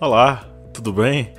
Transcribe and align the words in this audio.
Olá, 0.00 0.46
tudo 0.72 0.94
bem? 0.94 1.30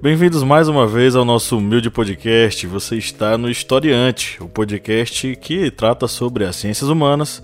Bem-vindos 0.00 0.44
mais 0.44 0.68
uma 0.68 0.86
vez 0.86 1.16
ao 1.16 1.24
nosso 1.24 1.58
humilde 1.58 1.90
podcast. 1.90 2.64
Você 2.68 2.96
está 2.96 3.36
no 3.36 3.50
Historiante, 3.50 4.40
o 4.40 4.48
podcast 4.48 5.34
que 5.34 5.72
trata 5.72 6.06
sobre 6.06 6.44
as 6.44 6.54
ciências 6.54 6.88
humanas 6.88 7.42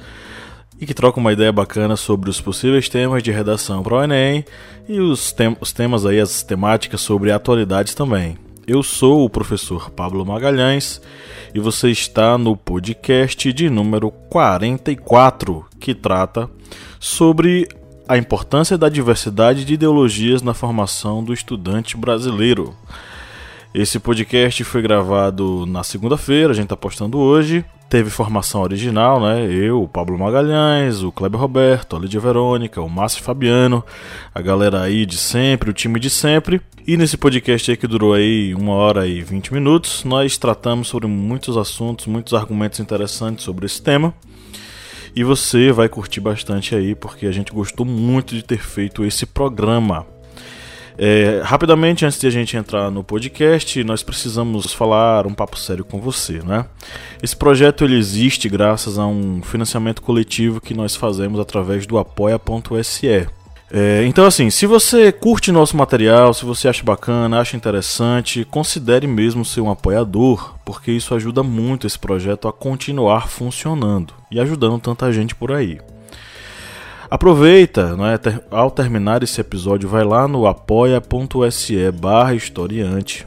e 0.81 0.87
que 0.87 0.95
troca 0.95 1.19
uma 1.19 1.33
ideia 1.33 1.51
bacana 1.51 1.97
sobre 1.97 2.31
os 2.31 2.41
possíveis 2.41 2.89
temas 2.89 3.25
de 3.25 3.33
redação 3.33 3.83
para 3.83 3.95
o 3.97 4.05
Enem 4.05 4.45
e 4.89 5.01
os, 5.01 5.33
tem 5.33 5.57
os 5.61 5.73
temas 5.73 6.07
aí, 6.07 6.21
as 6.21 6.45
temáticas 6.45 7.01
sobre 7.01 7.33
atualidades 7.33 7.93
também. 7.93 8.39
Eu 8.69 8.85
sou 8.85 9.25
o 9.25 9.31
professor 9.31 9.91
Pablo 9.91 10.25
Magalhães 10.25 11.03
e 11.53 11.59
você 11.59 11.91
está 11.91 12.39
no 12.39 12.57
podcast 12.57 13.53
de 13.53 13.69
número 13.69 14.13
44, 14.31 15.67
que 15.81 15.93
trata 15.93 16.49
sobre 17.01 17.67
a 18.09 18.17
importância 18.17 18.79
da 18.79 18.89
diversidade 18.89 19.65
de 19.65 19.75
ideologias 19.75 20.43
na 20.43 20.55
formação 20.55 21.23
do 21.25 21.33
estudante 21.33 21.97
brasileiro. 21.97 22.75
Esse 23.75 23.99
podcast 23.99 24.63
foi 24.65 24.81
gravado 24.81 25.67
na 25.67 25.83
segunda-feira, 25.83 26.53
a 26.53 26.55
gente 26.55 26.65
está 26.65 26.77
postando 26.77 27.19
hoje. 27.19 27.65
Teve 27.89 28.11
formação 28.11 28.63
original, 28.63 29.21
né? 29.21 29.47
Eu, 29.49 29.83
o 29.83 29.89
Pablo 29.89 30.19
Magalhães, 30.19 31.03
o 31.03 31.13
Kleber 31.13 31.41
Roberto, 31.41 31.95
a 31.95 31.99
Lídia 31.99 32.19
Verônica, 32.19 32.81
o 32.81 32.89
Márcio 32.89 33.23
Fabiano, 33.23 33.85
a 34.35 34.41
galera 34.41 34.83
aí 34.83 35.07
de 35.07 35.17
sempre, 35.17 35.71
o 35.71 35.73
time 35.73 36.01
de 36.01 36.11
sempre. 36.11 36.61
E 36.85 36.97
nesse 36.97 37.17
podcast 37.17 37.71
aí 37.71 37.77
que 37.77 37.87
durou 37.87 38.15
aí 38.15 38.55
uma 38.55 38.73
hora 38.73 39.07
e 39.07 39.23
vinte 39.23 39.53
minutos, 39.53 40.03
nós 40.05 40.37
tratamos 40.37 40.89
sobre 40.89 41.07
muitos 41.07 41.57
assuntos, 41.57 42.07
muitos 42.07 42.35
argumentos 42.35 42.81
interessantes 42.81 43.45
sobre 43.45 43.67
esse 43.67 43.81
tema. 43.81 44.13
E 45.17 45.25
você 45.25 45.73
vai 45.73 45.89
curtir 45.89 46.21
bastante 46.21 46.75
aí, 46.75 46.95
porque 46.95 47.27
a 47.27 47.33
gente 47.33 47.51
gostou 47.51 47.87
muito 47.87 48.35
de 48.35 48.43
ter 48.43 48.59
feito 48.59 49.03
esse 49.03 49.25
programa. 49.25 50.07
É, 50.99 51.41
rapidamente, 51.43 52.05
antes 52.05 52.21
de 52.21 52.27
a 52.27 52.31
gente 52.31 52.55
entrar 52.55 52.91
no 52.91 53.03
podcast, 53.03 53.83
nós 53.83 54.03
precisamos 54.03 54.75
falar 54.75 55.27
um 55.27 55.33
papo 55.33 55.59
sério 55.59 55.87
com 55.87 56.03
você, 56.03 56.43
né? 56.43 56.67
Esse 57.23 57.35
projeto 57.35 57.83
ele 57.83 57.97
existe 57.97 58.47
graças 58.47 58.99
a 58.99 59.07
um 59.07 59.43
financiamento 59.43 60.03
coletivo 60.03 60.61
que 60.61 60.75
nós 60.75 60.95
fazemos 60.95 61.41
através 61.41 61.87
do 61.87 61.97
apoia.se. 61.97 63.27
É, 63.71 64.05
então, 64.07 64.25
assim, 64.25 64.49
se 64.49 64.65
você 64.65 65.11
curte 65.11 65.51
nosso 65.51 65.77
material, 65.77 66.33
se 66.33 66.45
você 66.45 66.69
acha 66.69 66.85
bacana, 66.85 67.41
acha 67.41 67.57
interessante, 67.57 68.45
considere 68.45 69.07
mesmo 69.07 69.45
ser 69.45 69.61
um 69.61 69.71
apoiador, 69.71 70.55
porque 70.65 70.93
isso 70.93 71.15
ajuda 71.15 71.43
muito 71.43 71.87
esse 71.87 71.99
projeto 71.99 72.47
a 72.47 72.53
continuar 72.53 73.29
funcionando 73.29 74.15
e 74.31 74.39
ajudando 74.39 74.79
tanta 74.79 75.13
gente 75.13 75.35
por 75.35 75.51
aí. 75.51 75.81
Aproveita, 77.11 77.97
né, 77.97 78.19
ter, 78.19 78.43
ao 78.51 78.71
terminar 78.71 79.23
esse 79.23 79.41
episódio, 79.41 79.89
vai 79.89 80.05
lá 80.05 80.27
no 80.27 80.47
apoia.se 80.47 81.91
barra 81.93 82.35
historiante 82.35 83.27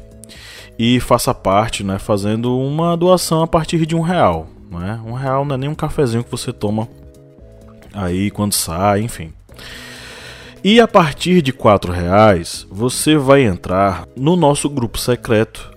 e 0.78 1.00
faça 1.00 1.34
parte, 1.34 1.84
né, 1.84 2.00
fazendo 2.00 2.58
uma 2.58 2.96
doação 2.96 3.42
a 3.42 3.48
partir 3.48 3.86
de 3.86 3.96
um 3.96 4.02
real. 4.02 4.48
Né? 4.72 5.00
Um 5.06 5.14
real 5.14 5.44
não 5.44 5.56
é 5.56 5.58
nem 5.58 5.70
um 5.70 5.76
cafezinho 5.76 6.24
que 6.24 6.32
você 6.32 6.54
toma 6.54 6.88
aí 7.94 8.30
quando 8.32 8.54
sai, 8.54 9.02
enfim. 9.02 9.34
E 10.64 10.82
a 10.82 10.88
partir 10.88 11.42
de 11.42 11.52
R$ 11.52 11.94
reais 11.94 12.68
você 12.70 13.16
vai 13.16 13.44
entrar 13.44 14.06
no 14.16 14.36
nosso 14.36 14.70
grupo 14.70 14.98
secreto, 14.98 15.72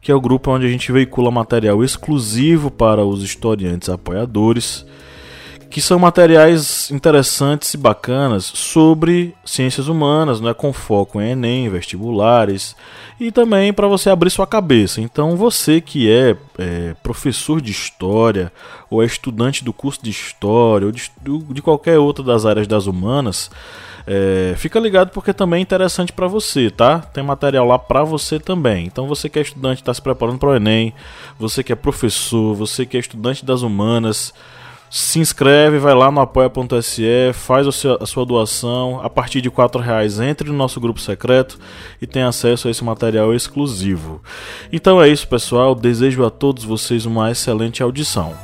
que 0.00 0.12
é 0.12 0.14
o 0.14 0.20
grupo 0.20 0.52
onde 0.52 0.64
a 0.64 0.70
gente 0.70 0.92
veicula 0.92 1.30
material 1.30 1.82
exclusivo 1.82 2.70
para 2.70 3.04
os 3.04 3.24
historiantes 3.24 3.88
apoiadores, 3.88 4.86
que 5.68 5.80
são 5.82 5.98
materiais 5.98 6.88
interessantes 6.92 7.74
e 7.74 7.76
bacanas 7.76 8.44
sobre 8.44 9.34
ciências 9.44 9.88
humanas, 9.88 10.40
né, 10.40 10.54
com 10.54 10.72
foco 10.72 11.20
em 11.20 11.32
Enem, 11.32 11.68
vestibulares 11.68 12.76
e 13.20 13.32
também 13.32 13.72
para 13.72 13.88
você 13.88 14.08
abrir 14.08 14.30
sua 14.30 14.46
cabeça. 14.46 15.00
Então, 15.00 15.36
você 15.36 15.80
que 15.80 16.10
é, 16.10 16.36
é, 16.56 16.94
professor 17.02 17.60
de 17.60 17.72
história 17.72 18.52
ou 18.88 19.02
é 19.02 19.06
estudante 19.06 19.64
do 19.64 19.72
curso 19.72 20.00
de 20.02 20.10
história 20.10 20.86
ou 20.86 20.92
de, 20.92 21.10
de 21.50 21.60
qualquer 21.60 21.98
outra 21.98 22.24
das 22.24 22.46
áreas 22.46 22.66
das 22.68 22.86
humanas, 22.86 23.50
é, 24.10 24.54
fica 24.56 24.80
ligado 24.80 25.10
porque 25.10 25.34
também 25.34 25.58
é 25.58 25.62
interessante 25.62 26.14
para 26.14 26.26
você, 26.26 26.70
tá? 26.70 27.00
Tem 27.00 27.22
material 27.22 27.66
lá 27.66 27.78
para 27.78 28.02
você 28.02 28.40
também. 28.40 28.86
Então 28.86 29.06
você 29.06 29.28
que 29.28 29.38
é 29.38 29.42
estudante, 29.42 29.82
está 29.82 29.92
se 29.92 30.00
preparando 30.00 30.38
para 30.38 30.48
o 30.48 30.56
Enem, 30.56 30.94
você 31.38 31.62
que 31.62 31.74
é 31.74 31.76
professor, 31.76 32.54
você 32.54 32.86
que 32.86 32.96
é 32.96 33.00
estudante 33.00 33.44
das 33.44 33.60
humanas, 33.60 34.32
se 34.90 35.18
inscreve, 35.18 35.78
vai 35.78 35.94
lá 35.94 36.10
no 36.10 36.22
apoia.se, 36.22 37.34
faz 37.34 37.66
a 37.66 38.06
sua 38.06 38.24
doação. 38.24 38.98
A 39.02 39.10
partir 39.10 39.42
de 39.42 39.50
R$ 39.50 39.54
reais 39.82 40.18
entre 40.18 40.48
no 40.48 40.56
nosso 40.56 40.80
grupo 40.80 40.98
secreto 40.98 41.58
e 42.00 42.06
tem 42.06 42.22
acesso 42.22 42.66
a 42.66 42.70
esse 42.70 42.82
material 42.82 43.34
exclusivo. 43.34 44.22
Então 44.72 45.02
é 45.02 45.08
isso, 45.08 45.28
pessoal. 45.28 45.74
Desejo 45.74 46.24
a 46.24 46.30
todos 46.30 46.64
vocês 46.64 47.04
uma 47.04 47.30
excelente 47.30 47.82
audição. 47.82 48.34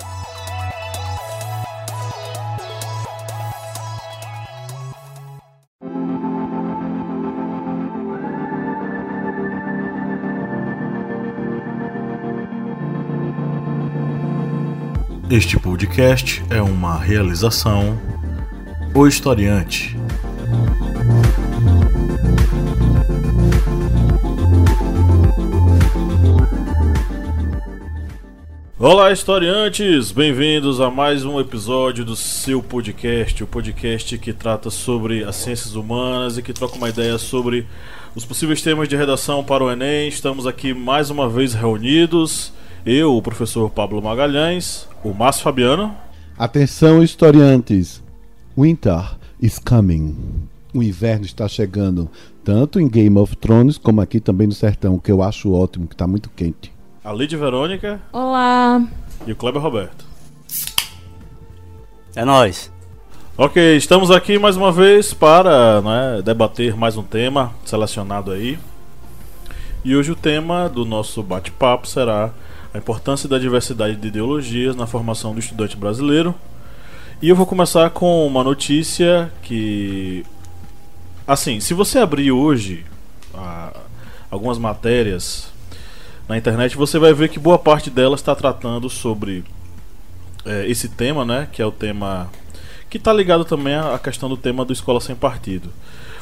Este 15.34 15.59
podcast 15.59 16.45
é 16.49 16.62
uma 16.62 16.97
realização 16.97 17.99
O 18.95 19.05
Historiante. 19.05 19.97
Olá, 28.78 29.11
historiantes! 29.11 30.12
Bem-vindos 30.12 30.81
a 30.81 30.89
mais 30.89 31.25
um 31.25 31.41
episódio 31.41 32.05
do 32.05 32.15
seu 32.15 32.62
podcast, 32.62 33.43
o 33.43 33.47
podcast 33.49 34.16
que 34.19 34.33
trata 34.33 34.71
sobre 34.71 35.25
as 35.25 35.34
ciências 35.34 35.75
humanas 35.75 36.39
e 36.39 36.43
que 36.45 36.53
troca 36.53 36.77
uma 36.77 36.91
ideia 36.91 37.19
sobre 37.19 37.66
os 38.15 38.25
possíveis 38.25 38.62
temas 38.62 38.89
de 38.89 38.95
redação 38.95 39.43
para 39.43 39.65
o 39.65 39.69
Enem. 39.72 40.06
Estamos 40.06 40.47
aqui 40.47 40.72
mais 40.72 41.11
uma 41.11 41.28
vez 41.28 41.55
reunidos 41.55 42.53
eu, 42.87 43.17
o 43.17 43.22
professor 43.22 43.71
Pablo 43.71 44.03
Magalhães, 44.03 44.87
o 45.03 45.15
Márcio 45.15 45.43
Fabiano. 45.43 45.97
Atenção, 46.39 47.03
historiantes. 47.03 48.03
Winter 48.56 49.17
is 49.41 49.59
coming. 49.59 50.17
O 50.75 50.83
inverno 50.83 51.25
está 51.25 51.49
chegando, 51.49 52.11
tanto 52.45 52.78
em 52.78 52.89
Game 52.89 53.17
of 53.19 53.37
Thrones 53.37 53.78
como 53.78 54.00
aqui 54.00 54.21
também 54.21 54.47
no 54.47 54.53
sertão, 54.53 54.99
que 54.99 55.11
eu 55.11 55.22
acho 55.22 55.53
ótimo, 55.53 55.87
que 55.87 55.95
está 55.95 56.06
muito 56.06 56.28
quente. 56.31 56.72
A 57.03 57.12
Lídia 57.12 57.39
Verônica. 57.39 58.00
Olá. 58.12 58.83
E 59.27 59.33
o 59.33 59.37
Kleber 59.37 59.62
Roberto. 59.62 60.05
É 62.15 62.25
nós. 62.25 62.71
Ok, 63.37 63.77
estamos 63.77 64.11
aqui 64.11 64.39
mais 64.39 64.56
uma 64.56 64.71
vez 64.71 65.15
para 65.15 65.81
né, 65.81 66.22
debater 66.22 66.77
mais 66.77 66.97
um 66.97 67.03
tema 67.03 67.53
selecionado 67.65 68.31
aí. 68.31 68.59
E 69.84 69.97
hoje 69.97 70.12
o 70.12 70.16
tema 70.16 70.69
do 70.69 70.84
nosso 70.84 71.22
bate-papo 71.22 71.87
será 71.87 72.33
a 72.75 72.79
importância 72.79 73.29
da 73.29 73.39
diversidade 73.39 73.95
de 73.95 74.09
ideologias 74.09 74.75
na 74.75 74.85
formação 74.85 75.33
do 75.33 75.39
estudante 75.39 75.77
brasileiro. 75.77 76.35
E 77.23 77.29
eu 77.29 77.37
vou 77.37 77.47
começar 77.47 77.89
com 77.91 78.27
uma 78.27 78.43
notícia 78.43 79.33
que. 79.43 80.27
Assim, 81.25 81.61
se 81.61 81.73
você 81.73 82.01
abrir 82.01 82.33
hoje 82.33 82.84
algumas 84.29 84.59
matérias 84.59 85.53
na 86.29 86.37
internet, 86.37 86.77
você 86.77 86.99
vai 86.99 87.15
ver 87.15 87.29
que 87.29 87.39
boa 87.39 87.59
parte 87.59 87.89
delas 87.89 88.21
está 88.21 88.34
tratando 88.34 88.91
sobre 88.91 89.45
é, 90.45 90.69
esse 90.69 90.89
tema, 90.89 91.25
né? 91.25 91.48
Que 91.53 91.63
é 91.63 91.66
o 91.66 91.71
tema. 91.71 92.28
Que 92.91 92.98
está 92.98 93.13
ligado 93.13 93.45
também 93.45 93.77
à 93.77 93.98
questão 94.01 94.28
do 94.28 94.37
tema 94.37 94.65
do 94.65 94.72
Escola 94.72 95.01
Sem 95.01 95.15
Partido. 95.15 95.72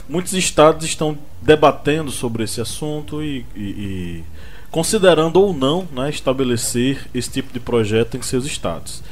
Muitos 0.06 0.35
estados 0.35 0.85
estão 0.85 1.17
debatendo 1.41 2.11
sobre 2.11 2.44
esse 2.44 2.61
assunto 2.61 3.23
e, 3.23 3.47
e, 3.56 3.62
e 3.62 4.25
considerando 4.73 5.37
ou 5.37 5.53
não 5.53 5.87
né, 5.93 6.09
estabelecer 6.09 7.07
esse 7.15 7.31
tipo 7.31 7.53
de 7.53 7.61
projeto 7.61 8.17
em 8.17 8.23
seus 8.23 8.47
estados. 8.47 9.03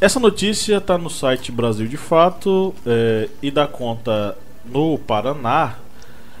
Essa 0.00 0.20
notícia 0.20 0.76
está 0.76 0.96
no 0.96 1.10
site 1.10 1.52
Brasil 1.52 1.86
de 1.88 1.96
Fato 1.96 2.72
é, 2.86 3.28
e 3.42 3.50
dá 3.50 3.66
conta 3.66 4.38
no 4.64 4.96
Paraná 4.96 5.74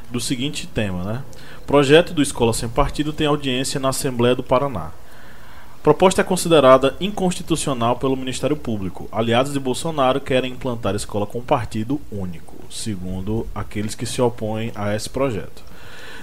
do 0.08 0.20
seguinte 0.20 0.66
tema, 0.66 1.04
né? 1.04 1.22
Projeto 1.66 2.14
do 2.14 2.22
Escola 2.22 2.52
Sem 2.52 2.68
Partido 2.68 3.12
tem 3.12 3.26
audiência 3.26 3.78
na 3.78 3.90
Assembleia 3.90 4.34
do 4.34 4.42
Paraná. 4.42 4.92
Proposta 5.82 6.20
é 6.20 6.24
considerada 6.24 6.96
inconstitucional 7.00 7.96
pelo 7.96 8.16
Ministério 8.16 8.56
Público. 8.56 9.08
Aliados 9.10 9.52
de 9.52 9.60
Bolsonaro 9.60 10.20
querem 10.20 10.52
implantar 10.52 10.94
escola 10.94 11.26
com 11.26 11.40
partido 11.40 12.00
único, 12.10 12.56
segundo 12.70 13.46
aqueles 13.54 13.94
que 13.94 14.06
se 14.06 14.22
opõem 14.22 14.72
a 14.74 14.94
esse 14.94 15.08
projeto. 15.08 15.69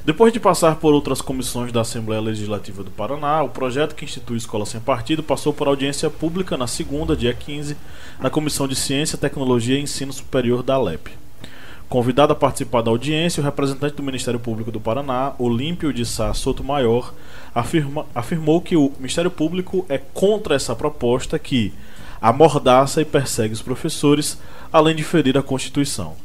Depois 0.07 0.31
de 0.31 0.39
passar 0.39 0.77
por 0.77 0.93
outras 0.93 1.19
comissões 1.19 1.69
da 1.69 1.81
Assembleia 1.81 2.21
Legislativa 2.21 2.81
do 2.81 2.89
Paraná, 2.89 3.43
o 3.43 3.49
projeto 3.49 3.93
que 3.93 4.05
institui 4.05 4.37
Escola 4.37 4.65
Sem 4.65 4.79
Partido 4.79 5.21
passou 5.21 5.51
por 5.51 5.67
audiência 5.67 6.09
pública 6.09 6.55
na 6.55 6.65
segunda, 6.65 7.13
dia 7.13 7.33
15, 7.33 7.75
na 8.17 8.29
Comissão 8.29 8.69
de 8.69 8.73
Ciência, 8.73 9.17
Tecnologia 9.17 9.77
e 9.77 9.81
Ensino 9.81 10.13
Superior 10.13 10.63
da 10.63 10.75
Alep. 10.75 11.09
Convidado 11.89 12.31
a 12.31 12.37
participar 12.37 12.83
da 12.83 12.89
audiência, 12.89 13.41
o 13.41 13.43
representante 13.43 13.95
do 13.95 14.01
Ministério 14.01 14.39
Público 14.39 14.71
do 14.71 14.79
Paraná, 14.79 15.33
Olímpio 15.37 15.91
de 15.91 16.05
Sá 16.05 16.33
Soto 16.33 16.63
Maior, 16.63 17.13
afirma, 17.53 18.05
afirmou 18.15 18.61
que 18.61 18.77
o 18.77 18.93
Ministério 18.97 19.29
Público 19.29 19.85
é 19.89 19.97
contra 19.97 20.55
essa 20.55 20.73
proposta 20.73 21.37
que 21.37 21.73
amordaça 22.21 23.01
e 23.01 23.05
persegue 23.05 23.53
os 23.53 23.61
professores, 23.61 24.39
além 24.71 24.95
de 24.95 25.03
ferir 25.03 25.37
a 25.37 25.43
Constituição. 25.43 26.15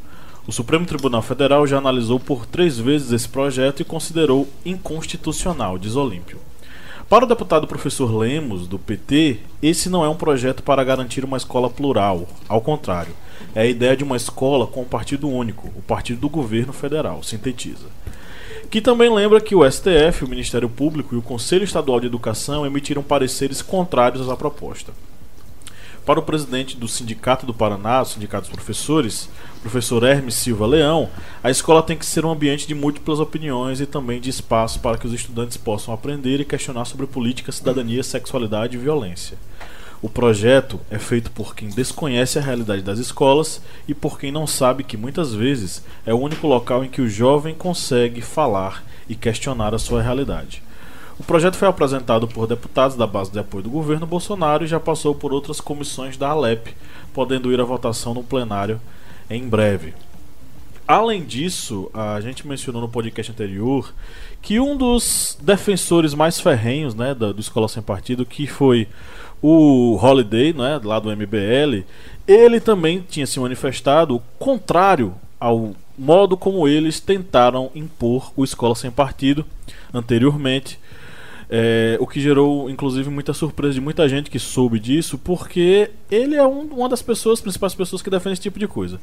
O 0.44 0.50
Supremo 0.50 0.85
Tribunal 0.85 1.23
Federal 1.23 1.65
já 1.69 1.79
analisou 1.79 2.19
por 2.19 2.47
três 2.47 2.77
vezes 2.77 3.12
esse 3.12 3.29
projeto 3.29 3.81
e 3.81 3.85
considerou 3.85 4.49
inconstitucional, 4.65 5.79
diz 5.79 5.94
Olímpio. 5.94 6.41
Para 7.09 7.25
o 7.25 7.29
deputado 7.29 7.65
professor 7.67 8.12
Lemos, 8.12 8.67
do 8.67 8.77
PT, 8.77 9.39
esse 9.62 9.89
não 9.89 10.05
é 10.05 10.09
um 10.09 10.17
projeto 10.17 10.61
para 10.65 10.83
garantir 10.83 11.25
uma 11.25 11.37
escola 11.37 11.71
plural. 11.71 12.27
Ao 12.49 12.61
contrário, 12.61 13.15
é 13.55 13.61
a 13.61 13.67
ideia 13.67 13.97
de 13.97 14.03
uma 14.03 14.17
escola 14.17 14.67
com 14.67 14.83
um 14.83 14.87
partido 14.87 15.29
único, 15.29 15.71
o 15.77 15.83
partido 15.83 16.21
do 16.23 16.29
governo 16.29 16.73
federal, 16.73 17.23
sintetiza. 17.23 17.87
Que 18.69 18.81
também 18.81 19.15
lembra 19.15 19.41
que 19.41 19.55
o 19.55 19.71
STF, 19.71 20.25
o 20.25 20.29
Ministério 20.29 20.69
Público 20.69 21.15
e 21.15 21.19
o 21.19 21.23
Conselho 21.23 21.62
Estadual 21.62 22.00
de 22.00 22.06
Educação 22.06 22.67
emitiram 22.67 23.03
pareceres 23.03 23.62
contrários 23.62 24.29
à 24.29 24.37
proposta. 24.37 24.93
Para 26.04 26.19
o 26.19 26.22
presidente 26.22 26.76
do 26.76 26.88
Sindicato 26.88 27.46
do 27.46 27.54
Paraná, 27.54 28.02
o 28.02 28.04
Sindicato 28.04 28.49
dos 28.49 28.56
Professores, 28.56 29.28
professor 29.60 30.02
Hermes 30.02 30.34
Silva 30.34 30.66
Leão, 30.66 31.08
a 31.44 31.49
escola 31.49 31.81
tem 31.81 31.96
que 31.96 32.04
ser 32.04 32.25
um 32.25 32.32
ambiente 32.32 32.66
de 32.66 32.75
múltiplas 32.75 33.20
opiniões 33.20 33.81
e 33.81 33.87
também 33.87 34.20
de 34.20 34.28
espaço 34.28 34.81
para 34.81 34.99
que 34.99 35.06
os 35.06 35.12
estudantes 35.12 35.56
possam 35.56 35.94
aprender 35.94 36.40
e 36.40 36.44
questionar 36.44 36.87
sobre 36.87 37.06
política, 37.06 37.52
cidadania, 37.52 38.02
sexualidade 38.02 38.76
e 38.76 38.81
violência. 38.81 39.38
O 40.02 40.08
projeto 40.08 40.81
é 40.90 40.99
feito 40.99 41.31
por 41.31 41.54
quem 41.54 41.69
desconhece 41.69 42.37
a 42.37 42.43
realidade 42.43 42.82
das 42.82 42.99
escolas 42.99 43.62
e 43.87 43.94
por 43.94 44.19
quem 44.19 44.32
não 44.32 44.44
sabe 44.44 44.82
que 44.82 44.96
muitas 44.96 45.32
vezes 45.32 45.84
é 46.04 46.12
o 46.12 46.19
único 46.19 46.49
local 46.49 46.84
em 46.84 46.88
que 46.88 47.00
o 47.00 47.08
jovem 47.08 47.54
consegue 47.54 48.20
falar 48.20 48.82
e 49.08 49.14
questionar 49.14 49.72
a 49.72 49.78
sua 49.78 50.02
realidade. 50.02 50.64
O 51.19 51.23
projeto 51.23 51.56
foi 51.56 51.69
apresentado 51.69 52.26
por 52.26 52.47
deputados 52.47 52.97
da 52.97 53.06
base 53.06 53.31
de 53.31 53.38
apoio 53.38 53.64
do 53.64 53.70
governo 53.70 54.06
Bolsonaro 54.06 54.64
e 54.64 54.69
já 54.69 54.81
passou 54.81 55.14
por 55.14 55.32
outras 55.32 55.61
comissões 55.61 56.17
da 56.17 56.29
Alep, 56.29 56.75
podendo 57.12 57.53
ir 57.53 57.61
à 57.61 57.64
votação 57.64 58.14
no 58.14 58.23
plenário 58.23 58.81
em 59.29 59.47
breve. 59.49 59.94
Além 60.87 61.25
disso, 61.25 61.91
a 61.94 62.20
gente 62.20 62.47
mencionou 62.47 62.82
no 62.82 62.88
podcast 62.88 63.31
anterior 63.31 63.94
que 64.41 64.59
um 64.59 64.76
dos 64.76 65.38
defensores 65.41 66.12
mais 66.12 66.41
ferrenhos 66.41 66.94
né, 66.94 67.14
do, 67.14 67.38
Escola 67.38 67.69
Sem 67.69 67.82
Partido, 67.82 68.26
que 68.26 68.47
foi 68.47 68.88
o 69.41 69.97
Holiday, 70.03 70.53
né, 70.53 70.81
lá 70.82 70.99
do 70.99 71.11
MBL, 71.11 71.85
ele 72.26 72.61
também 72.61 73.05
tinha 73.09 73.26
se 73.26 73.38
manifestado 73.38 74.20
contrário 74.38 75.14
ao 75.38 75.75
modo 75.97 76.37
como 76.37 76.67
eles 76.67 77.00
tentaram 77.00 77.70
impor 77.75 78.32
o 78.37 78.44
Escola 78.44 78.75
Sem 78.75 78.91
Partido 78.91 79.44
anteriormente 79.94 80.79
é, 81.54 81.99
o 82.00 82.06
que 82.06 82.19
gerou, 82.19 82.70
inclusive, 82.70 83.10
muita 83.10 83.34
surpresa 83.34 83.75
de 83.75 83.81
muita 83.81 84.08
gente 84.08 84.31
que 84.31 84.38
soube 84.38 84.81
disso, 84.81 85.19
porque 85.19 85.90
ele 86.10 86.34
é 86.34 86.43
um, 86.43 86.62
uma 86.62 86.88
das 86.88 87.02
pessoas, 87.02 87.43
principais 87.43 87.75
pessoas 87.75 88.00
que 88.00 88.08
defende 88.08 88.32
esse 88.32 88.43
tipo 88.43 88.58
de 88.58 88.66
coisa. 88.66 88.99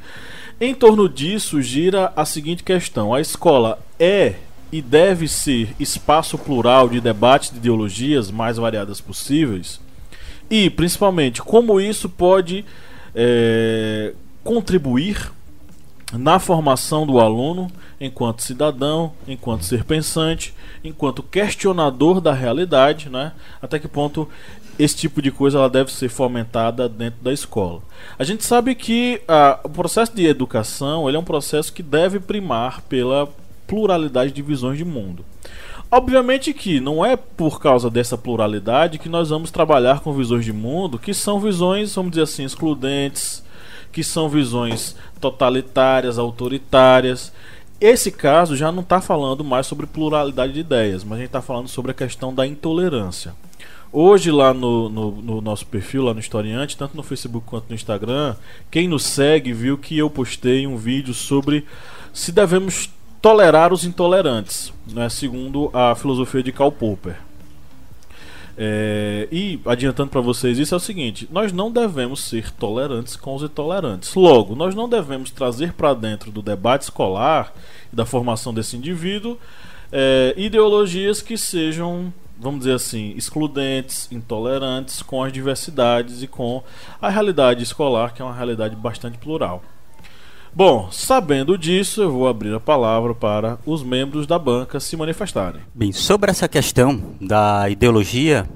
Em 0.59 0.73
torno 0.73 1.07
disso 1.07 1.61
gira 1.61 2.11
a 2.15 2.25
seguinte 2.25 2.63
questão: 2.63 3.13
a 3.13 3.21
escola 3.21 3.77
é 3.99 4.33
e 4.71 4.81
deve 4.81 5.27
ser 5.27 5.75
espaço 5.79 6.39
plural 6.39 6.89
de 6.89 6.99
debate 6.99 7.51
de 7.51 7.59
ideologias 7.59 8.31
mais 8.31 8.57
variadas 8.57 8.99
possíveis, 8.99 9.79
e 10.49 10.71
principalmente 10.71 11.43
como 11.43 11.79
isso 11.79 12.09
pode 12.09 12.65
é, 13.13 14.15
contribuir 14.43 15.31
na 16.13 16.39
formação 16.39 17.05
do 17.05 17.19
aluno 17.19 17.69
enquanto 17.99 18.41
cidadão, 18.41 19.13
enquanto 19.27 19.63
ser 19.63 19.83
pensante, 19.83 20.53
enquanto 20.83 21.21
questionador 21.21 22.19
da 22.19 22.33
realidade, 22.33 23.09
né? 23.09 23.33
Até 23.61 23.77
que 23.77 23.87
ponto 23.87 24.27
esse 24.77 24.95
tipo 24.95 25.21
de 25.21 25.29
coisa 25.29 25.57
ela 25.57 25.69
deve 25.69 25.91
ser 25.91 26.07
fomentada 26.07 26.87
dentro 26.87 27.21
da 27.21 27.33
escola. 27.33 27.81
A 28.17 28.23
gente 28.23 28.45
sabe 28.45 28.73
que 28.75 29.21
ah, 29.27 29.59
o 29.63 29.69
processo 29.69 30.15
de 30.15 30.25
educação 30.25 31.07
ele 31.07 31.17
é 31.17 31.19
um 31.19 31.23
processo 31.23 31.73
que 31.73 31.83
deve 31.83 32.19
primar 32.19 32.81
pela 32.83 33.27
pluralidade 33.67 34.31
de 34.31 34.41
visões 34.41 34.77
de 34.77 34.85
mundo. 34.85 35.25
Obviamente 35.91 36.53
que 36.53 36.79
não 36.79 37.03
é 37.03 37.17
por 37.17 37.59
causa 37.59 37.89
dessa 37.89 38.17
pluralidade 38.17 38.99
que 38.99 39.09
nós 39.09 39.29
vamos 39.29 39.51
trabalhar 39.51 39.99
com 39.99 40.13
visões 40.13 40.45
de 40.45 40.53
mundo 40.53 40.97
que 40.97 41.13
são 41.13 41.39
visões, 41.39 41.93
vamos 41.93 42.11
dizer 42.11 42.23
assim, 42.23 42.45
excludentes, 42.45 43.43
que 43.91 44.03
são 44.03 44.29
visões 44.29 44.95
totalitárias, 45.19 46.19
autoritárias. 46.19 47.31
Esse 47.79 48.11
caso 48.11 48.55
já 48.55 48.71
não 48.71 48.81
está 48.81 48.99
falando 48.99 49.43
mais 49.43 49.65
sobre 49.65 49.85
pluralidade 49.85 50.53
de 50.53 50.59
ideias, 50.59 51.03
mas 51.03 51.13
a 51.13 51.21
gente 51.21 51.27
está 51.27 51.41
falando 51.41 51.67
sobre 51.67 51.91
a 51.91 51.93
questão 51.93 52.33
da 52.33 52.45
intolerância. 52.45 53.33
Hoje, 53.91 54.29
lá 54.29 54.53
no, 54.53 54.87
no, 54.87 55.11
no, 55.11 55.41
nosso 55.41 55.65
perfil, 55.65 56.03
lá 56.03 56.13
no 56.13 56.19
Historiante, 56.19 56.77
tanto 56.77 56.95
no 56.95 57.01
Facebook 57.01 57.47
quanto 57.47 57.69
no 57.69 57.75
Instagram, 57.75 58.35
quem 58.69 58.87
nos 58.87 59.03
segue 59.03 59.51
viu 59.51 59.77
que 59.77 59.97
eu 59.97 60.09
postei 60.09 60.67
um 60.67 60.77
vídeo 60.77 61.13
sobre 61.13 61.65
se 62.13 62.31
devemos 62.31 62.89
tolerar 63.19 63.73
os 63.73 63.85
intolerantes, 63.85 64.71
né, 64.87 65.09
segundo 65.09 65.71
a 65.73 65.95
filosofia 65.95 66.43
de 66.43 66.51
Karl 66.51 66.71
Popper. 66.71 67.28
É, 68.61 69.29
e 69.31 69.57
adiantando 69.65 70.09
para 70.09 70.19
vocês 70.19 70.59
isso 70.59 70.73
é 70.73 70.77
o 70.77 70.81
seguinte: 70.81 71.29
nós 71.31 71.53
não 71.53 71.71
devemos 71.71 72.21
ser 72.21 72.51
tolerantes 72.51 73.15
com 73.15 73.33
os 73.33 73.41
intolerantes. 73.41 74.13
Logo, 74.15 74.53
nós 74.55 74.75
não 74.75 74.89
devemos 74.89 75.31
trazer 75.31 75.71
para 75.71 75.93
dentro 75.93 76.29
do 76.29 76.41
debate 76.41 76.81
escolar 76.83 77.53
da 77.91 78.05
formação 78.05 78.53
desse 78.53 78.75
indivíduo 78.75 79.37
é, 79.91 80.33
ideologias 80.37 81.21
que 81.21 81.37
sejam, 81.37 82.13
vamos 82.37 82.59
dizer 82.59 82.73
assim, 82.73 83.13
excludentes, 83.15 84.11
intolerantes 84.11 85.01
com 85.01 85.23
as 85.23 85.31
diversidades 85.31 86.21
e 86.21 86.27
com 86.27 86.63
a 87.01 87.09
realidade 87.09 87.63
escolar, 87.63 88.13
que 88.13 88.21
é 88.21 88.25
uma 88.25 88.33
realidade 88.33 88.75
bastante 88.75 89.17
plural. 89.17 89.63
Bom, 90.53 90.89
sabendo 90.91 91.57
disso, 91.57 92.01
eu 92.01 92.11
vou 92.11 92.27
abrir 92.27 92.53
a 92.53 92.59
palavra 92.59 93.13
para 93.13 93.59
os 93.65 93.83
membros 93.83 94.25
da 94.25 94.39
banca 94.39 94.79
se 94.79 94.97
manifestarem. 94.97 95.61
Bem, 95.73 95.91
sobre 95.91 96.31
essa 96.31 96.47
questão 96.47 97.15
da 97.21 97.69
ideologia, 97.69 98.49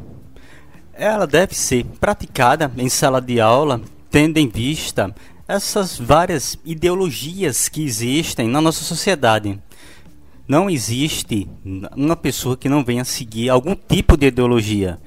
ela 0.93 1.27
deve 1.27 1.53
ser 1.53 1.85
praticada 1.99 2.71
em 2.77 2.89
sala 2.89 3.21
de 3.21 3.39
aula, 3.39 3.79
tendo 4.09 4.38
em 4.38 4.47
vista 4.47 5.13
essas 5.47 6.00
várias 6.00 6.57
ideologias 6.65 7.69
que 7.69 7.83
existem 7.83 8.47
na 8.47 8.59
nossa 8.59 8.83
sociedade. 8.83 9.59
Não 10.47 10.69
existe 10.69 11.47
uma 11.95 12.15
pessoa 12.15 12.57
que 12.57 12.67
não 12.67 12.83
venha 12.83 13.05
seguir 13.05 13.50
algum 13.50 13.75
tipo 13.75 14.17
de 14.17 14.27
ideologia 14.27 15.00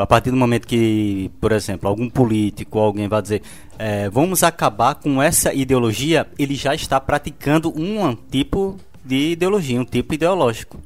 a 0.00 0.06
partir 0.06 0.30
do 0.30 0.36
momento 0.36 0.66
que, 0.66 1.30
por 1.40 1.52
exemplo, 1.52 1.88
algum 1.88 2.08
político, 2.08 2.78
alguém 2.78 3.08
vai 3.08 3.22
dizer, 3.22 3.42
é, 3.78 4.08
vamos 4.08 4.42
acabar 4.42 4.94
com 4.94 5.22
essa 5.22 5.52
ideologia, 5.52 6.26
ele 6.38 6.54
já 6.54 6.74
está 6.74 7.00
praticando 7.00 7.72
um 7.78 8.14
tipo 8.14 8.76
de 9.04 9.32
ideologia, 9.32 9.80
um 9.80 9.84
tipo 9.84 10.14
ideológico. 10.14 10.78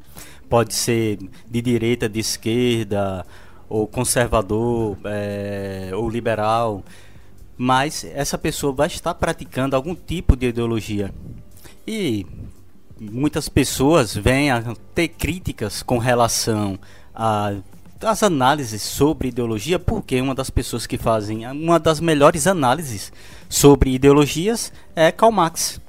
Pode 0.48 0.74
ser 0.74 1.18
de 1.48 1.60
direita, 1.60 2.08
de 2.08 2.20
esquerda, 2.20 3.24
ou 3.68 3.86
conservador, 3.86 4.96
é, 5.04 5.90
ou 5.94 6.08
liberal, 6.08 6.82
mas 7.56 8.04
essa 8.14 8.38
pessoa 8.38 8.72
vai 8.72 8.86
estar 8.86 9.14
praticando 9.14 9.76
algum 9.76 9.94
tipo 9.94 10.36
de 10.36 10.46
ideologia. 10.46 11.12
E 11.86 12.24
muitas 13.00 13.48
pessoas 13.48 14.14
vêm 14.14 14.50
a 14.50 14.74
ter 14.94 15.08
críticas 15.08 15.82
com 15.82 15.98
relação 15.98 16.78
a 17.14 17.54
as 18.02 18.22
análises 18.22 18.82
sobre 18.82 19.28
ideologia, 19.28 19.78
porque 19.78 20.20
uma 20.20 20.34
das 20.34 20.50
pessoas 20.50 20.86
que 20.86 20.96
fazem 20.96 21.46
uma 21.46 21.78
das 21.78 22.00
melhores 22.00 22.46
análises 22.46 23.12
sobre 23.48 23.90
ideologias 23.90 24.72
é 24.94 25.10
Karl 25.10 25.32
Marx. 25.32 25.80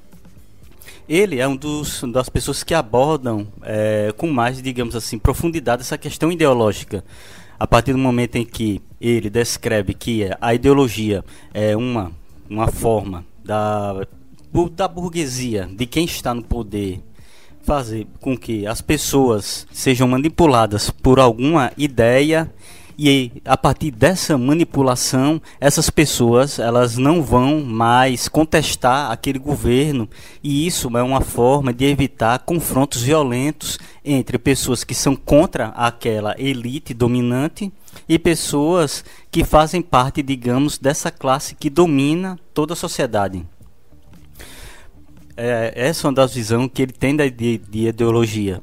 Ele 1.08 1.40
é 1.40 1.48
um 1.48 1.56
dos 1.56 2.02
das 2.12 2.28
pessoas 2.28 2.62
que 2.62 2.72
abordam 2.72 3.46
é, 3.62 4.12
com 4.16 4.28
mais, 4.28 4.62
digamos 4.62 4.94
assim, 4.94 5.18
profundidade 5.18 5.82
essa 5.82 5.98
questão 5.98 6.30
ideológica. 6.30 7.04
A 7.58 7.66
partir 7.66 7.92
do 7.92 7.98
momento 7.98 8.36
em 8.36 8.44
que 8.44 8.80
ele 9.00 9.28
descreve 9.28 9.92
que 9.92 10.30
a 10.40 10.54
ideologia 10.54 11.24
é 11.52 11.76
uma, 11.76 12.12
uma 12.48 12.68
forma 12.68 13.24
da, 13.44 14.06
da 14.72 14.88
burguesia, 14.88 15.68
de 15.70 15.84
quem 15.84 16.04
está 16.04 16.32
no 16.32 16.42
poder, 16.42 17.02
fazer 17.62 18.06
com 18.20 18.36
que 18.36 18.66
as 18.66 18.80
pessoas 18.80 19.66
sejam 19.72 20.08
manipuladas 20.08 20.90
por 20.90 21.20
alguma 21.20 21.72
ideia 21.76 22.50
e 23.02 23.32
a 23.46 23.56
partir 23.56 23.90
dessa 23.90 24.36
manipulação 24.36 25.40
essas 25.58 25.88
pessoas 25.88 26.58
elas 26.58 26.98
não 26.98 27.22
vão 27.22 27.62
mais 27.62 28.28
contestar 28.28 29.10
aquele 29.10 29.38
governo. 29.38 30.06
E 30.42 30.66
isso 30.66 30.94
é 30.98 31.02
uma 31.02 31.22
forma 31.22 31.72
de 31.72 31.86
evitar 31.86 32.40
confrontos 32.40 33.00
violentos 33.00 33.78
entre 34.04 34.38
pessoas 34.38 34.84
que 34.84 34.94
são 34.94 35.16
contra 35.16 35.68
aquela 35.68 36.34
elite 36.38 36.92
dominante 36.92 37.72
e 38.06 38.18
pessoas 38.18 39.02
que 39.30 39.44
fazem 39.44 39.80
parte 39.80 40.22
digamos 40.22 40.76
dessa 40.76 41.10
classe 41.10 41.54
que 41.54 41.70
domina 41.70 42.38
toda 42.52 42.74
a 42.74 42.76
sociedade 42.76 43.46
É, 45.42 45.72
essa 45.74 46.06
é 46.06 46.08
uma 46.08 46.14
das 46.14 46.34
visões 46.34 46.70
que 46.74 46.82
ele 46.82 46.92
tem 46.92 47.16
de, 47.16 47.30
de 47.30 47.88
ideologia. 47.88 48.60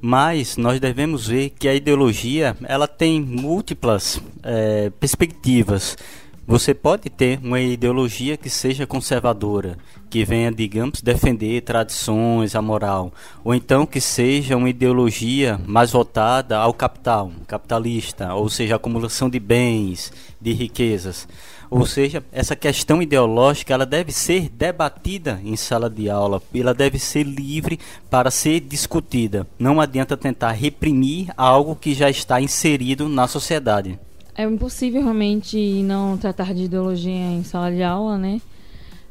Mas 0.00 0.56
nós 0.56 0.78
devemos 0.78 1.26
ver 1.26 1.50
que 1.50 1.66
a 1.66 1.74
ideologia 1.74 2.56
ela 2.62 2.86
tem 2.86 3.20
múltiplas 3.20 4.22
é, 4.40 4.90
perspectivas. 5.00 5.98
Você 6.46 6.74
pode 6.74 7.10
ter 7.10 7.40
uma 7.42 7.60
ideologia 7.60 8.36
que 8.36 8.48
seja 8.48 8.86
conservadora, 8.86 9.76
que 10.08 10.24
venha, 10.24 10.52
digamos, 10.52 11.02
defender 11.02 11.60
tradições, 11.62 12.54
a 12.54 12.62
moral, 12.62 13.12
ou 13.42 13.52
então 13.52 13.84
que 13.84 14.00
seja 14.00 14.56
uma 14.56 14.70
ideologia 14.70 15.60
mais 15.66 15.90
voltada 15.90 16.56
ao 16.56 16.72
capital, 16.72 17.32
capitalista, 17.48 18.32
ou 18.34 18.48
seja, 18.48 18.76
acumulação 18.76 19.28
de 19.28 19.40
bens, 19.40 20.12
de 20.40 20.52
riquezas. 20.52 21.26
Ou 21.74 21.86
seja, 21.86 22.22
essa 22.30 22.54
questão 22.54 23.00
ideológica 23.00 23.72
ela 23.72 23.86
deve 23.86 24.12
ser 24.12 24.50
debatida 24.50 25.40
em 25.42 25.56
sala 25.56 25.88
de 25.88 26.10
aula, 26.10 26.42
ela 26.54 26.74
deve 26.74 26.98
ser 26.98 27.22
livre 27.22 27.80
para 28.10 28.30
ser 28.30 28.60
discutida. 28.60 29.46
Não 29.58 29.80
adianta 29.80 30.14
tentar 30.14 30.52
reprimir 30.52 31.32
algo 31.34 31.74
que 31.74 31.94
já 31.94 32.10
está 32.10 32.38
inserido 32.42 33.08
na 33.08 33.26
sociedade. 33.26 33.98
É 34.36 34.44
impossível 34.44 35.00
realmente 35.00 35.56
não 35.82 36.18
tratar 36.18 36.52
de 36.52 36.64
ideologia 36.64 37.10
em 37.10 37.42
sala 37.42 37.72
de 37.72 37.82
aula, 37.82 38.18
né? 38.18 38.38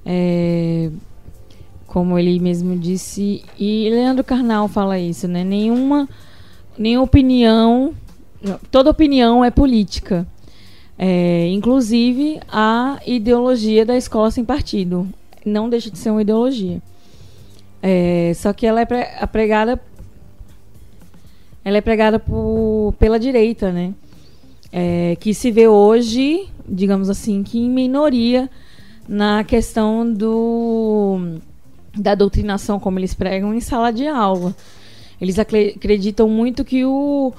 É, 0.06 0.92
como 1.88 2.20
ele 2.20 2.40
mesmo 2.40 2.78
disse, 2.78 3.44
e 3.58 3.90
Leandro 3.90 4.24
Carnal 4.24 4.68
fala 4.68 5.00
isso, 5.00 5.28
né? 5.28 5.44
Nenhuma, 5.44 6.08
nenhuma 6.78 7.06
opinião, 7.06 7.92
toda 8.70 8.92
opinião 8.92 9.44
é 9.44 9.50
política. 9.50 10.28
É, 11.04 11.48
inclusive 11.48 12.40
a 12.48 13.00
ideologia 13.08 13.84
da 13.84 13.98
escola 13.98 14.30
sem 14.30 14.46
partido. 14.46 15.10
Não 15.44 15.68
deixa 15.68 15.90
de 15.90 15.98
ser 15.98 16.12
uma 16.12 16.22
ideologia. 16.22 16.80
É, 17.82 18.32
só 18.36 18.54
que 18.54 18.68
ela 18.68 18.82
é 18.82 18.86
pregada 19.26 19.82
ela 21.66 21.78
é 21.78 21.82
pregada 21.82 22.20
por, 22.20 22.94
pela 23.00 23.20
direita, 23.20 23.72
né? 23.72 23.94
é, 24.72 25.18
que 25.20 25.34
se 25.34 25.52
vê 25.52 25.68
hoje, 25.68 26.48
digamos 26.68 27.10
assim, 27.10 27.44
que 27.44 27.60
em 27.60 27.70
minoria 27.70 28.50
na 29.08 29.44
questão 29.44 30.12
do 30.12 31.38
da 31.94 32.16
doutrinação, 32.16 32.80
como 32.80 32.98
eles 32.98 33.14
pregam 33.14 33.54
em 33.54 33.60
sala 33.60 33.92
de 33.92 34.08
aula. 34.08 34.56
Eles 35.20 35.38
acreditam 35.38 36.30
muito 36.30 36.64
que 36.64 36.86
o, 36.86 37.34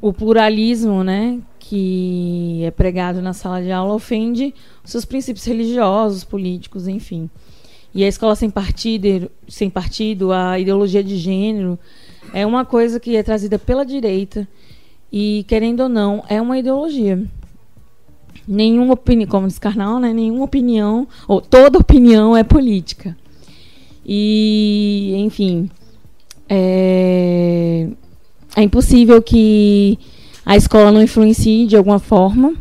o 0.00 0.12
pluralismo, 0.12 1.04
né, 1.04 1.38
que 1.72 2.60
é 2.64 2.70
pregado 2.70 3.22
na 3.22 3.32
sala 3.32 3.62
de 3.62 3.72
aula 3.72 3.94
ofende 3.94 4.54
seus 4.84 5.06
princípios 5.06 5.46
religiosos, 5.46 6.22
políticos, 6.22 6.86
enfim. 6.86 7.30
E 7.94 8.04
a 8.04 8.08
escola 8.08 8.36
sem 8.36 8.50
partido, 8.50 9.30
sem 9.48 9.70
partido, 9.70 10.32
a 10.32 10.58
ideologia 10.58 11.02
de 11.02 11.16
gênero, 11.16 11.78
é 12.34 12.44
uma 12.44 12.66
coisa 12.66 13.00
que 13.00 13.16
é 13.16 13.22
trazida 13.22 13.58
pela 13.58 13.86
direita 13.86 14.46
e, 15.10 15.46
querendo 15.48 15.84
ou 15.84 15.88
não, 15.88 16.22
é 16.28 16.42
uma 16.42 16.58
ideologia. 16.58 17.24
Nenhuma 18.46 18.92
opinião, 18.92 19.30
como 19.30 19.48
diz 19.48 19.58
Karnal, 19.58 19.98
né? 19.98 20.12
nenhuma 20.12 20.44
opinião, 20.44 21.08
ou 21.26 21.40
toda 21.40 21.78
opinião 21.78 22.36
é 22.36 22.44
política. 22.44 23.16
E, 24.04 25.14
enfim, 25.16 25.70
é, 26.50 27.88
é 28.56 28.62
impossível 28.62 29.22
que 29.22 29.98
a 30.44 30.56
escola 30.56 30.90
não 30.90 31.02
influencie 31.02 31.66
de 31.66 31.76
alguma 31.76 31.98
forma, 31.98 32.54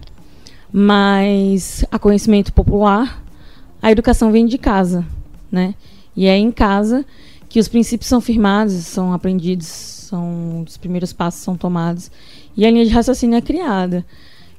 mas 0.71 1.83
a 1.91 1.97
conhecimento 1.97 2.53
popular, 2.53 3.23
a 3.81 3.91
educação 3.91 4.31
vem 4.31 4.45
de 4.45 4.57
casa, 4.57 5.05
né? 5.51 5.73
E 6.15 6.27
é 6.27 6.37
em 6.37 6.51
casa 6.51 7.05
que 7.49 7.59
os 7.59 7.67
princípios 7.67 8.07
são 8.07 8.21
firmados, 8.21 8.73
são 8.73 9.13
aprendidos, 9.13 9.67
são 9.67 10.63
os 10.67 10.77
primeiros 10.77 11.11
passos 11.11 11.41
são 11.41 11.57
tomados 11.57 12.11
e 12.55 12.65
a 12.65 12.71
linha 12.71 12.85
de 12.85 12.91
raciocínio 12.91 13.37
é 13.37 13.41
criada. 13.41 14.05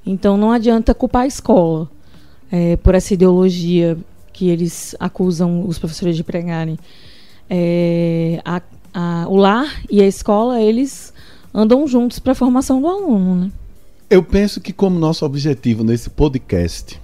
Então 0.04 0.36
não 0.36 0.50
adianta 0.50 0.94
culpar 0.94 1.22
a 1.22 1.26
escola 1.26 1.88
é, 2.50 2.76
por 2.76 2.94
essa 2.94 3.14
ideologia 3.14 3.96
que 4.32 4.48
eles 4.48 4.96
acusam 4.98 5.66
os 5.66 5.78
professores 5.78 6.16
de 6.16 6.24
pregarem. 6.24 6.78
É, 7.48 8.40
a, 8.44 8.62
a, 8.92 9.26
o 9.28 9.36
lar 9.36 9.82
e 9.90 10.02
a 10.02 10.06
escola, 10.06 10.60
eles 10.60 11.12
andam 11.54 11.86
juntos 11.86 12.18
para 12.18 12.32
a 12.32 12.36
formação 12.36 12.80
do 12.80 12.88
aluno. 12.88 13.36
Né? 13.36 13.52
Eu 14.08 14.22
penso 14.22 14.60
que 14.60 14.72
como 14.72 14.98
nosso 14.98 15.24
objetivo 15.24 15.82
nesse 15.84 16.10
podcast 16.10 17.00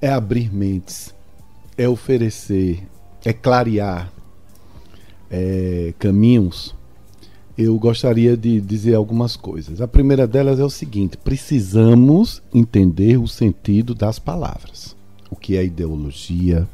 é 0.00 0.10
abrir 0.10 0.52
mentes, 0.52 1.14
é 1.76 1.88
oferecer, 1.88 2.82
é 3.24 3.32
clarear 3.32 4.12
é, 5.30 5.94
caminhos 5.98 6.74
eu 7.56 7.78
gostaria 7.78 8.36
de 8.36 8.60
dizer 8.60 8.94
algumas 8.94 9.36
coisas. 9.36 9.80
A 9.80 9.88
primeira 9.88 10.26
delas 10.26 10.58
é 10.58 10.64
o 10.64 10.70
seguinte: 10.70 11.16
precisamos 11.16 12.42
entender 12.52 13.18
o 13.18 13.28
sentido 13.28 13.94
das 13.94 14.18
palavras. 14.18 14.96
O 15.30 15.36
que 15.36 15.56
é 15.56 15.64
ideologia, 15.64 16.66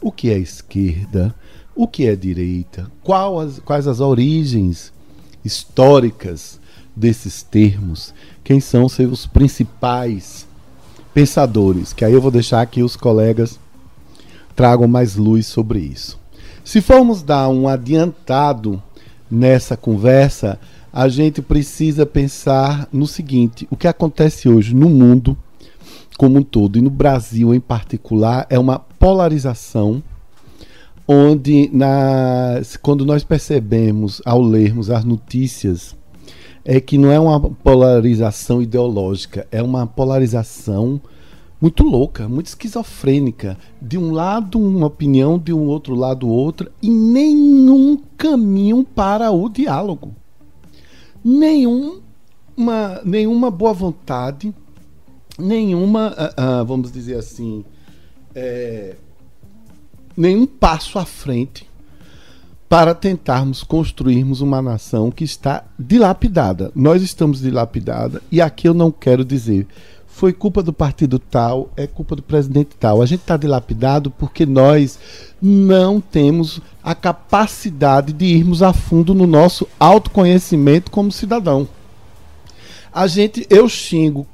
o 0.00 0.10
que 0.10 0.30
é 0.30 0.38
esquerda, 0.38 1.34
o 1.74 1.86
que 1.86 2.06
é 2.06 2.16
direita, 2.16 2.90
as, 3.40 3.58
quais 3.60 3.86
as 3.86 4.00
origens 4.00 4.92
históricas 5.44 6.60
desses 6.94 7.42
termos, 7.42 8.12
quem 8.42 8.60
são 8.60 8.88
seus 8.88 9.26
principais 9.26 10.46
pensadores, 11.14 11.92
que 11.92 12.04
aí 12.04 12.12
eu 12.12 12.20
vou 12.20 12.30
deixar 12.30 12.64
que 12.66 12.82
os 12.82 12.96
colegas 12.96 13.58
tragam 14.54 14.86
mais 14.86 15.16
luz 15.16 15.46
sobre 15.46 15.80
isso. 15.80 16.18
Se 16.64 16.80
formos 16.80 17.22
dar 17.22 17.48
um 17.48 17.66
adiantado 17.66 18.82
nessa 19.30 19.76
conversa, 19.76 20.58
a 20.92 21.08
gente 21.08 21.40
precisa 21.40 22.04
pensar 22.04 22.88
no 22.92 23.06
seguinte: 23.06 23.66
o 23.70 23.76
que 23.76 23.88
acontece 23.88 24.48
hoje 24.48 24.74
no 24.74 24.88
mundo 24.88 25.36
como 26.18 26.38
um 26.38 26.42
todo 26.42 26.78
e 26.78 26.82
no 26.82 26.90
Brasil 26.90 27.54
em 27.54 27.60
particular 27.60 28.46
é 28.50 28.58
uma 28.58 28.78
polarização 28.78 30.02
onde 31.12 31.68
na, 31.72 32.62
quando 32.80 33.04
nós 33.04 33.24
percebemos 33.24 34.22
ao 34.24 34.40
lermos 34.40 34.90
as 34.90 35.04
notícias 35.04 35.96
é 36.64 36.80
que 36.80 36.96
não 36.96 37.10
é 37.10 37.18
uma 37.18 37.40
polarização 37.40 38.62
ideológica, 38.62 39.44
é 39.50 39.60
uma 39.60 39.88
polarização 39.88 41.00
muito 41.60 41.82
louca, 41.82 42.28
muito 42.28 42.46
esquizofrênica. 42.46 43.58
De 43.82 43.98
um 43.98 44.12
lado 44.12 44.56
uma 44.60 44.86
opinião, 44.86 45.36
de 45.36 45.52
um 45.52 45.66
outro 45.66 45.96
lado 45.96 46.28
outra, 46.28 46.70
e 46.80 46.88
nenhum 46.88 48.00
caminho 48.16 48.84
para 48.84 49.32
o 49.32 49.48
diálogo. 49.48 50.14
Nenhuma, 51.24 53.00
nenhuma 53.04 53.50
boa 53.50 53.72
vontade, 53.72 54.54
nenhuma, 55.36 56.12
uh, 56.12 56.62
uh, 56.62 56.64
vamos 56.64 56.92
dizer 56.92 57.16
assim, 57.16 57.64
é, 58.32 58.94
nenhum 60.16 60.46
passo 60.46 60.98
à 60.98 61.04
frente 61.04 61.68
para 62.68 62.94
tentarmos 62.94 63.64
construirmos 63.64 64.40
uma 64.40 64.62
nação 64.62 65.10
que 65.10 65.24
está 65.24 65.64
dilapidada. 65.78 66.70
Nós 66.74 67.02
estamos 67.02 67.40
dilapidada 67.40 68.22
e 68.30 68.40
aqui 68.40 68.68
eu 68.68 68.74
não 68.74 68.92
quero 68.92 69.24
dizer 69.24 69.66
foi 70.20 70.34
culpa 70.34 70.62
do 70.62 70.70
partido 70.70 71.18
tal, 71.18 71.70
é 71.76 71.86
culpa 71.86 72.14
do 72.14 72.22
presidente 72.22 72.76
tal. 72.78 73.00
A 73.00 73.06
gente 73.06 73.20
está 73.20 73.38
dilapidado 73.38 74.10
porque 74.10 74.44
nós 74.44 74.98
não 75.40 75.98
temos 75.98 76.60
a 76.84 76.94
capacidade 76.94 78.12
de 78.12 78.26
irmos 78.26 78.62
a 78.62 78.72
fundo 78.72 79.14
no 79.14 79.26
nosso 79.26 79.66
autoconhecimento 79.78 80.90
como 80.90 81.10
cidadão. 81.10 81.66
A 82.92 83.06
gente, 83.06 83.46
eu 83.48 83.66
xingo 83.66 84.26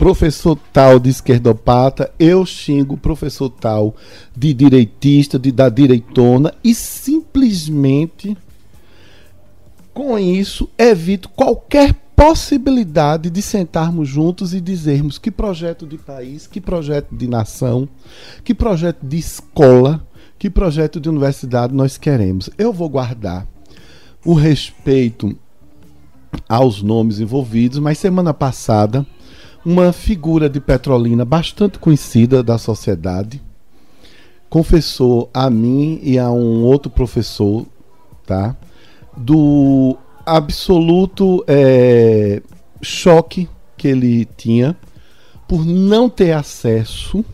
professor 0.00 0.58
tal 0.72 0.98
de 0.98 1.10
esquerdopata, 1.10 2.10
eu 2.18 2.46
xingo 2.46 2.96
professor 2.96 3.50
tal 3.50 3.94
de 4.34 4.54
direitista, 4.54 5.38
de 5.38 5.52
da 5.52 5.68
direitona 5.68 6.54
e 6.64 6.74
simplesmente 6.74 8.34
com 9.92 10.18
isso 10.18 10.70
evito 10.78 11.28
qualquer 11.28 11.94
possibilidade 12.16 13.28
de 13.28 13.42
sentarmos 13.42 14.08
juntos 14.08 14.54
e 14.54 14.60
dizermos 14.60 15.18
que 15.18 15.30
projeto 15.30 15.86
de 15.86 15.98
país, 15.98 16.46
que 16.46 16.62
projeto 16.62 17.14
de 17.14 17.28
nação, 17.28 17.86
que 18.42 18.54
projeto 18.54 19.04
de 19.04 19.18
escola, 19.18 20.02
que 20.38 20.48
projeto 20.48 20.98
de 20.98 21.10
universidade 21.10 21.74
nós 21.74 21.98
queremos. 21.98 22.48
Eu 22.56 22.72
vou 22.72 22.88
guardar 22.88 23.46
o 24.24 24.32
respeito 24.32 25.36
aos 26.48 26.82
nomes 26.82 27.20
envolvidos, 27.20 27.78
mas 27.78 27.98
semana 27.98 28.32
passada 28.32 29.06
uma 29.64 29.92
figura 29.92 30.48
de 30.48 30.60
Petrolina 30.60 31.24
bastante 31.24 31.78
conhecida 31.78 32.42
da 32.42 32.58
sociedade 32.58 33.40
confessou 34.48 35.30
a 35.32 35.48
mim 35.48 36.00
e 36.02 36.18
a 36.18 36.28
um 36.30 36.64
outro 36.64 36.90
professor, 36.90 37.64
tá? 38.26 38.56
Do 39.16 39.96
absoluto 40.26 41.44
é, 41.46 42.42
choque 42.82 43.48
que 43.76 43.86
ele 43.88 44.24
tinha 44.36 44.76
por 45.46 45.64
não 45.64 46.10
ter 46.10 46.32
acesso 46.32 47.24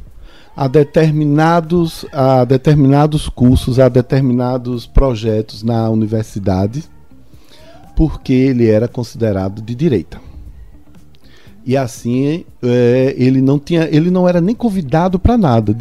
a 0.57 0.69
determinados, 0.69 2.07
a 2.13 2.45
determinados 2.45 3.29
cursos, 3.29 3.79
a 3.79 3.89
determinados 3.89 4.87
projetos 4.87 5.63
na 5.63 5.89
universidade, 5.91 6.85
porque 7.95 8.33
ele 8.33 8.67
era 8.67 8.89
considerado 8.89 9.61
de 9.61 9.75
direita. 9.75 10.26
E 11.67 11.77
assim 11.77 12.45
é, 12.63 13.13
ele 13.19 13.43
não 13.43 13.59
tinha, 13.59 13.89
ele 13.91 14.09
não 14.09 14.29
era 14.29 14.41
nem 14.41 14.55
convidado 14.55 15.19
para 15.19 15.37
nada. 15.37 15.77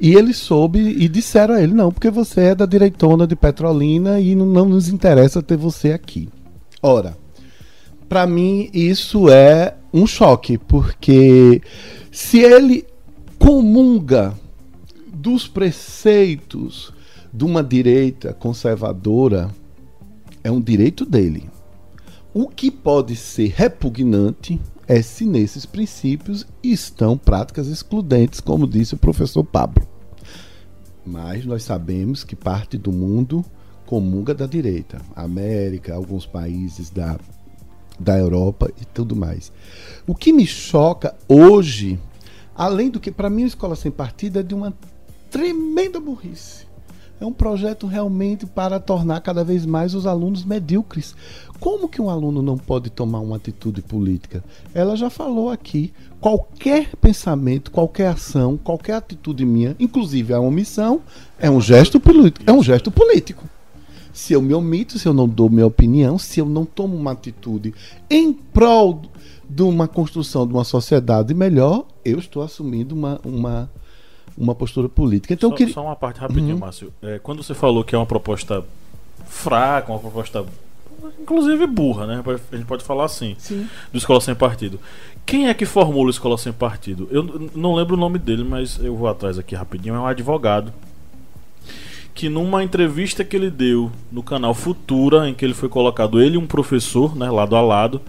E 0.00 0.12
ele 0.12 0.34
soube 0.34 0.80
e 0.80 1.08
disseram 1.08 1.54
a 1.54 1.62
ele 1.62 1.72
não, 1.72 1.92
porque 1.92 2.10
você 2.10 2.40
é 2.40 2.54
da 2.56 2.66
direitona 2.66 3.24
de 3.24 3.36
Petrolina 3.36 4.18
e 4.18 4.34
não, 4.34 4.46
não 4.46 4.64
nos 4.64 4.88
interessa 4.88 5.40
ter 5.40 5.56
você 5.56 5.92
aqui. 5.92 6.28
Ora, 6.82 7.16
para 8.08 8.26
mim 8.26 8.68
isso 8.74 9.30
é 9.30 9.76
um 9.94 10.08
choque, 10.08 10.58
porque 10.58 11.62
se 12.10 12.40
ele 12.40 12.84
comunga 13.38 14.34
dos 15.14 15.46
preceitos 15.46 16.92
de 17.32 17.44
uma 17.44 17.62
direita 17.62 18.32
conservadora, 18.32 19.50
é 20.42 20.50
um 20.50 20.60
direito 20.60 21.06
dele. 21.06 21.48
O 22.34 22.48
que 22.48 22.72
pode 22.72 23.14
ser 23.14 23.52
repugnante 23.54 24.60
é 24.88 25.00
se 25.02 25.24
nesses 25.24 25.66
princípios 25.66 26.46
estão 26.62 27.16
práticas 27.16 27.68
excludentes, 27.68 28.40
como 28.40 28.66
disse 28.66 28.94
o 28.94 28.98
professor 28.98 29.44
Pablo. 29.44 29.86
Mas 31.06 31.44
nós 31.44 31.62
sabemos 31.62 32.24
que 32.24 32.34
parte 32.34 32.76
do 32.76 32.90
mundo 32.90 33.44
comunga 33.86 34.34
da 34.34 34.46
direita. 34.46 35.00
América, 35.14 35.94
alguns 35.94 36.26
países 36.26 36.90
da, 36.90 37.18
da 38.00 38.18
Europa 38.18 38.70
e 38.80 38.84
tudo 38.84 39.14
mais. 39.14 39.52
O 40.06 40.14
que 40.14 40.32
me 40.32 40.46
choca 40.46 41.14
hoje 41.28 41.98
Além 42.58 42.90
do 42.90 42.98
que, 42.98 43.12
para 43.12 43.30
mim, 43.30 43.44
a 43.44 43.46
Escola 43.46 43.76
Sem 43.76 43.92
Partido 43.92 44.40
é 44.40 44.42
de 44.42 44.52
uma 44.52 44.76
tremenda 45.30 46.00
burrice. 46.00 46.66
É 47.20 47.26
um 47.26 47.32
projeto 47.32 47.86
realmente 47.86 48.46
para 48.46 48.78
tornar 48.78 49.20
cada 49.20 49.42
vez 49.42 49.66
mais 49.66 49.94
os 49.94 50.06
alunos 50.06 50.44
medíocres. 50.44 51.16
Como 51.58 51.88
que 51.88 52.00
um 52.00 52.08
aluno 52.08 52.40
não 52.40 52.56
pode 52.56 52.90
tomar 52.90 53.18
uma 53.18 53.36
atitude 53.36 53.82
política? 53.82 54.44
Ela 54.72 54.96
já 54.96 55.10
falou 55.10 55.50
aqui. 55.50 55.92
Qualquer 56.20 56.94
pensamento, 56.96 57.70
qualquer 57.70 58.08
ação, 58.08 58.56
qualquer 58.56 58.94
atitude 58.94 59.44
minha, 59.44 59.74
inclusive 59.80 60.32
a 60.32 60.40
omissão, 60.40 61.00
é 61.38 61.50
um 61.50 61.60
gesto 61.60 61.98
político. 61.98 62.44
É 62.48 62.52
um 62.52 62.62
gesto 62.62 62.90
político. 62.90 63.44
Se 64.12 64.32
eu 64.32 64.42
me 64.42 64.54
omito, 64.54 64.98
se 64.98 65.06
eu 65.06 65.12
não 65.12 65.28
dou 65.28 65.48
minha 65.50 65.66
opinião, 65.66 66.18
se 66.18 66.40
eu 66.40 66.46
não 66.46 66.64
tomo 66.64 66.96
uma 66.96 67.12
atitude 67.12 67.74
em 68.10 68.32
prol 68.32 69.02
de 69.48 69.62
uma 69.62 69.88
construção 69.88 70.46
de 70.46 70.52
uma 70.52 70.64
sociedade 70.64 71.32
melhor, 71.34 71.86
eu 72.04 72.18
estou 72.18 72.42
assumindo 72.42 72.94
uma, 72.94 73.20
uma, 73.24 73.70
uma 74.36 74.54
postura 74.54 74.88
política. 74.88 75.34
Então, 75.34 75.50
só, 75.50 75.56
queria... 75.56 75.74
só 75.74 75.82
uma 75.82 75.96
parte 75.96 76.20
rapidinho, 76.20 76.54
uhum. 76.54 76.60
Márcio. 76.60 76.92
É, 77.02 77.18
quando 77.18 77.42
você 77.42 77.54
falou 77.54 77.84
que 77.84 77.94
é 77.94 77.98
uma 77.98 78.06
proposta 78.06 78.64
fraca, 79.26 79.92
uma 79.92 79.98
proposta 79.98 80.44
inclusive 81.20 81.66
burra, 81.66 82.06
né? 82.06 82.24
A 82.52 82.56
gente 82.56 82.66
pode 82.66 82.84
falar 82.84 83.04
assim, 83.04 83.36
Sim. 83.38 83.68
do 83.92 83.98
Escola 83.98 84.20
Sem 84.20 84.34
Partido. 84.34 84.80
Quem 85.24 85.48
é 85.48 85.54
que 85.54 85.66
formula 85.66 86.06
o 86.06 86.10
Escola 86.10 86.38
Sem 86.38 86.52
Partido? 86.52 87.08
Eu 87.10 87.50
não 87.54 87.74
lembro 87.74 87.94
o 87.94 87.98
nome 87.98 88.18
dele, 88.18 88.42
mas 88.42 88.78
eu 88.82 88.96
vou 88.96 89.08
atrás 89.08 89.38
aqui 89.38 89.54
rapidinho. 89.54 89.94
É 89.94 89.98
um 89.98 90.06
advogado 90.06 90.72
que 92.14 92.28
numa 92.28 92.64
entrevista 92.64 93.22
que 93.22 93.36
ele 93.36 93.50
deu 93.50 93.92
no 94.10 94.24
canal 94.24 94.52
Futura, 94.52 95.28
em 95.28 95.34
que 95.34 95.44
ele 95.44 95.54
foi 95.54 95.68
colocado 95.68 96.20
ele 96.20 96.34
e 96.34 96.38
um 96.38 96.46
professor, 96.46 97.14
né, 97.14 97.30
lado 97.30 97.54
a 97.54 97.60
lado, 97.60 98.00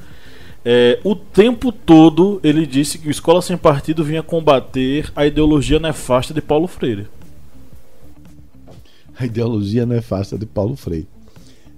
é, 0.64 1.00
o 1.04 1.16
tempo 1.16 1.72
todo 1.72 2.40
ele 2.44 2.66
disse 2.66 2.98
que 2.98 3.08
o 3.08 3.12
Escola 3.12 3.42
Sem 3.42 3.58
Partido 3.58 4.04
vinha 4.04 4.22
combater 4.22 5.12
a 5.16 5.26
ideologia 5.26 5.80
nefasta 5.80 6.34
de 6.34 6.42
Paulo 6.42 6.68
Freire. 6.68 7.08
A 9.18 9.26
ideologia 9.26 9.86
nefasta 9.86 10.38
de 10.38 10.46
Paulo 10.46 10.76
Freire. 10.76 11.08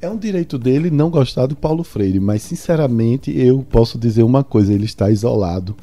É 0.02 0.10
um 0.10 0.18
direito 0.18 0.58
dele 0.58 0.90
não 0.90 1.12
gostar 1.12 1.46
do 1.46 1.56
Paulo 1.56 1.84
Freire, 1.84 2.20
mas 2.20 2.42
sinceramente 2.42 3.32
eu 3.38 3.64
posso 3.70 4.00
dizer 4.00 4.24
uma 4.24 4.44
coisa: 4.44 4.74
ele 4.74 4.86
está 4.86 5.12
isolado. 5.12 5.76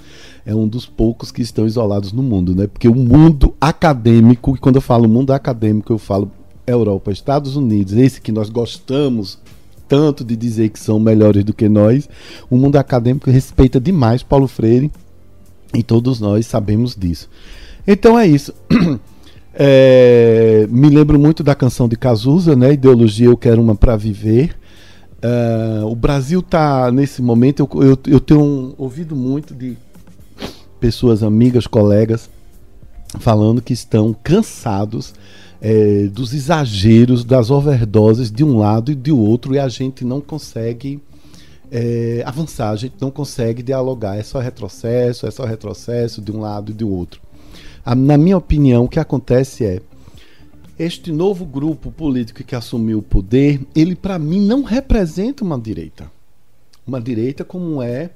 É 0.44 0.52
um 0.52 0.66
dos 0.66 0.86
poucos 0.86 1.30
que 1.30 1.40
estão 1.40 1.66
isolados 1.66 2.12
no 2.12 2.22
mundo, 2.22 2.52
né? 2.52 2.66
Porque 2.66 2.88
o 2.88 2.94
mundo 2.96 3.54
acadêmico, 3.60 4.56
e 4.56 4.58
quando 4.58 4.76
eu 4.76 4.82
falo 4.82 5.08
mundo 5.08 5.32
acadêmico, 5.32 5.92
eu 5.92 5.98
falo 5.98 6.32
Europa, 6.66 7.12
Estados 7.12 7.54
Unidos, 7.54 7.92
esse 7.92 8.20
que 8.20 8.32
nós 8.32 8.50
gostamos 8.50 9.38
tanto 9.88 10.24
de 10.24 10.36
dizer 10.36 10.68
que 10.68 10.78
são 10.78 11.00
melhores 11.00 11.42
do 11.42 11.54
que 11.54 11.68
nós. 11.68 12.08
O 12.50 12.56
mundo 12.56 12.76
acadêmico 12.76 13.30
respeita 13.30 13.80
demais 13.80 14.22
Paulo 14.22 14.46
Freire 14.46 14.92
e 15.74 15.82
todos 15.82 16.20
nós 16.20 16.46
sabemos 16.46 16.94
disso. 16.94 17.28
Então 17.86 18.18
é 18.18 18.26
isso. 18.26 18.52
É, 19.60 20.68
me 20.70 20.88
lembro 20.88 21.18
muito 21.18 21.42
da 21.42 21.52
canção 21.52 21.88
de 21.88 21.96
Cazuza, 21.96 22.54
né? 22.54 22.74
Ideologia 22.74 23.26
Eu 23.26 23.36
Quero 23.36 23.60
Uma 23.60 23.74
para 23.74 23.96
Viver. 23.96 24.56
Uh, 25.16 25.84
o 25.84 25.96
Brasil 25.96 26.38
está 26.38 26.92
nesse 26.92 27.20
momento. 27.20 27.68
Eu, 27.74 27.82
eu, 27.82 27.98
eu 28.06 28.20
tenho 28.20 28.72
ouvido 28.78 29.16
muito 29.16 29.52
de 29.52 29.76
pessoas, 30.78 31.24
amigas, 31.24 31.66
colegas, 31.66 32.30
falando 33.18 33.60
que 33.60 33.72
estão 33.72 34.14
cansados 34.22 35.12
é, 35.60 36.06
dos 36.06 36.32
exageros, 36.32 37.24
das 37.24 37.50
overdoses 37.50 38.30
de 38.30 38.44
um 38.44 38.58
lado 38.58 38.92
e 38.92 38.94
de 38.94 39.10
outro, 39.10 39.54
e 39.54 39.58
a 39.58 39.68
gente 39.68 40.04
não 40.04 40.20
consegue 40.20 41.00
é, 41.70 42.22
avançar, 42.24 42.70
a 42.70 42.76
gente 42.76 42.94
não 43.00 43.10
consegue 43.10 43.62
dialogar. 43.62 44.16
É 44.16 44.22
só 44.22 44.38
retrocesso, 44.38 45.26
é 45.26 45.30
só 45.30 45.44
retrocesso 45.44 46.20
de 46.20 46.32
um 46.32 46.40
lado 46.40 46.70
e 46.70 46.74
do 46.74 46.88
outro. 46.88 47.20
A, 47.84 47.94
na 47.94 48.16
minha 48.16 48.36
opinião, 48.36 48.84
o 48.84 48.88
que 48.88 49.00
acontece 49.00 49.64
é 49.64 49.80
este 50.78 51.10
novo 51.10 51.44
grupo 51.44 51.90
político 51.90 52.44
que 52.44 52.54
assumiu 52.54 52.98
o 52.98 53.02
poder, 53.02 53.60
ele 53.74 53.96
para 53.96 54.18
mim 54.18 54.40
não 54.40 54.62
representa 54.62 55.42
uma 55.42 55.58
direita. 55.58 56.10
Uma 56.86 57.00
direita 57.00 57.44
como 57.44 57.82
é 57.82 58.10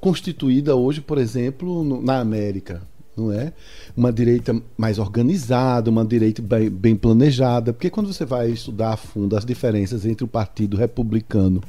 constituída 0.00 0.74
hoje, 0.74 1.00
por 1.00 1.18
exemplo, 1.18 1.84
no, 1.84 2.02
na 2.02 2.18
América 2.18 2.82
não 3.16 3.32
é? 3.32 3.52
Uma 3.96 4.12
direita 4.12 4.56
mais 4.76 4.98
organizada, 4.98 5.90
uma 5.90 6.04
direita 6.04 6.40
bem, 6.40 6.70
bem, 6.70 6.96
planejada, 6.96 7.72
porque 7.72 7.90
quando 7.90 8.12
você 8.12 8.24
vai 8.24 8.50
estudar 8.50 8.92
a 8.92 8.96
fundo 8.96 9.36
as 9.36 9.44
diferenças 9.44 10.06
entre 10.06 10.24
o 10.24 10.28
Partido 10.28 10.76
Republicano 10.76 11.60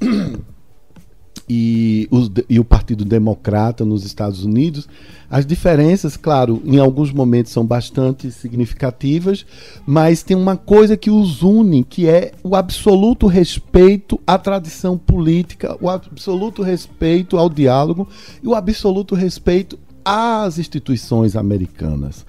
e, 1.48 2.08
os, 2.10 2.30
e 2.48 2.58
o 2.58 2.64
Partido 2.64 3.04
Democrata 3.04 3.84
nos 3.84 4.04
Estados 4.04 4.44
Unidos, 4.44 4.88
as 5.30 5.46
diferenças, 5.46 6.16
claro, 6.16 6.62
em 6.64 6.78
alguns 6.78 7.12
momentos 7.12 7.52
são 7.52 7.64
bastante 7.64 8.30
significativas, 8.30 9.46
mas 9.86 10.22
tem 10.22 10.36
uma 10.36 10.56
coisa 10.56 10.96
que 10.96 11.10
os 11.10 11.42
une, 11.42 11.82
que 11.82 12.08
é 12.08 12.32
o 12.42 12.54
absoluto 12.54 13.26
respeito 13.26 14.20
à 14.26 14.38
tradição 14.38 14.98
política, 14.98 15.76
o 15.80 15.88
absoluto 15.88 16.62
respeito 16.62 17.36
ao 17.36 17.48
diálogo 17.48 18.08
e 18.42 18.46
o 18.46 18.54
absoluto 18.54 19.14
respeito 19.14 19.78
às 20.06 20.56
instituições 20.56 21.34
americanas. 21.34 22.24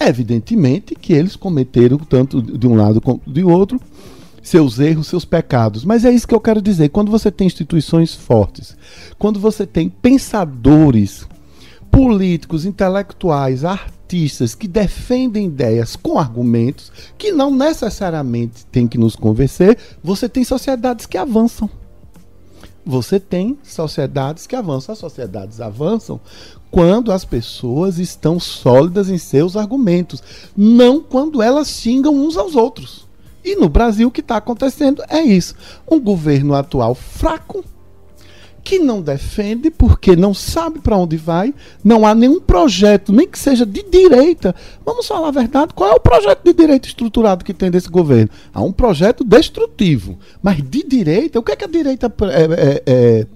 Evidentemente 0.00 0.96
que 0.96 1.12
eles 1.12 1.36
cometeram, 1.36 1.96
tanto 1.96 2.42
de 2.42 2.66
um 2.66 2.74
lado 2.74 3.00
como 3.00 3.22
de 3.24 3.44
outro, 3.44 3.80
seus 4.42 4.80
erros, 4.80 5.06
seus 5.06 5.24
pecados. 5.24 5.84
Mas 5.84 6.04
é 6.04 6.10
isso 6.10 6.26
que 6.26 6.34
eu 6.34 6.40
quero 6.40 6.60
dizer. 6.60 6.88
Quando 6.88 7.10
você 7.10 7.30
tem 7.30 7.46
instituições 7.46 8.14
fortes, 8.14 8.76
quando 9.16 9.38
você 9.38 9.64
tem 9.64 9.88
pensadores, 9.88 11.28
políticos, 11.88 12.64
intelectuais, 12.64 13.64
artistas 13.64 14.56
que 14.56 14.66
defendem 14.66 15.46
ideias 15.46 15.94
com 15.94 16.18
argumentos 16.18 16.90
que 17.16 17.30
não 17.30 17.54
necessariamente 17.54 18.66
tem 18.66 18.88
que 18.88 18.98
nos 18.98 19.14
convencer, 19.14 19.78
você 20.02 20.28
tem 20.28 20.42
sociedades 20.42 21.06
que 21.06 21.16
avançam. 21.16 21.70
Você 22.84 23.20
tem 23.20 23.58
sociedades 23.62 24.46
que 24.46 24.56
avançam. 24.56 24.92
As 24.92 24.98
sociedades 24.98 25.60
avançam 25.60 26.20
quando 26.70 27.10
as 27.10 27.24
pessoas 27.24 27.98
estão 27.98 28.38
sólidas 28.38 29.10
em 29.10 29.18
seus 29.18 29.56
argumentos, 29.56 30.22
não 30.56 31.00
quando 31.00 31.42
elas 31.42 31.68
xingam 31.68 32.14
uns 32.14 32.36
aos 32.36 32.54
outros. 32.54 33.08
E 33.44 33.56
no 33.56 33.68
Brasil 33.68 34.08
o 34.08 34.10
que 34.10 34.20
está 34.20 34.36
acontecendo 34.36 35.02
é 35.08 35.20
isso: 35.20 35.54
um 35.90 35.98
governo 35.98 36.54
atual 36.54 36.94
fraco 36.94 37.64
que 38.62 38.78
não 38.78 39.00
defende 39.00 39.70
porque 39.70 40.14
não 40.14 40.34
sabe 40.34 40.80
para 40.80 40.96
onde 40.96 41.16
vai, 41.16 41.52
não 41.82 42.06
há 42.06 42.14
nenhum 42.14 42.38
projeto, 42.38 43.10
nem 43.12 43.26
que 43.26 43.38
seja 43.38 43.64
de 43.64 43.82
direita. 43.82 44.54
Vamos 44.84 45.06
falar 45.06 45.28
a 45.28 45.32
verdade, 45.32 45.72
qual 45.74 45.90
é 45.90 45.94
o 45.94 46.00
projeto 46.00 46.44
de 46.44 46.52
direita 46.52 46.86
estruturado 46.86 47.44
que 47.44 47.54
tem 47.54 47.70
desse 47.70 47.88
governo? 47.88 48.30
Há 48.52 48.62
um 48.62 48.70
projeto 48.70 49.24
destrutivo, 49.24 50.18
mas 50.42 50.58
de 50.62 50.84
direita, 50.84 51.38
o 51.38 51.42
que, 51.42 51.52
é 51.52 51.56
que 51.56 51.64
a 51.64 51.68
direita 51.68 52.12
é, 52.22 52.42
é, 52.42 52.82
é, 52.86 53.26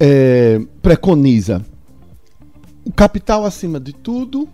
é 0.00 0.60
preconiza? 0.82 1.64
O 2.84 2.92
capital 2.92 3.44
acima 3.44 3.78
de 3.78 3.92
tudo, 3.92 4.48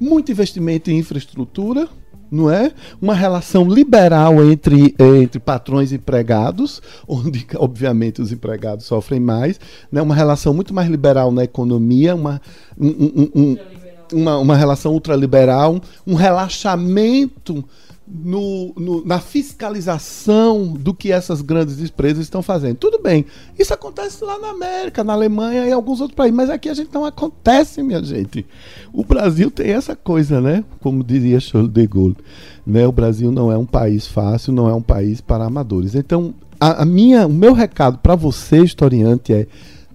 muito 0.00 0.30
investimento 0.30 0.90
em 0.90 0.98
infraestrutura, 0.98 1.88
não 2.30 2.50
é? 2.50 2.72
Uma 3.00 3.14
relação 3.14 3.68
liberal 3.68 4.42
entre, 4.44 4.94
entre 4.98 5.38
patrões 5.38 5.92
e 5.92 5.96
empregados, 5.96 6.82
onde 7.06 7.46
obviamente 7.56 8.20
os 8.20 8.32
empregados 8.32 8.86
sofrem 8.86 9.20
mais, 9.20 9.60
né? 9.90 10.02
Uma 10.02 10.14
relação 10.14 10.52
muito 10.52 10.74
mais 10.74 10.88
liberal 10.88 11.30
na 11.30 11.44
economia, 11.44 12.14
uma 12.14 12.40
um, 12.78 12.88
um, 12.88 13.30
um, 13.34 13.56
uma, 14.12 14.38
uma 14.38 14.56
relação 14.56 14.92
ultraliberal, 14.92 15.80
um 16.06 16.14
relaxamento 16.14 17.64
no, 18.08 18.72
no, 18.76 19.04
na 19.04 19.18
fiscalização 19.18 20.72
do 20.72 20.94
que 20.94 21.10
essas 21.10 21.42
grandes 21.42 21.80
empresas 21.80 22.22
estão 22.22 22.40
fazendo. 22.42 22.76
Tudo 22.76 23.00
bem, 23.02 23.26
isso 23.58 23.74
acontece 23.74 24.24
lá 24.24 24.38
na 24.38 24.50
América, 24.50 25.02
na 25.02 25.12
Alemanha 25.12 25.66
e 25.66 25.72
alguns 25.72 26.00
outros 26.00 26.16
países, 26.16 26.36
mas 26.36 26.48
aqui 26.48 26.68
a 26.68 26.74
gente 26.74 26.92
não 26.94 27.04
acontece, 27.04 27.82
minha 27.82 28.02
gente. 28.02 28.46
O 28.92 29.04
Brasil 29.04 29.50
tem 29.50 29.70
essa 29.70 29.96
coisa, 29.96 30.40
né? 30.40 30.64
Como 30.80 31.02
diria 31.02 31.40
Charles 31.40 31.72
de 31.72 31.86
Gaulle, 31.86 32.16
né? 32.66 32.86
O 32.86 32.92
Brasil 32.92 33.32
não 33.32 33.50
é 33.50 33.58
um 33.58 33.66
país 33.66 34.06
fácil, 34.06 34.52
não 34.52 34.68
é 34.68 34.74
um 34.74 34.82
país 34.82 35.20
para 35.20 35.44
amadores. 35.44 35.94
Então, 35.94 36.32
a, 36.60 36.82
a 36.82 36.84
minha, 36.84 37.26
o 37.26 37.32
meu 37.32 37.52
recado 37.52 37.98
para 37.98 38.14
você, 38.14 38.62
historiante, 38.62 39.32
é 39.32 39.46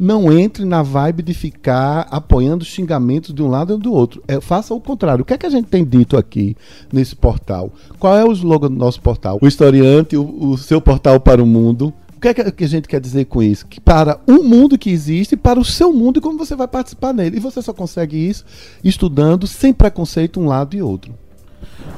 não 0.01 0.35
entre 0.35 0.65
na 0.65 0.81
vibe 0.81 1.21
de 1.21 1.31
ficar 1.31 2.07
apoiando 2.09 2.65
xingamentos 2.65 3.31
de 3.31 3.43
um 3.43 3.47
lado 3.47 3.75
e 3.75 3.77
do 3.77 3.93
outro. 3.93 4.23
É, 4.27 4.41
faça 4.41 4.73
o 4.73 4.81
contrário. 4.81 5.21
O 5.21 5.25
que 5.25 5.35
é 5.35 5.37
que 5.37 5.45
a 5.45 5.49
gente 5.49 5.67
tem 5.67 5.85
dito 5.85 6.17
aqui 6.17 6.57
nesse 6.91 7.15
portal? 7.15 7.71
Qual 7.99 8.17
é 8.17 8.25
o 8.25 8.31
slogan 8.31 8.69
do 8.69 8.75
nosso 8.75 8.99
portal? 8.99 9.37
O 9.39 9.47
historiante, 9.47 10.17
o, 10.17 10.53
o 10.53 10.57
seu 10.57 10.81
portal 10.81 11.19
para 11.19 11.43
o 11.43 11.45
mundo. 11.45 11.93
O 12.17 12.19
que 12.19 12.29
é 12.29 12.33
que 12.33 12.63
a 12.63 12.67
gente 12.67 12.87
quer 12.87 12.99
dizer 12.99 13.25
com 13.25 13.43
isso? 13.43 13.67
Que 13.67 13.79
para 13.79 14.19
um 14.27 14.41
mundo 14.43 14.75
que 14.75 14.89
existe, 14.89 15.37
para 15.37 15.59
o 15.59 15.65
seu 15.65 15.93
mundo 15.93 16.17
e 16.17 16.21
como 16.21 16.35
você 16.35 16.55
vai 16.55 16.67
participar 16.67 17.13
nele. 17.13 17.37
E 17.37 17.39
você 17.39 17.61
só 17.61 17.71
consegue 17.71 18.17
isso 18.17 18.43
estudando 18.83 19.45
sem 19.45 19.71
preconceito 19.71 20.39
um 20.39 20.47
lado 20.47 20.75
e 20.75 20.81
outro. 20.81 21.13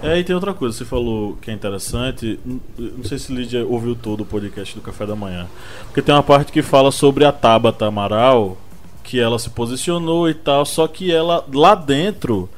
É, 0.02 0.19
e 0.19 0.23
tem 0.23 0.36
outra 0.36 0.54
coisa, 0.54 0.78
você 0.78 0.86
falou 0.86 1.38
que 1.41 1.49
é 1.49 1.54
interessante. 1.54 2.39
Não 2.78 3.04
sei 3.04 3.17
se 3.17 3.34
Lídia 3.34 3.65
ouviu 3.65 3.95
todo 3.95 4.21
o 4.21 4.26
podcast 4.26 4.76
do 4.76 4.82
Café 4.82 5.06
da 5.06 5.15
Manhã. 5.15 5.47
Porque 5.86 6.02
tem 6.02 6.13
uma 6.13 6.23
parte 6.23 6.52
que 6.52 6.62
fala 6.62 6.91
sobre 6.91 7.23
a 7.23 7.32
Tabata 7.32 7.86
Amaral, 7.86 8.58
que 9.04 9.19
ela 9.19 9.39
se 9.39 9.49
posicionou 9.49 10.30
e 10.30 10.34
tal, 10.34 10.65
só 10.65 10.88
que 10.88 11.12
ela, 11.12 11.45
lá 11.54 11.76
dentro, 11.76 12.49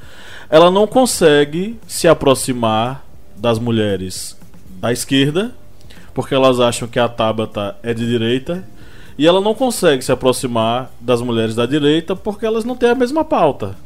ela 0.50 0.72
não 0.72 0.88
consegue 0.88 1.78
se 1.88 2.08
aproximar 2.08 3.06
das 3.36 3.60
mulheres 3.60 4.36
da 4.80 4.92
esquerda, 4.92 5.54
porque 6.14 6.34
elas 6.34 6.60
acham 6.60 6.88
que 6.88 7.00
a 7.00 7.08
Tabata 7.10 7.76
é 7.84 7.94
de 7.94 8.08
direita. 8.08 8.64
E 9.18 9.26
ela 9.26 9.40
não 9.40 9.54
consegue 9.54 10.04
se 10.04 10.12
aproximar 10.12 10.92
das 11.00 11.22
mulheres 11.22 11.56
da 11.56 11.66
direita 11.66 12.16
porque 12.16 12.46
elas 12.46 12.66
não 12.66 12.76
têm 12.76 12.90
a 12.90 12.96
mesma 12.96 13.24
pauta. 13.24 13.78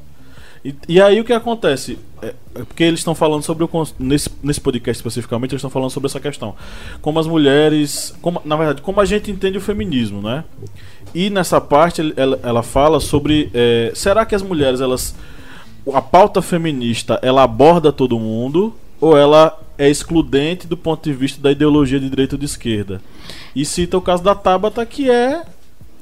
E, 0.63 0.75
e 0.87 1.01
aí 1.01 1.19
o 1.19 1.23
que 1.23 1.31
acontece? 1.31 1.97
É, 2.21 2.33
é 2.55 2.63
porque 2.63 2.83
eles 2.83 2.99
estão 2.99 3.15
falando 3.15 3.43
sobre 3.43 3.63
o. 3.63 3.69
Nesse, 3.97 4.29
nesse 4.43 4.59
podcast 4.59 4.99
especificamente, 4.99 5.51
eles 5.51 5.59
estão 5.59 5.69
falando 5.69 5.89
sobre 5.89 6.07
essa 6.07 6.19
questão. 6.19 6.55
Como 7.01 7.19
as 7.19 7.27
mulheres. 7.27 8.13
Como, 8.21 8.41
na 8.43 8.55
verdade, 8.55 8.81
como 8.81 8.99
a 8.99 9.05
gente 9.05 9.31
entende 9.31 9.57
o 9.57 9.61
feminismo, 9.61 10.21
né? 10.21 10.43
E 11.13 11.29
nessa 11.29 11.59
parte 11.61 12.13
ela, 12.15 12.39
ela 12.43 12.63
fala 12.63 12.99
sobre. 12.99 13.49
É, 13.53 13.91
será 13.95 14.25
que 14.25 14.35
as 14.35 14.41
mulheres, 14.41 14.81
elas. 14.81 15.15
A 15.93 16.01
pauta 16.01 16.41
feminista, 16.41 17.19
ela 17.21 17.43
aborda 17.43 17.91
todo 17.91 18.19
mundo? 18.19 18.75
Ou 18.99 19.17
ela 19.17 19.57
é 19.77 19.89
excludente 19.89 20.67
do 20.67 20.75
ponto 20.75 21.01
de 21.01 21.13
vista 21.13 21.41
da 21.41 21.51
ideologia 21.51 21.99
de 21.99 22.09
direita 22.09 22.35
ou 22.35 22.39
de 22.39 22.45
esquerda? 22.45 23.01
E 23.55 23.63
cita 23.63 23.97
o 23.97 24.01
caso 24.01 24.21
da 24.21 24.35
Tabata, 24.35 24.85
que 24.85 25.09
é. 25.09 25.41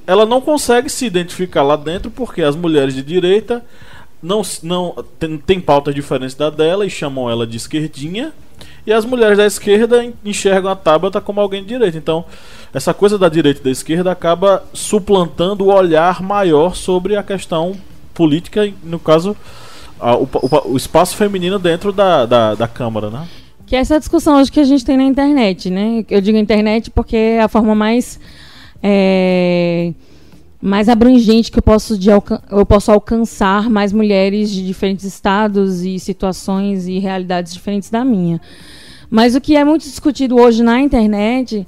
Ela 0.08 0.26
não 0.26 0.40
consegue 0.40 0.90
se 0.90 1.06
identificar 1.06 1.64
lá 1.64 1.76
dentro 1.76 2.10
porque 2.10 2.42
as 2.42 2.56
mulheres 2.56 2.96
de 2.96 3.04
direita 3.04 3.64
não, 4.22 4.42
não 4.64 4.96
tem, 5.20 5.38
tem 5.38 5.60
pautas 5.60 5.94
diferentes 5.94 6.36
da 6.36 6.50
dela 6.50 6.86
e 6.86 6.90
chamam 6.90 7.30
ela 7.30 7.46
de 7.46 7.58
esquerdinha. 7.58 8.34
E 8.86 8.92
as 8.92 9.06
mulheres 9.06 9.38
da 9.38 9.46
esquerda 9.46 10.12
enxergam 10.24 10.72
a 10.72 10.76
Tabata 10.76 11.20
como 11.20 11.42
alguém 11.42 11.62
de 11.62 11.70
direita. 11.70 11.98
Então, 11.98 12.26
essa 12.74 12.94
coisa 12.94 13.18
da 13.18 13.30
direita 13.30 13.60
e 13.60 13.64
da 13.66 13.70
esquerda 13.70 14.12
acaba 14.12 14.64
suplantando 14.74 15.66
o 15.66 15.74
olhar 15.74 16.22
maior 16.22 16.76
sobre 16.76 17.16
a 17.16 17.22
questão 17.22 17.76
política, 18.14 18.72
no 18.84 18.98
caso, 18.98 19.36
a, 20.00 20.16
o, 20.16 20.24
o, 20.24 20.72
o, 20.72 20.78
espaço 20.78 21.16
feminino 21.16 21.60
dentro 21.60 21.92
da, 21.92 22.26
da, 22.26 22.56
da 22.56 22.68
Câmara, 22.68 23.10
né? 23.10 23.28
Que 23.66 23.76
é 23.76 23.80
essa 23.80 24.00
discussão 24.00 24.40
hoje 24.40 24.52
que 24.52 24.60
a 24.60 24.64
gente 24.64 24.86
tem 24.86 24.96
na 24.96 25.04
internet, 25.04 25.70
né? 25.70 26.06
Eu 26.10 26.22
digo 26.22 26.38
internet 26.38 26.90
porque 26.90 27.18
é 27.18 27.42
a 27.42 27.50
forma 27.50 27.76
mais. 27.76 28.20
É 28.82 29.92
mais 30.62 30.90
abrangente 30.90 31.52
que 31.52 31.60
eu 31.60 31.64
posso, 31.64 31.98
de 31.98 32.10
eu 32.10 32.66
posso 32.66 32.92
alcançar 32.92 33.70
mais 33.70 33.94
mulheres 33.94 34.50
de 34.50 34.66
diferentes 34.66 35.06
estados 35.06 35.84
e 35.84 36.00
situações 36.00 36.88
e 36.88 36.98
realidades 37.00 37.54
diferentes 37.54 37.90
da 37.90 38.04
minha. 38.04 38.42
Mas 39.10 39.36
o 39.36 39.42
que 39.42 39.56
é 39.56 39.64
muito 39.64 39.84
discutido 39.84 40.36
hoje 40.36 40.64
na 40.64 40.80
internet, 40.80 41.66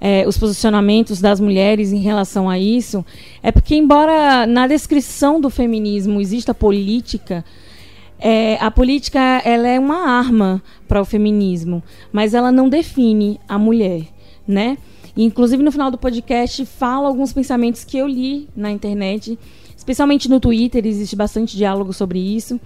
é, 0.00 0.26
os 0.26 0.38
posicionamentos 0.38 1.20
das 1.20 1.38
mulheres 1.38 1.92
em 1.92 2.00
relação 2.00 2.48
a 2.48 2.58
isso, 2.58 3.04
é 3.42 3.52
porque, 3.52 3.76
embora 3.76 4.46
na 4.46 4.66
descrição 4.66 5.40
do 5.40 5.50
feminismo 5.50 6.20
exista 6.20 6.54
política, 6.54 7.44
é, 8.18 8.56
a 8.60 8.70
política 8.70 9.20
ela 9.44 9.68
é 9.68 9.78
uma 9.78 10.08
arma 10.08 10.62
para 10.88 11.00
o 11.00 11.04
feminismo, 11.04 11.82
mas 12.12 12.34
ela 12.34 12.50
não 12.50 12.68
define 12.68 13.38
a 13.48 13.58
mulher, 13.58 14.02
né? 14.46 14.76
Inclusive, 15.16 15.62
no 15.62 15.72
final 15.72 15.90
do 15.90 15.98
podcast, 15.98 16.64
falo 16.64 17.06
alguns 17.06 17.32
pensamentos 17.32 17.84
que 17.84 17.98
eu 17.98 18.06
li 18.06 18.48
na 18.56 18.70
internet, 18.70 19.38
especialmente 19.76 20.28
no 20.28 20.40
Twitter, 20.40 20.86
existe 20.86 21.16
bastante 21.16 21.56
diálogo 21.56 21.92
sobre 21.92 22.18
isso. 22.18 22.60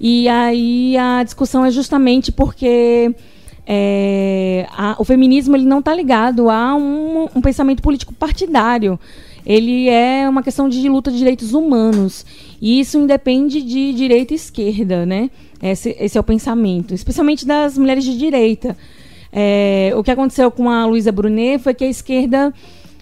E 0.00 0.28
aí 0.28 0.96
a 0.96 1.22
discussão 1.22 1.64
é 1.64 1.70
justamente 1.70 2.30
porque 2.30 3.14
é, 3.66 4.66
a, 4.70 4.96
o 4.98 5.04
feminismo 5.04 5.56
ele 5.56 5.64
não 5.64 5.80
está 5.80 5.94
ligado 5.94 6.48
a 6.48 6.74
um, 6.74 7.28
um, 7.34 7.40
pensamento 7.40 7.82
político 7.82 8.14
partidário. 8.14 8.98
Ele 9.44 9.88
é 9.88 10.28
uma 10.28 10.42
questão 10.42 10.68
de 10.68 10.88
luta 10.88 11.10
de 11.10 11.18
direitos 11.18 11.52
humanos. 11.52 12.26
E 12.60 12.80
isso 12.80 12.98
independe 12.98 13.62
de 13.62 13.92
direita 13.92 14.32
e 14.32 14.36
esquerda, 14.36 15.06
né? 15.06 15.30
Esse, 15.62 15.96
esse 15.98 16.18
é 16.18 16.20
o 16.20 16.24
pensamento, 16.24 16.94
especialmente 16.94 17.46
das 17.46 17.78
mulheres 17.78 18.04
de 18.04 18.16
direita. 18.16 18.76
É, 19.38 19.92
o 19.94 20.02
que 20.02 20.10
aconteceu 20.10 20.50
com 20.50 20.70
a 20.70 20.86
Luísa 20.86 21.12
Brunet 21.12 21.62
foi 21.62 21.74
que 21.74 21.84
a 21.84 21.88
esquerda 21.88 22.54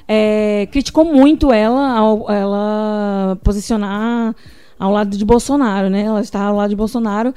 é, 0.09 0.67
criticou 0.73 1.05
muito 1.05 1.53
ela 1.53 1.97
ao 1.97 2.29
ela 2.29 3.39
posicionar 3.45 4.35
ao 4.77 4.91
lado 4.91 5.17
de 5.17 5.25
Bolsonaro, 5.25 5.89
né? 5.89 6.03
Ela 6.03 6.21
está 6.21 6.43
ao 6.43 6.57
lado 6.57 6.71
de 6.71 6.77
Bolsonaro 6.77 7.33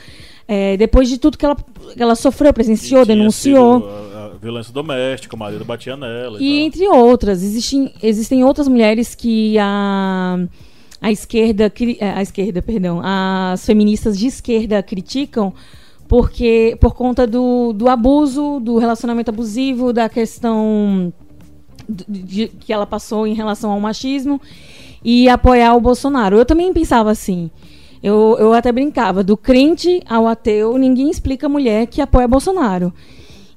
é, 0.48 0.76
depois 0.78 1.08
de 1.08 1.20
tudo 1.20 1.38
que 1.38 1.46
ela, 1.46 1.56
que 1.56 2.02
ela 2.02 2.16
sofreu, 2.16 2.52
presenciou, 2.52 3.06
denunciou. 3.06 3.88
A, 3.88 4.26
a 4.26 4.30
violência 4.42 4.74
doméstica, 4.74 5.36
o 5.36 5.40
marido 5.40 5.64
batia 5.64 5.96
nela. 5.96 6.40
E, 6.42 6.44
e 6.44 6.60
entre 6.62 6.88
outras, 6.88 7.44
existem, 7.44 7.94
existem 8.02 8.44
outras 8.44 8.68
mulheres 8.68 9.14
que 9.14 9.60
a 9.60 10.40
a 11.00 11.12
esquerda, 11.12 11.72
a 12.16 12.22
esquerda, 12.24 12.60
perdão, 12.60 13.00
as 13.04 13.64
feministas 13.64 14.18
de 14.18 14.26
esquerda 14.26 14.82
criticam 14.82 15.54
porque 16.08 16.78
por 16.80 16.94
conta 16.94 17.28
do, 17.28 17.74
do 17.74 17.90
abuso, 17.90 18.60
do 18.60 18.78
relacionamento 18.78 19.30
abusivo, 19.30 19.92
da 19.92 20.08
questão 20.08 21.12
de, 21.88 22.24
de, 22.24 22.48
que 22.48 22.72
ela 22.72 22.86
passou 22.86 23.28
em 23.28 23.34
relação 23.34 23.72
ao 23.72 23.80
machismo 23.80 24.42
e 25.04 25.28
apoiar 25.30 25.76
o 25.76 25.82
Bolsonaro. 25.82 26.38
Eu 26.38 26.46
também 26.46 26.72
pensava 26.74 27.12
assim. 27.12 27.50
Eu, 28.02 28.38
eu 28.40 28.54
até 28.54 28.72
brincava, 28.72 29.24
do 29.24 29.36
crente 29.36 30.02
ao 30.08 30.28
ateu, 30.28 30.78
ninguém 30.78 31.10
explica 31.10 31.48
a 31.48 31.50
mulher 31.50 31.88
que 31.88 32.00
apoia 32.00 32.28
Bolsonaro. 32.28 32.94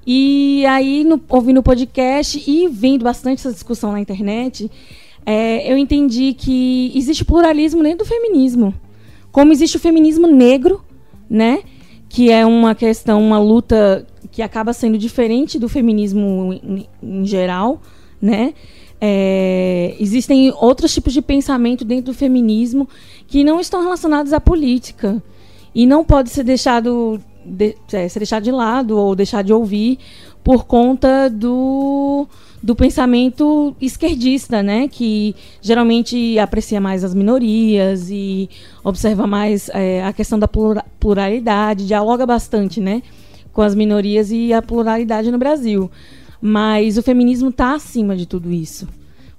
E 0.05 0.65
aí, 0.65 1.03
no, 1.03 1.21
ouvindo 1.29 1.59
o 1.59 1.63
podcast 1.63 2.43
e 2.49 2.67
vendo 2.67 3.03
bastante 3.03 3.39
essa 3.39 3.51
discussão 3.51 3.91
na 3.91 3.99
internet, 3.99 4.69
é, 5.25 5.71
eu 5.71 5.77
entendi 5.77 6.33
que 6.33 6.91
existe 6.95 7.23
pluralismo 7.23 7.83
dentro 7.83 7.99
do 7.99 8.05
feminismo. 8.05 8.73
Como 9.31 9.51
existe 9.51 9.77
o 9.77 9.79
feminismo 9.79 10.27
negro, 10.27 10.83
né? 11.29 11.59
Que 12.11 12.29
é 12.29 12.45
uma 12.45 12.75
questão, 12.75 13.21
uma 13.21 13.39
luta 13.39 14.05
que 14.33 14.41
acaba 14.41 14.73
sendo 14.73 14.97
diferente 14.97 15.57
do 15.57 15.69
feminismo 15.69 16.51
em, 16.61 16.89
em 17.01 17.25
geral, 17.25 17.81
né? 18.21 18.53
É, 18.99 19.95
existem 19.97 20.53
outros 20.59 20.93
tipos 20.93 21.13
de 21.13 21.21
pensamento 21.21 21.85
dentro 21.85 22.11
do 22.11 22.13
feminismo 22.13 22.87
que 23.27 23.45
não 23.45 23.61
estão 23.61 23.81
relacionados 23.81 24.33
à 24.33 24.41
política 24.41 25.23
e 25.73 25.87
não 25.87 26.03
pode 26.03 26.29
ser 26.31 26.43
deixado 26.43 27.19
de, 27.45 27.77
é, 27.93 28.09
ser 28.09 28.19
deixado 28.19 28.43
de 28.43 28.51
lado 28.51 28.97
ou 28.97 29.15
deixar 29.15 29.41
de 29.41 29.53
ouvir 29.53 29.97
por 30.43 30.65
conta 30.65 31.29
do 31.29 32.27
do 32.61 32.75
pensamento 32.75 33.75
esquerdista, 33.81 34.61
né, 34.61 34.87
que 34.87 35.35
geralmente 35.61 36.37
aprecia 36.37 36.79
mais 36.79 37.03
as 37.03 37.13
minorias 37.13 38.09
e 38.09 38.49
observa 38.83 39.25
mais 39.25 39.69
é, 39.69 40.03
a 40.03 40.13
questão 40.13 40.37
da 40.37 40.47
pluralidade, 40.47 41.87
dialoga 41.87 42.25
bastante, 42.25 42.79
né, 42.79 43.01
com 43.51 43.61
as 43.61 43.73
minorias 43.73 44.31
e 44.31 44.53
a 44.53 44.61
pluralidade 44.61 45.31
no 45.31 45.39
Brasil. 45.39 45.89
Mas 46.39 46.97
o 46.97 47.03
feminismo 47.03 47.49
está 47.49 47.73
acima 47.73 48.15
de 48.15 48.25
tudo 48.25 48.51
isso. 48.51 48.87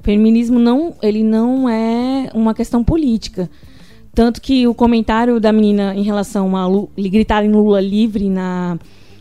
O 0.01 0.05
feminismo 0.05 0.59
não, 0.59 0.95
ele 1.01 1.23
não 1.23 1.69
é 1.69 2.29
uma 2.35 2.55
questão 2.55 2.83
política. 2.83 3.49
Tanto 4.15 4.41
que 4.43 4.67
o 4.67 4.75
comentário 4.75 5.41
da 5.41 5.53
menina 5.53 5.95
em 5.95 6.03
relação 6.03 6.57
a 6.57 6.67
gritar 6.97 7.45
em 7.45 7.53
Lula 7.53 7.81
livre 7.81 8.29
na, 8.29 8.79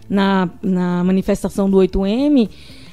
na, 0.10 0.50
na 0.62 1.04
manifestação 1.04 1.70
do 1.70 1.78
8M 1.78 2.50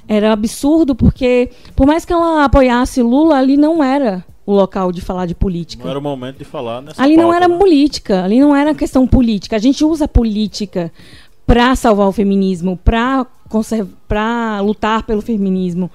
era 0.08 0.32
absurdo 0.32 0.94
porque, 0.94 1.50
por 1.76 1.86
mais 1.86 2.04
que 2.04 2.12
ela 2.12 2.44
apoiasse 2.44 3.02
Lula, 3.02 3.36
ali 3.36 3.56
não 3.56 3.84
era 3.84 4.24
o 4.46 4.54
local 4.54 4.90
de 4.90 5.02
falar 5.02 5.26
de 5.26 5.34
política. 5.34 5.84
Não 5.84 5.90
era 5.90 5.98
o 5.98 6.02
momento 6.02 6.38
de 6.38 6.44
falar 6.44 6.80
nessa 6.80 7.02
Ali 7.02 7.16
não 7.16 7.24
pauta, 7.24 7.36
era 7.36 7.48
né? 7.48 7.58
política, 7.58 8.24
ali 8.24 8.40
não 8.40 8.56
era 8.56 8.74
questão 8.74 9.06
política. 9.06 9.56
A 9.56 9.58
gente 9.58 9.84
usa 9.84 10.06
a 10.06 10.08
política 10.08 10.90
para 11.46 11.76
salvar 11.76 12.08
o 12.08 12.12
feminismo, 12.12 12.78
para 12.82 13.26
para 14.06 14.60
lutar 14.60 15.04
pelo 15.04 15.22
feminismo, 15.22 15.90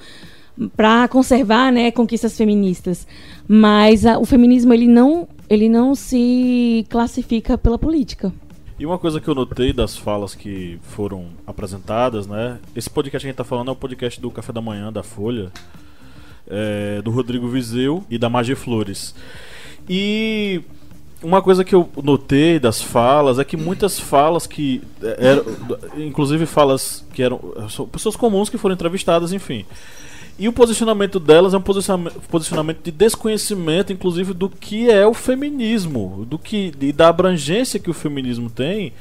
para 0.76 1.08
conservar, 1.08 1.71
né, 1.71 1.91
conquistas 1.91 2.36
feministas. 2.36 3.06
Mas 3.47 4.06
a- 4.06 4.17
o 4.17 4.26
feminismo 4.26 4.73
ele 4.73 4.88
não 4.88 5.28
ele 5.49 5.69
não 5.69 5.93
se 5.93 6.86
classifica 6.89 7.58
pela 7.58 7.78
política. 7.78 8.32
E 8.79 8.86
uma 8.86 8.97
coisa 8.97 9.21
que 9.21 9.27
eu 9.27 9.36
notei 9.36 9.71
das 9.71 9.95
falas 9.95 10.33
que 10.33 10.79
foram 10.81 11.27
apresentadas, 11.45 12.25
né? 12.25 12.59
Esse 12.75 12.89
podcast 12.89 13.23
que 13.23 13.27
a 13.27 13.29
gente 13.29 13.38
tá 13.38 13.43
falando 13.43 13.69
é 13.69 13.71
o 13.71 13.75
podcast 13.75 14.19
do 14.19 14.31
Café 14.31 14.51
da 14.51 14.62
Manhã, 14.62 14.91
da 14.91 15.03
Folha, 15.03 15.51
é, 16.47 17.01
do 17.01 17.12
Rodrigo 17.12 17.47
Vizeu 17.47 18.03
e 18.09 18.17
da 18.17 18.29
Magia 18.29 18.55
Flores. 18.55 19.13
E 19.88 20.62
uma 21.21 21.41
coisa 21.41 21.63
que 21.63 21.75
eu 21.75 21.88
notei 22.03 22.59
das 22.59 22.81
falas 22.81 23.38
é 23.38 23.43
que 23.43 23.55
muitas 23.55 23.99
falas 23.99 24.47
que 24.47 24.81
é, 25.03 25.27
eram, 25.27 25.45
inclusive 25.97 26.45
falas 26.47 27.05
que 27.13 27.21
eram 27.21 27.39
pessoas 27.91 28.15
comuns 28.15 28.49
que 28.49 28.57
foram 28.57 28.73
entrevistadas, 28.73 29.31
enfim. 29.31 29.65
E 30.37 30.47
o 30.47 30.53
posicionamento 30.53 31.19
delas 31.19 31.53
é 31.53 31.57
um 31.57 31.61
posicionamento, 31.61 32.83
de 32.83 32.91
desconhecimento, 32.91 33.93
inclusive, 33.93 34.33
do 34.33 34.49
que 34.49 34.89
é 34.89 35.05
o 35.05 35.13
feminismo, 35.13 36.25
do 36.27 36.39
que 36.39 36.71
e 36.81 36.91
da 36.91 37.09
abrangência 37.09 37.79
que 37.79 37.89
o 37.89 37.93
feminismo 37.93 38.49
tem 38.49 38.93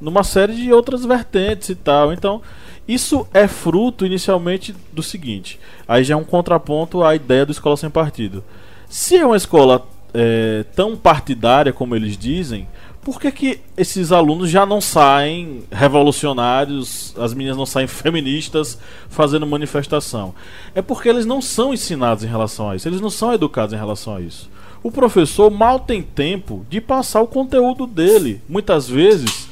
numa 0.00 0.24
série 0.24 0.54
de 0.54 0.72
outras 0.72 1.04
vertentes 1.04 1.68
e 1.68 1.76
tal. 1.76 2.12
Então, 2.12 2.42
isso 2.88 3.24
é 3.32 3.46
fruto 3.46 4.04
inicialmente 4.04 4.74
do 4.92 5.02
seguinte: 5.02 5.60
aí 5.86 6.02
já 6.02 6.14
é 6.14 6.16
um 6.16 6.24
contraponto 6.24 7.04
à 7.04 7.14
ideia 7.14 7.46
do 7.46 7.52
escola 7.52 7.76
sem 7.76 7.88
partido. 7.88 8.42
Se 8.88 9.16
é 9.16 9.24
uma 9.24 9.36
escola 9.36 9.86
é, 10.12 10.64
tão 10.74 10.96
partidária 10.96 11.72
como 11.72 11.94
eles 11.94 12.18
dizem, 12.18 12.66
por 13.02 13.20
que, 13.20 13.32
que 13.32 13.60
esses 13.76 14.12
alunos 14.12 14.50
já 14.50 14.66
não 14.66 14.80
saem 14.80 15.64
revolucionários, 15.70 17.14
as 17.18 17.32
meninas 17.32 17.56
não 17.56 17.66
saem 17.66 17.86
feministas 17.88 18.78
fazendo 19.08 19.46
manifestação? 19.46 20.34
É 20.74 20.82
porque 20.82 21.08
eles 21.08 21.24
não 21.24 21.40
são 21.40 21.72
ensinados 21.72 22.24
em 22.24 22.28
relação 22.28 22.70
a 22.70 22.76
isso, 22.76 22.88
eles 22.88 23.00
não 23.00 23.10
são 23.10 23.32
educados 23.32 23.72
em 23.72 23.78
relação 23.78 24.16
a 24.16 24.20
isso. 24.20 24.50
O 24.82 24.90
professor 24.90 25.50
mal 25.50 25.78
tem 25.78 26.02
tempo 26.02 26.64
de 26.70 26.80
passar 26.80 27.20
o 27.20 27.26
conteúdo 27.26 27.86
dele. 27.86 28.40
Muitas 28.48 28.88
vezes, 28.88 29.48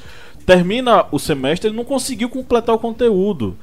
termina 0.46 1.04
o 1.12 1.18
semestre, 1.18 1.68
ele 1.68 1.76
não 1.76 1.84
conseguiu 1.84 2.30
completar 2.30 2.74
o 2.74 2.78
conteúdo. 2.78 3.56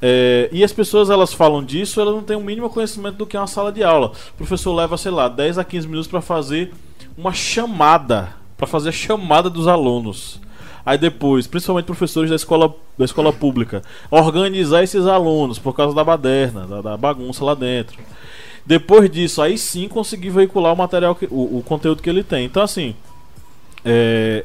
É, 0.00 0.48
e 0.52 0.62
as 0.62 0.72
pessoas 0.72 1.10
elas 1.10 1.32
falam 1.32 1.64
disso, 1.64 2.00
elas 2.00 2.14
não 2.14 2.22
têm 2.22 2.36
o 2.36 2.40
mínimo 2.40 2.70
conhecimento 2.70 3.16
do 3.16 3.26
que 3.26 3.36
é 3.36 3.40
uma 3.40 3.46
sala 3.46 3.72
de 3.72 3.82
aula. 3.82 4.12
O 4.34 4.36
professor 4.36 4.74
leva, 4.74 4.96
sei 4.96 5.10
lá, 5.10 5.28
10 5.28 5.58
a 5.58 5.64
15 5.64 5.88
minutos 5.88 6.08
para 6.08 6.20
fazer 6.20 6.72
uma 7.16 7.32
chamada, 7.32 8.34
para 8.58 8.66
fazer 8.66 8.90
a 8.90 8.92
chamada 8.92 9.48
dos 9.48 9.68
alunos. 9.68 10.40
Aí 10.84 10.98
depois, 10.98 11.46
principalmente 11.46 11.86
professores 11.86 12.28
da 12.28 12.36
escola, 12.36 12.74
da 12.98 13.04
escola 13.04 13.32
pública, 13.32 13.82
organizar 14.10 14.82
esses 14.82 15.06
alunos 15.06 15.58
por 15.58 15.74
causa 15.74 15.94
da 15.94 16.02
baderna, 16.02 16.66
da, 16.66 16.82
da 16.82 16.96
bagunça 16.96 17.44
lá 17.44 17.54
dentro. 17.54 17.98
Depois 18.66 19.08
disso, 19.08 19.40
aí 19.40 19.56
sim 19.56 19.86
conseguir 19.88 20.30
veicular 20.30 20.72
o 20.72 20.76
material, 20.76 21.14
que, 21.14 21.26
o, 21.30 21.58
o 21.58 21.62
conteúdo 21.64 22.02
que 22.02 22.10
ele 22.10 22.22
tem. 22.22 22.44
Então, 22.44 22.62
assim, 22.62 22.94
é, 23.84 24.44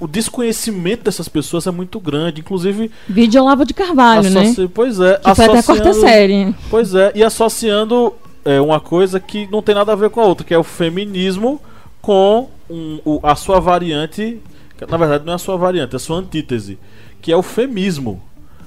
o 0.00 0.06
desconhecimento 0.06 1.04
dessas 1.04 1.28
pessoas 1.28 1.66
é 1.66 1.70
muito 1.70 1.98
grande. 1.98 2.40
Inclusive, 2.40 2.90
Vídeo 3.08 3.42
Olavo 3.42 3.64
de 3.64 3.72
Carvalho, 3.72 4.28
né? 4.30 4.54
pois 4.74 5.00
é, 5.00 5.16
Que 5.16 5.34
foi 5.34 5.44
até 5.46 5.58
a 5.58 5.62
quarta 5.62 5.94
série. 5.94 6.54
Pois 6.70 6.94
é, 6.94 7.12
e 7.14 7.24
associando 7.24 8.12
é, 8.44 8.60
uma 8.60 8.80
coisa 8.80 9.18
que 9.18 9.48
não 9.50 9.62
tem 9.62 9.74
nada 9.74 9.92
a 9.92 9.96
ver 9.96 10.10
com 10.10 10.20
a 10.20 10.24
outra, 10.24 10.44
que 10.44 10.52
é 10.52 10.58
o 10.58 10.64
feminismo 10.64 11.60
com 12.04 12.48
um- 12.68 13.00
o- 13.04 13.20
a 13.22 13.34
sua 13.34 13.60
variante. 13.60 14.40
Na 14.88 14.96
verdade, 14.98 15.24
não 15.24 15.32
é 15.32 15.36
a 15.36 15.38
sua 15.38 15.56
variante, 15.56 15.94
é 15.94 15.96
a 15.96 15.98
sua 15.98 16.18
antítese, 16.18 16.78
que 17.22 17.32
é 17.32 17.36
o 17.36 17.42
femismo. 17.42 18.22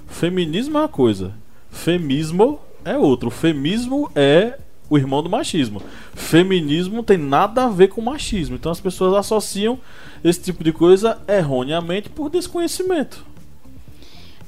Feminismo 0.08 0.78
é 0.78 0.82
uma 0.82 0.88
coisa, 0.88 1.34
femismo 1.70 2.60
é 2.84 2.98
outra. 2.98 3.28
O 3.28 3.32
femismo 3.32 4.10
é 4.16 4.58
o 4.90 4.98
irmão 4.98 5.22
do 5.22 5.30
machismo. 5.30 5.82
Feminismo 6.16 7.04
tem 7.04 7.18
nada 7.18 7.66
a 7.66 7.70
ver 7.70 7.90
com 7.90 8.02
machismo. 8.02 8.56
Então 8.56 8.72
as 8.72 8.80
pessoas 8.80 9.14
associam 9.14 9.78
esse 10.24 10.42
tipo 10.42 10.64
de 10.64 10.72
coisa 10.72 11.20
erroneamente 11.28 12.10
por 12.10 12.30
desconhecimento. 12.30 13.24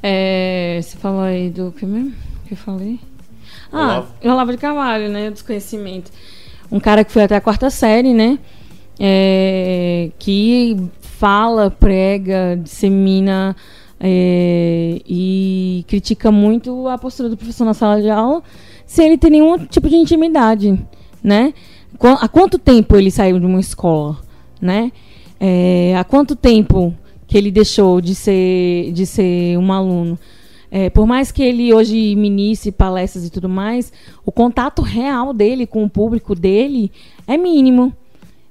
É, 0.01 0.79
você 0.81 0.97
falou 0.97 1.21
aí 1.21 1.49
do 1.49 1.71
que 1.71 1.85
mesmo? 1.85 2.13
Que 2.47 2.53
eu 2.53 2.57
falei? 2.57 2.99
Ah, 3.71 3.77
Olavo. 3.83 4.07
Olavo 4.23 4.51
de 4.51 4.57
Carvalho, 4.57 5.09
né? 5.09 5.29
Desconhecimento. 5.29 6.09
Um 6.71 6.79
cara 6.79 7.03
que 7.03 7.11
foi 7.11 7.23
até 7.23 7.35
a 7.35 7.41
quarta 7.41 7.69
série, 7.69 8.13
né? 8.13 8.39
É, 8.99 10.11
que 10.19 10.75
fala, 10.99 11.71
prega, 11.71 12.59
dissemina 12.61 13.55
é, 13.99 15.01
e 15.07 15.85
critica 15.87 16.31
muito 16.31 16.87
a 16.87 16.97
postura 16.97 17.29
do 17.29 17.37
professor 17.37 17.65
na 17.65 17.73
sala 17.73 18.01
de 18.01 18.09
aula 18.09 18.43
sem 18.89 19.05
ele 19.05 19.17
ter 19.19 19.29
nenhum 19.29 19.57
tipo 19.67 19.87
de 19.87 19.95
intimidade, 19.95 20.79
né? 21.23 21.53
Há 22.01 22.27
quanto 22.27 22.57
tempo 22.57 22.95
ele 22.95 23.11
saiu 23.11 23.39
de 23.39 23.45
uma 23.45 23.59
escola, 23.59 24.17
né? 24.59 24.91
É, 25.39 25.95
há 25.95 26.03
quanto 26.03 26.35
tempo 26.35 26.95
que 27.27 27.37
ele 27.37 27.51
deixou 27.51 28.01
de 28.01 28.15
ser, 28.15 28.91
de 28.91 29.05
ser 29.05 29.57
um 29.59 29.71
aluno? 29.71 30.17
É, 30.71 30.89
por 30.89 31.05
mais 31.05 31.31
que 31.31 31.43
ele 31.43 31.71
hoje 31.71 32.15
ministre 32.15 32.71
palestras 32.71 33.25
e 33.25 33.29
tudo 33.29 33.47
mais, 33.47 33.93
o 34.25 34.31
contato 34.31 34.81
real 34.81 35.33
dele 35.33 35.67
com 35.67 35.83
o 35.83 35.89
público 35.89 36.33
dele 36.33 36.91
é 37.27 37.37
mínimo, 37.37 37.93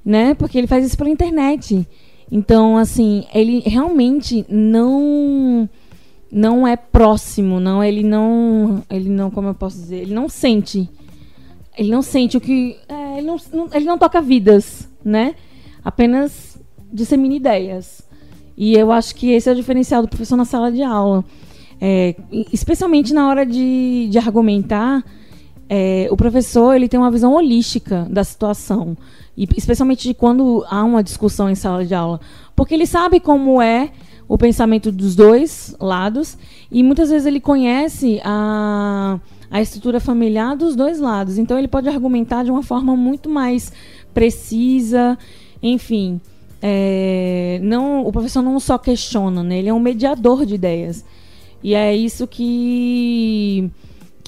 né? 0.08 0.32
Porque 0.32 0.56
ele 0.56 0.66
faz 0.66 0.86
isso 0.86 0.96
pela 0.96 1.10
internet. 1.10 1.86
Então, 2.32 2.78
assim, 2.78 3.26
ele 3.34 3.60
realmente 3.60 4.44
não 4.48 5.68
não 6.30 6.66
é 6.66 6.76
próximo, 6.76 7.58
não, 7.58 7.82
ele 7.82 8.02
não, 8.02 8.82
ele 8.90 9.08
não, 9.08 9.30
como 9.30 9.48
eu 9.48 9.54
posso 9.54 9.78
dizer, 9.78 9.96
ele 10.02 10.12
não 10.12 10.28
sente, 10.28 10.86
ele 11.76 11.90
não 11.90 12.02
sente 12.02 12.36
o 12.36 12.40
que, 12.40 12.76
é, 12.86 13.16
ele, 13.18 13.26
não, 13.26 13.36
não- 13.50 13.68
ele 13.72 13.86
não 13.86 13.96
toca 13.96 14.20
vidas, 14.20 14.86
né? 15.02 15.34
Apenas 15.82 16.58
dissemina 16.92 17.34
ideias. 17.34 18.02
E 18.58 18.74
eu 18.74 18.92
acho 18.92 19.14
que 19.14 19.30
esse 19.30 19.48
é 19.48 19.52
o 19.52 19.54
diferencial 19.54 20.02
do 20.02 20.08
professor 20.08 20.36
na 20.36 20.44
sala 20.44 20.70
de 20.70 20.82
aula. 20.82 21.24
É, 21.80 22.14
especialmente 22.52 23.14
na 23.14 23.26
hora 23.28 23.46
de, 23.46 24.08
de 24.10 24.18
argumentar, 24.18 25.02
é, 25.68 26.08
o 26.10 26.16
professor 26.16 26.74
ele 26.74 26.88
tem 26.88 26.98
uma 26.98 27.10
visão 27.10 27.34
holística 27.34 28.06
da 28.10 28.24
situação. 28.24 28.96
E 29.36 29.46
especialmente 29.56 30.08
de 30.08 30.14
quando 30.14 30.64
há 30.68 30.82
uma 30.82 31.02
discussão 31.02 31.48
em 31.48 31.54
sala 31.54 31.84
de 31.84 31.94
aula. 31.94 32.20
Porque 32.56 32.74
ele 32.74 32.86
sabe 32.86 33.20
como 33.20 33.62
é 33.62 33.90
o 34.26 34.36
pensamento 34.36 34.90
dos 34.90 35.14
dois 35.14 35.74
lados 35.80 36.36
e 36.70 36.82
muitas 36.82 37.08
vezes 37.08 37.26
ele 37.26 37.40
conhece 37.40 38.20
a, 38.24 39.18
a 39.50 39.60
estrutura 39.60 40.00
familiar 40.00 40.56
dos 40.56 40.74
dois 40.74 40.98
lados. 40.98 41.38
Então 41.38 41.58
ele 41.58 41.68
pode 41.68 41.88
argumentar 41.88 42.44
de 42.44 42.50
uma 42.50 42.62
forma 42.62 42.96
muito 42.96 43.28
mais 43.28 43.72
precisa, 44.12 45.16
enfim. 45.62 46.20
é, 46.60 47.60
não, 47.62 48.04
o 48.04 48.10
professor 48.10 48.42
não 48.42 48.58
só 48.58 48.76
questiona, 48.76 49.42
né? 49.42 49.58
ele 49.58 49.68
é 49.68 49.74
um 49.74 49.78
mediador 49.78 50.44
de 50.44 50.56
ideias. 50.56 51.04
E 51.62 51.74
é 51.74 51.94
isso 51.94 52.26
que, 52.26 53.70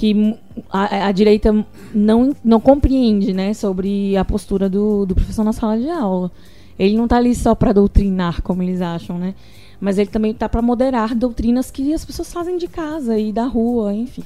que 0.00 0.34
a, 0.70 1.08
a 1.08 1.12
direita 1.12 1.54
não, 1.94 2.34
não 2.42 2.58
compreende 2.58 3.34
né, 3.34 3.52
sobre 3.52 4.16
a 4.16 4.24
postura 4.24 4.66
do, 4.66 5.04
do 5.04 5.14
professor 5.14 5.44
na 5.44 5.52
sala 5.52 5.78
de 5.78 5.90
aula. 5.90 6.32
Ele 6.78 6.96
não 6.96 7.04
está 7.04 7.18
ali 7.18 7.34
só 7.34 7.54
para 7.54 7.74
doutrinar, 7.74 8.40
como 8.40 8.62
eles 8.62 8.80
acham, 8.80 9.18
né? 9.18 9.34
Mas 9.78 9.98
ele 9.98 10.08
também 10.08 10.30
está 10.30 10.48
para 10.48 10.62
moderar 10.62 11.14
doutrinas 11.14 11.70
que 11.70 11.92
as 11.92 12.02
pessoas 12.02 12.32
fazem 12.32 12.56
de 12.56 12.66
casa 12.66 13.18
e 13.18 13.30
da 13.30 13.44
rua, 13.44 13.92
enfim. 13.92 14.24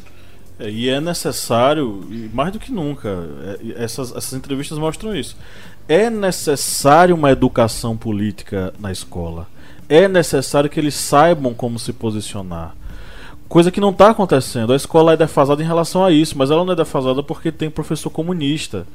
É, 0.60 0.70
e 0.70 0.88
é 0.88 1.00
necessário, 1.00 2.06
mais 2.32 2.52
do 2.52 2.60
que 2.60 2.70
nunca, 2.70 3.08
é, 3.42 3.82
essas, 3.82 4.14
essas 4.14 4.32
entrevistas 4.32 4.78
mostram 4.78 5.12
isso. 5.16 5.36
É 5.88 6.08
necessário 6.08 7.16
uma 7.16 7.32
educação 7.32 7.96
política 7.96 8.72
na 8.78 8.92
escola. 8.92 9.48
É 9.88 10.06
necessário 10.06 10.70
que 10.70 10.78
eles 10.78 10.94
saibam 10.94 11.52
como 11.52 11.80
se 11.80 11.92
posicionar. 11.92 12.76
Coisa 13.48 13.70
que 13.70 13.80
não 13.80 13.90
está 13.90 14.10
acontecendo. 14.10 14.72
A 14.72 14.76
escola 14.76 15.12
é 15.12 15.16
defasada 15.16 15.62
em 15.62 15.66
relação 15.66 16.04
a 16.04 16.10
isso, 16.10 16.36
mas 16.36 16.50
ela 16.50 16.64
não 16.64 16.72
é 16.72 16.76
defasada 16.76 17.22
porque 17.22 17.52
tem 17.52 17.70
professor 17.70 18.10
comunista. 18.10 18.86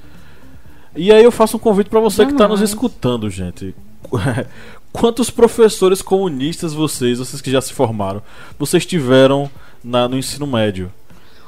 E 0.96 1.12
aí 1.12 1.24
eu 1.24 1.32
faço 1.32 1.56
um 1.58 1.60
convite 1.60 1.90
para 1.90 2.00
você 2.00 2.26
que 2.26 2.32
está 2.32 2.48
nos 2.48 2.62
escutando, 2.62 3.30
gente. 3.30 3.76
Quantos 4.92 5.30
professores 5.30 6.02
comunistas 6.02 6.74
vocês, 6.74 7.20
vocês 7.20 7.42
que 7.42 7.52
já 7.52 7.62
se 7.62 7.74
formaram, 7.74 8.22
vocês 8.58 8.86
tiveram 8.86 9.50
na- 9.84 10.08
no 10.08 10.18
ensino 10.18 10.48
médio? 10.48 10.92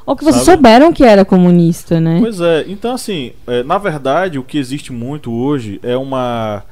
Ou 0.06 0.16
que 0.16 0.24
vocês 0.24 0.44
Sabe? 0.44 0.58
souberam 0.58 0.94
que 0.94 1.04
era 1.04 1.26
comunista, 1.26 2.00
né? 2.00 2.20
Pois 2.20 2.40
é, 2.40 2.66
então 2.68 2.94
assim, 2.94 3.34
é, 3.48 3.64
na 3.64 3.78
verdade 3.78 4.38
o 4.38 4.44
que 4.44 4.58
existe 4.58 4.92
muito 4.92 5.32
hoje 5.32 5.80
é 5.84 5.98
uma, 5.98 6.64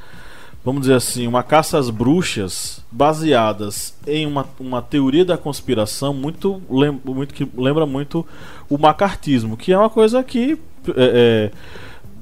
vamos 0.63 0.81
dizer 0.81 0.95
assim, 0.95 1.27
uma 1.27 1.43
caça 1.43 1.77
às 1.77 1.89
bruxas 1.89 2.83
baseadas 2.91 3.93
em 4.05 4.25
uma, 4.25 4.45
uma 4.59 4.81
teoria 4.81 5.23
da 5.23 5.37
conspiração 5.37 6.13
muito, 6.13 6.61
lem 6.69 6.99
muito 7.03 7.33
que 7.33 7.47
lembra 7.55 7.85
muito 7.85 8.25
o 8.69 8.77
macartismo, 8.77 9.55
que 9.55 9.71
é 9.71 9.77
uma 9.77 9.89
coisa 9.89 10.23
que 10.23 10.59
é, 10.87 10.93
é, 10.97 11.51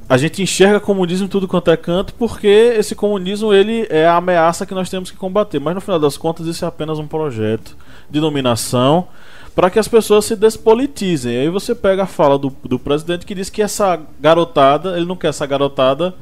a 0.10 0.17
gente 0.17 0.41
enxerga 0.41 0.80
comunismo 0.80 1.28
tudo 1.28 1.47
quanto 1.47 1.69
é 1.69 1.78
canto 1.78 2.13
porque 2.13 2.47
esse 2.47 2.95
comunismo 2.95 3.54
ele 3.54 3.88
é 3.89 4.06
a 4.06 4.15
ameaça 4.15 4.65
que 4.65 4.73
nós 4.73 4.89
temos 4.89 5.12
que 5.12 5.17
combater. 5.17 5.60
Mas 5.60 5.76
no 5.76 5.82
final 5.82 6.00
das 6.00 6.15
contas 6.15 6.47
isso 6.47 6.63
é 6.63 6.67
apenas 6.67 7.00
um 7.00 7.08
projeto 7.08 7.76
de 8.10 8.19
dominação 8.19 9.08
para 9.54 9.69
que 9.69 9.80
as 9.80 9.88
pessoas 9.88 10.23
se 10.26 10.36
despolitizem. 10.36 11.36
Aí 11.36 11.50
você 11.50 11.73
pega 11.73 12.04
a 12.04 12.08
fala 12.08 12.38
do, 12.38 12.56
do 12.63 12.78
presidente 12.80 13.26
que 13.26 13.36
diz 13.36 13.50
que 13.50 13.62
essa 13.62 14.00
garotada, 14.19 14.95
ele 14.95 15.06
não 15.06 15.15
quer 15.15 15.30
essa 15.30 15.45
garotada 15.45 16.13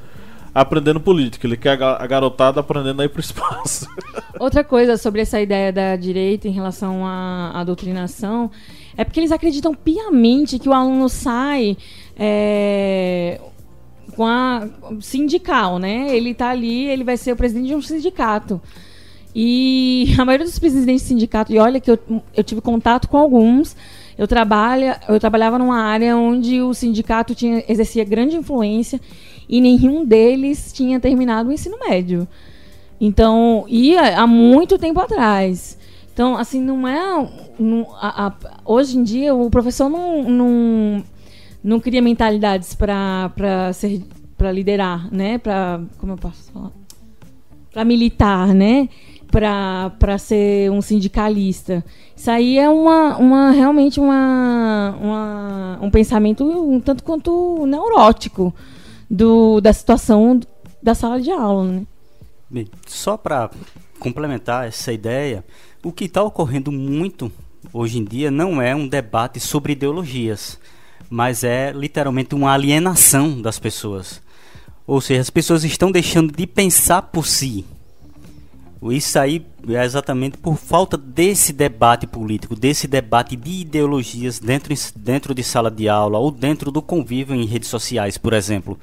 aprendendo 0.55 1.01
política, 1.01 1.45
ele 1.45 1.57
quer 1.57 1.77
a 1.83 2.07
garotada 2.07 2.61
aprendendo 2.61 3.01
a 3.01 3.05
ir 3.05 3.09
pro 3.09 3.19
espaço. 3.19 3.89
Outra 4.39 4.63
coisa 4.63 4.95
sobre 4.95 5.19
essa 5.19 5.39
ideia 5.41 5.73
da 5.73 5.97
direita 5.97 6.47
em 6.47 6.51
relação 6.51 7.05
à, 7.05 7.51
à 7.53 7.63
doutrinação 7.65 8.49
é 8.95 9.03
porque 9.03 9.19
eles 9.19 9.33
acreditam 9.33 9.73
piamente 9.73 10.57
que 10.57 10.69
o 10.69 10.73
aluno 10.73 11.09
sai 11.09 11.75
é, 12.17 13.41
com 14.15 14.25
a 14.25 14.69
sindical, 15.01 15.77
né? 15.77 16.15
Ele 16.15 16.33
tá 16.33 16.51
ali, 16.51 16.85
ele 16.85 17.03
vai 17.03 17.17
ser 17.17 17.33
o 17.33 17.35
presidente 17.35 17.67
de 17.67 17.75
um 17.75 17.81
sindicato. 17.81 18.61
E 19.35 20.15
a 20.17 20.23
maioria 20.23 20.45
dos 20.45 20.57
presidentes 20.57 21.01
de 21.01 21.09
sindicato, 21.09 21.51
e 21.51 21.59
olha 21.59 21.81
que 21.81 21.91
eu, 21.91 21.99
eu 22.33 22.43
tive 22.45 22.61
contato 22.61 23.09
com 23.09 23.17
alguns, 23.17 23.75
eu, 24.17 24.25
trabalha, 24.25 25.01
eu 25.09 25.19
trabalhava 25.19 25.59
numa 25.59 25.81
área 25.81 26.15
onde 26.15 26.61
o 26.61 26.73
sindicato 26.73 27.35
tinha, 27.35 27.61
exercia 27.67 28.05
grande 28.05 28.37
influência 28.37 29.01
e 29.47 29.61
nenhum 29.61 30.05
deles 30.05 30.71
tinha 30.73 30.99
terminado 30.99 31.49
o 31.49 31.51
ensino 31.53 31.77
médio. 31.79 32.27
Então, 32.99 33.65
ia 33.67 34.19
há 34.19 34.25
muito 34.25 34.77
tempo 34.77 34.99
atrás. 34.99 35.77
Então, 36.13 36.37
assim, 36.37 36.61
não 36.61 36.87
é. 36.87 37.29
Não, 37.59 37.87
a, 37.99 38.27
a, 38.27 38.33
hoje 38.63 38.97
em 38.97 39.03
dia, 39.03 39.35
o 39.35 39.49
professor 39.49 39.89
não, 39.89 40.23
não, 40.23 41.03
não 41.63 41.79
cria 41.79 42.01
mentalidades 42.01 42.73
para 42.73 43.31
liderar, 44.53 45.13
né? 45.13 45.37
Para. 45.37 45.81
Como 45.97 46.13
eu 46.13 46.17
posso 46.17 46.51
falar? 46.51 46.71
Para 47.73 47.83
militar, 47.83 48.53
né? 48.53 48.87
Para 49.29 50.17
ser 50.17 50.71
um 50.71 50.81
sindicalista. 50.81 51.83
Isso 52.15 52.31
aí 52.31 52.57
é 52.57 52.69
uma, 52.69 53.17
uma 53.17 53.51
realmente 53.51 53.99
uma, 53.99 54.95
uma, 55.01 55.79
um 55.81 55.91
pensamento 55.91 56.45
um 56.45 56.79
tanto 56.79 57.03
quanto 57.03 57.65
neurótico 57.65 58.53
do, 59.09 59.61
da 59.61 59.73
situação 59.73 60.39
da 60.81 60.93
sala 60.93 61.21
de 61.21 61.31
aula. 61.31 61.85
Né? 62.51 62.65
Só 62.87 63.17
para 63.17 63.49
complementar 63.99 64.67
essa 64.67 64.91
ideia, 64.91 65.43
o 65.83 65.91
que 65.91 66.05
está 66.05 66.23
ocorrendo 66.23 66.71
muito 66.71 67.31
hoje 67.73 67.97
em 67.97 68.03
dia 68.03 68.29
não 68.29 68.61
é 68.61 68.75
um 68.75 68.87
debate 68.87 69.39
sobre 69.39 69.73
ideologias, 69.73 70.59
mas 71.09 71.43
é 71.43 71.71
literalmente 71.71 72.35
uma 72.35 72.51
alienação 72.51 73.41
das 73.41 73.59
pessoas. 73.59 74.21
Ou 74.87 75.01
seja, 75.01 75.21
as 75.21 75.29
pessoas 75.29 75.63
estão 75.63 75.91
deixando 75.91 76.31
de 76.31 76.45
pensar 76.45 77.01
por 77.01 77.25
si. 77.25 77.65
Isso 78.91 79.17
aí 79.17 79.45
é 79.69 79.83
exatamente 79.83 80.37
por 80.37 80.57
falta 80.57 80.97
desse 80.97 81.51
debate 81.51 82.05
político, 82.05 82.55
desse 82.55 82.87
debate 82.87 83.35
de 83.35 83.61
ideologias 83.61 84.39
dentro, 84.39 84.73
dentro 84.95 85.33
de 85.33 85.43
sala 85.43 85.71
de 85.71 85.89
aula 85.89 86.19
ou 86.19 86.29
dentro 86.31 86.71
do 86.71 86.81
convívio 86.81 87.35
em 87.35 87.45
redes 87.45 87.69
sociais, 87.69 88.17
por 88.17 88.33
exemplo. 88.33 88.77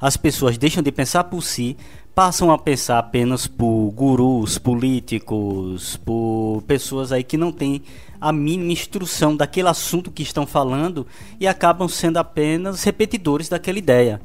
As 0.00 0.16
pessoas 0.16 0.58
deixam 0.58 0.82
de 0.82 0.92
pensar 0.92 1.24
por 1.24 1.42
si, 1.42 1.76
passam 2.14 2.50
a 2.50 2.58
pensar 2.58 2.98
apenas 2.98 3.46
por 3.46 3.90
gurus 3.92 4.58
políticos, 4.58 5.96
por 6.04 6.62
pessoas 6.66 7.12
aí 7.12 7.22
que 7.22 7.36
não 7.36 7.52
têm 7.52 7.82
a 8.20 8.32
mínima 8.32 8.72
instrução 8.72 9.36
daquele 9.36 9.68
assunto 9.68 10.10
que 10.10 10.22
estão 10.22 10.46
falando 10.46 11.06
e 11.38 11.46
acabam 11.46 11.88
sendo 11.88 12.16
apenas 12.16 12.82
repetidores 12.82 13.48
daquela 13.48 13.78
ideia 13.78 14.20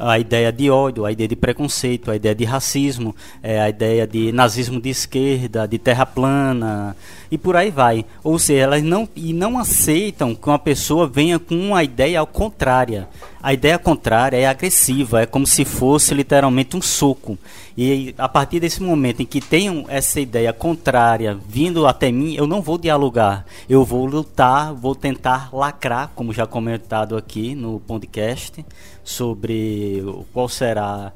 a 0.00 0.18
ideia 0.18 0.50
de 0.50 0.70
ódio, 0.70 1.04
a 1.04 1.12
ideia 1.12 1.28
de 1.28 1.36
preconceito, 1.36 2.10
a 2.10 2.16
ideia 2.16 2.34
de 2.34 2.44
racismo, 2.44 3.14
é, 3.42 3.60
a 3.60 3.68
ideia 3.68 4.06
de 4.06 4.32
nazismo 4.32 4.80
de 4.80 4.88
esquerda, 4.88 5.68
de 5.68 5.78
terra 5.78 6.06
plana 6.06 6.96
e 7.30 7.38
por 7.38 7.56
aí 7.56 7.70
vai. 7.70 8.04
Ou 8.24 8.38
seja, 8.38 8.62
elas 8.62 8.82
não 8.82 9.08
e 9.14 9.32
não 9.32 9.58
aceitam 9.58 10.34
que 10.34 10.48
uma 10.48 10.58
pessoa 10.58 11.06
venha 11.06 11.38
com 11.38 11.54
uma 11.54 11.84
ideia 11.84 12.24
contrária. 12.26 13.08
A 13.42 13.54
ideia 13.54 13.78
contrária 13.78 14.36
é 14.36 14.46
agressiva, 14.46 15.22
é 15.22 15.26
como 15.26 15.46
se 15.46 15.64
fosse 15.64 16.12
literalmente 16.12 16.76
um 16.76 16.82
soco. 16.82 17.38
E 17.76 18.14
a 18.18 18.28
partir 18.28 18.60
desse 18.60 18.82
momento 18.82 19.22
em 19.22 19.26
que 19.26 19.40
tenham 19.40 19.86
essa 19.88 20.20
ideia 20.20 20.52
contrária 20.52 21.38
vindo 21.48 21.86
até 21.86 22.10
mim, 22.12 22.34
eu 22.34 22.46
não 22.46 22.60
vou 22.60 22.76
dialogar. 22.76 23.46
Eu 23.68 23.84
vou 23.84 24.04
lutar, 24.04 24.74
vou 24.74 24.94
tentar 24.94 25.48
lacrar, 25.54 26.10
como 26.14 26.34
já 26.34 26.46
comentado 26.46 27.16
aqui 27.16 27.54
no 27.54 27.80
podcast, 27.80 28.64
sobre 29.10 30.02
qual 30.32 30.48
será. 30.48 31.12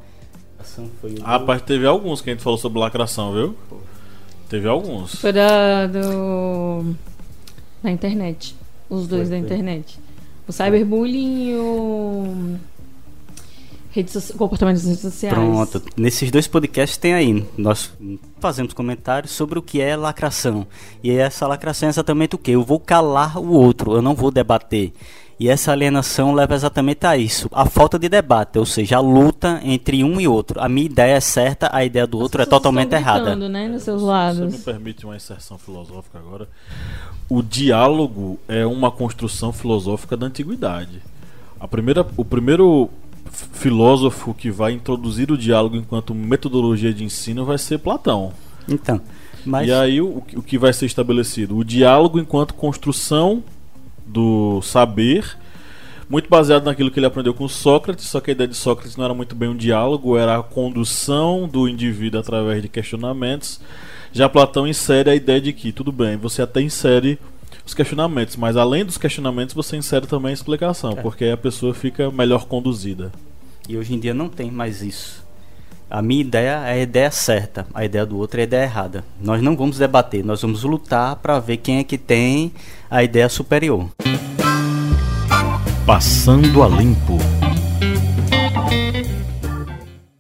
Ah, 1.23 1.39
rapaz, 1.39 1.63
teve 1.63 1.87
alguns 1.87 2.21
que 2.21 2.31
a 2.31 2.33
gente 2.33 2.43
falou 2.43 2.59
sobre 2.59 2.79
lacração, 2.79 3.33
viu? 3.33 3.57
Teve 4.49 4.69
alguns. 4.69 5.15
Foi 5.17 5.33
da, 5.33 5.87
do, 5.87 6.95
da 7.83 7.91
internet. 7.91 8.55
Os 8.89 9.07
dois 9.07 9.29
foi, 9.29 9.31
da 9.31 9.39
internet. 9.39 9.99
O 10.47 10.53
cyberbullying 10.53 11.51
e 11.51 11.55
o 11.55 12.59
redes 13.95 14.33
comportamento 14.33 14.77
das 14.77 14.87
redes 14.87 15.01
sociais. 15.01 15.35
Pronto, 15.35 15.83
nesses 15.97 16.31
dois 16.31 16.49
podcasts 16.49 16.99
tem 16.99 17.15
aí. 17.15 17.47
Nós 17.57 17.93
fazemos 18.41 18.75
comentários 18.75 19.33
sobre 19.33 19.59
o 19.59 19.63
que 19.63 19.81
é 19.81 19.97
lacração. 19.97 20.67
E 21.03 21.13
essa 21.13 21.47
lacração 21.47 21.89
é 21.89 21.91
exatamente 21.91 22.35
o 22.35 22.39
que? 22.39 22.51
Eu 22.51 22.65
vou 22.65 22.81
calar 22.81 23.39
o 23.39 23.53
outro, 23.53 23.95
eu 23.95 24.03
não 24.03 24.15
vou 24.15 24.33
debater. 24.33 24.93
E 25.39 25.49
essa 25.49 25.73
alienação 25.73 26.33
leva 26.33 26.55
exatamente 26.55 27.07
a 27.07 27.17
isso, 27.17 27.49
a 27.53 27.67
falta 27.67 27.99
de 27.99 28.09
debate, 28.09 28.59
ou 28.59 28.65
seja, 28.65 28.97
a 28.97 29.01
luta 29.01 29.61
entre 29.65 30.05
um 30.05 30.21
e 30.21 30.29
outro. 30.29 30.61
A 30.61 30.69
minha 30.69 30.87
ideia 30.87 31.17
é 31.17 31.21
certa, 31.21 31.69
a 31.73 31.85
ideia 31.85 32.07
do 32.07 32.19
outro 32.19 32.41
é 32.41 32.47
totalmente 32.47 32.95
errada. 32.95 33.35
Né, 33.35 33.69
nos 33.69 33.83
seus 33.83 34.03
lados. 34.03 34.39
Você 34.39 34.59
me 34.59 34.63
permite 34.63 35.05
uma 35.05 35.17
inserção 35.17 35.59
filosófica 35.59 36.19
agora? 36.19 36.49
O 37.29 37.43
diálogo 37.43 38.39
é 38.47 38.65
uma 38.65 38.91
construção 38.91 39.53
filosófica 39.53 40.17
da 40.17 40.27
antiguidade. 40.27 41.03
A 41.59 41.67
primeira, 41.67 42.07
o 42.17 42.25
primeiro 42.25 42.89
filósofo 43.53 44.35
que 44.35 44.51
vai 44.51 44.73
introduzir 44.73 45.33
o 45.33 45.39
diálogo 45.39 45.77
enquanto 45.77 46.15
metodologia 46.15 46.93
de 46.93 47.03
ensino 47.03 47.45
vai 47.45 47.59
ser 47.59 47.79
Platão. 47.79 48.33
Então, 48.69 49.01
mas... 49.45 49.69
E 49.69 49.73
aí 49.73 50.01
o, 50.01 50.23
o 50.35 50.43
que 50.43 50.57
vai 50.57 50.73
ser 50.73 50.87
estabelecido? 50.87 51.57
O 51.57 51.65
diálogo 51.65 52.19
enquanto 52.19 52.55
construção 52.55 53.43
do 54.07 54.61
saber, 54.63 55.37
muito 56.09 56.29
baseado 56.29 56.65
naquilo 56.65 56.91
que 56.91 56.99
ele 56.99 57.07
aprendeu 57.07 57.35
com 57.35 57.49
Sócrates, 57.49 58.07
só 58.07 58.21
que 58.21 58.31
a 58.31 58.35
ideia 58.35 58.49
de 58.49 58.57
Sócrates 58.57 58.97
não 58.97 59.05
era 59.05 59.15
muito 59.15 59.35
bem 59.35 59.49
um 59.49 59.57
diálogo, 59.57 60.17
era 60.17 60.39
a 60.39 60.43
condução 60.43 61.49
do 61.49 61.69
indivíduo 61.69 62.21
através 62.21 62.63
de 62.63 62.69
questionamentos. 62.69 63.61
Já 64.13 64.29
Platão 64.29 64.67
insere 64.67 65.11
a 65.11 65.15
ideia 65.15 65.41
de 65.41 65.53
que, 65.53 65.73
tudo 65.73 65.91
bem, 65.91 66.17
você 66.17 66.43
até 66.43 66.61
insere 66.61 67.19
os 67.67 67.75
questionamentos, 67.75 68.37
mas 68.37 68.57
além 68.57 68.85
dos 68.85 68.99
questionamentos 68.99 69.55
você 69.55 69.77
insere 69.77 70.07
também 70.07 70.31
a 70.31 70.35
explicação, 70.35 70.93
é. 70.93 71.03
porque 71.03 71.25
aí 71.25 71.33
a 71.33 71.37
pessoa 71.37 71.73
fica 71.73 72.11
melhor 72.11 72.45
conduzida. 72.45 73.11
E 73.69 73.77
hoje 73.77 73.95
em 73.95 73.99
dia 73.99 74.13
não 74.13 74.29
tem 74.29 74.51
mais 74.51 74.83
isso. 74.83 75.24
A 75.91 76.01
minha 76.01 76.23
ideia 76.23 76.63
é 76.67 76.73
a 76.73 76.79
ideia 76.79 77.11
certa, 77.11 77.67
a 77.75 77.85
ideia 77.85 78.07
do 78.07 78.17
outro 78.17 78.41
é 78.41 78.43
a 78.43 78.45
ideia 78.45 78.63
errada. 78.65 79.05
Nós 79.21 79.43
não 79.43 79.57
vamos 79.57 79.79
debater, 79.79 80.25
nós 80.25 80.41
vamos 80.41 80.63
lutar 80.65 81.17
para 81.17 81.39
ver 81.39 81.59
quem 81.59 81.79
é 81.79 81.85
que 81.85 81.99
tem 81.99 82.53
a 82.91 83.03
ideia 83.03 83.29
superior. 83.29 83.89
Passando 85.87 86.63
a 86.63 86.69
limpo. 86.69 87.19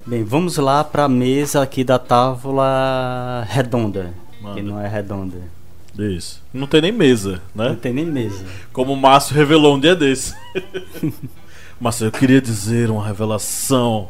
Bem, 0.07 0.23
vamos 0.23 0.59
lá 0.59 0.85
para 0.85 1.05
a 1.05 1.09
mesa 1.09 1.63
aqui 1.63 1.83
da 1.83 1.99
tábua 1.99 3.47
redonda, 3.49 4.13
Manda. 4.41 4.55
que 4.55 4.63
não 4.63 4.79
é 4.79 4.87
redonda. 4.87 5.39
Isso. 5.99 6.43
Não 6.53 6.67
tem 6.67 6.83
nem 6.83 6.93
mesa, 6.93 7.41
né? 7.55 7.71
Não 7.71 7.77
tem 7.77 7.93
nem 7.93 8.05
mesa. 8.05 8.45
Como 8.73 8.93
o 8.93 8.97
Márcio 8.97 9.35
revelou 9.35 9.77
um 9.77 9.81
dia 9.81 9.97
desse. 9.97 10.35
Márcio, 11.81 12.07
eu 12.07 12.13
queria 12.13 12.41
dizer 12.41 12.91
uma 12.91 13.05
revelação. 13.05 14.09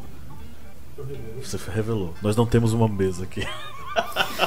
Você 1.40 1.59
revelou. 1.70 2.14
Nós 2.22 2.36
não 2.36 2.47
temos 2.47 2.72
uma 2.72 2.88
mesa 2.88 3.24
aqui. 3.24 3.47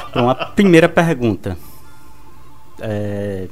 Então, 0.10 0.30
a 0.30 0.36
primeira 0.36 0.90
pergunta. 0.90 1.58
É... 2.82 3.48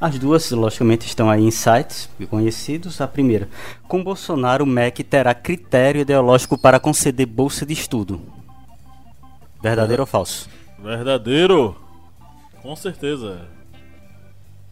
As 0.00 0.18
duas, 0.18 0.50
logicamente, 0.50 1.06
estão 1.06 1.28
aí 1.28 1.44
em 1.44 1.50
sites 1.50 2.08
conhecidos. 2.30 3.00
A 3.00 3.06
primeira: 3.06 3.48
Com 3.86 4.02
Bolsonaro, 4.02 4.64
o 4.64 4.66
MEC 4.66 5.04
terá 5.04 5.34
critério 5.34 6.00
ideológico 6.00 6.56
para 6.56 6.80
conceder 6.80 7.26
bolsa 7.26 7.66
de 7.66 7.72
estudo. 7.72 8.20
Verdadeiro 9.62 10.02
ou 10.02 10.06
falso? 10.06 10.48
Verdadeiro! 10.78 11.76
Com 12.62 12.74
certeza. 12.74 13.46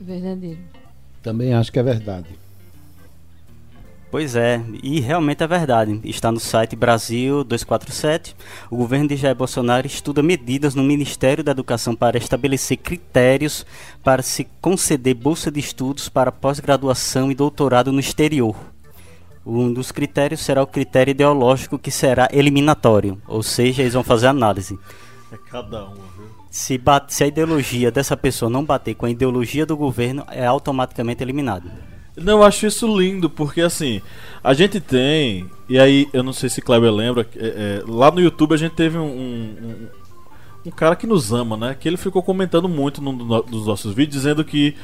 Verdadeiro. 0.01 0.61
Também 1.23 1.55
acho 1.55 1.73
que 1.73 1.79
é 1.79 1.83
verdade. 1.83 2.29
Pois 4.11 4.37
é, 4.37 4.63
e 4.83 5.01
realmente 5.01 5.43
é 5.43 5.47
verdade. 5.47 6.01
Está 6.05 6.31
no 6.31 6.39
site 6.39 6.77
Brasil 6.77 7.43
247. 7.43 8.37
O 8.71 8.77
governo 8.77 9.09
de 9.09 9.17
Jair 9.17 9.35
Bolsonaro 9.35 9.87
estuda 9.87 10.23
medidas 10.23 10.75
no 10.75 10.85
Ministério 10.85 11.43
da 11.43 11.51
Educação 11.51 11.95
para 11.95 12.17
estabelecer 12.17 12.77
critérios 12.77 13.67
para 14.05 14.23
se 14.23 14.47
conceder 14.61 15.15
bolsa 15.15 15.51
de 15.51 15.59
estudos 15.59 16.09
para 16.09 16.31
pós-graduação 16.31 17.33
e 17.33 17.35
doutorado 17.35 17.91
no 17.91 17.99
exterior. 17.99 18.55
Um 19.45 19.73
dos 19.73 19.93
critérios 19.93 20.41
será 20.41 20.63
o 20.63 20.67
critério 20.67 21.11
ideológico 21.11 21.79
que 21.79 21.91
será 21.91 22.29
eliminatório, 22.33 23.21
ou 23.29 23.43
seja, 23.43 23.83
eles 23.83 23.95
vão 23.95 24.03
fazer 24.03 24.29
análise. 24.29 24.79
É 25.31 25.37
cada 25.37 25.85
um, 25.85 25.95
viu? 25.95 26.27
Se, 26.51 26.79
bate, 26.79 27.13
se 27.13 27.23
a 27.23 27.27
ideologia 27.27 27.91
dessa 27.91 28.17
pessoa 28.17 28.51
não 28.51 28.65
bater 28.65 28.95
com 28.95 29.07
a 29.07 29.11
ideologia 29.11 29.67
do 29.67 29.77
governo, 29.77 30.25
é 30.31 30.47
automaticamente 30.47 31.23
eliminado. 31.23 31.71
Não, 32.17 32.39
eu 32.39 32.43
acho 32.43 32.67
isso 32.67 32.87
lindo, 32.99 33.29
porque 33.29 33.61
assim, 33.61 34.01
a 34.43 34.55
gente 34.55 34.81
tem, 34.81 35.51
e 35.69 35.79
aí 35.79 36.09
eu 36.13 36.23
não 36.23 36.33
sei 36.33 36.49
se 36.49 36.63
Kleber 36.63 36.91
lembra, 36.91 37.27
é, 37.37 37.47
é, 37.47 37.83
lá 37.87 38.11
no 38.11 38.21
YouTube 38.21 38.55
a 38.55 38.57
gente 38.57 38.73
teve 38.73 38.97
um, 38.97 39.05
um, 39.05 39.89
um, 40.65 40.71
cara 40.71 40.97
que 40.97 41.07
nos 41.07 41.33
ama, 41.33 41.57
né? 41.57 41.77
Que 41.79 41.87
ele 41.87 41.99
ficou 41.99 42.23
comentando 42.23 42.69
muito 42.69 43.03
num 43.03 43.15
dos 43.17 43.67
nossos 43.67 43.93
vídeos, 43.93 44.17
dizendo 44.17 44.43
que 44.45 44.75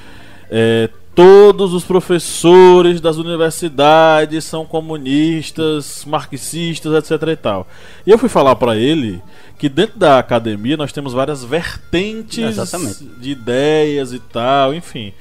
é, 0.51 0.91
todos 1.15 1.73
os 1.73 1.85
professores 1.85 3.01
das 3.01 3.17
universidades 3.17 4.45
são 4.45 4.67
comunistas, 4.67 6.05
marxistas, 6.05 6.93
etc 6.93 7.29
e 7.29 7.37
tal. 7.37 7.67
E 8.07 8.11
eu 8.11 8.19
fui 8.19 8.29
falar 8.29 8.57
para 8.57 8.77
ele 8.77 9.23
que 9.59 9.69
dentro 9.69 9.99
da 9.99 10.19
academia 10.19 10.77
nós 10.77 10.93
temos 10.93 11.13
várias 11.13 11.43
vertentes 11.43 12.59
Exatamente. 12.59 13.05
de 13.05 13.31
ideias 13.31 14.13
e 14.13 14.19
tal, 14.19 14.75
enfim. 14.75 15.15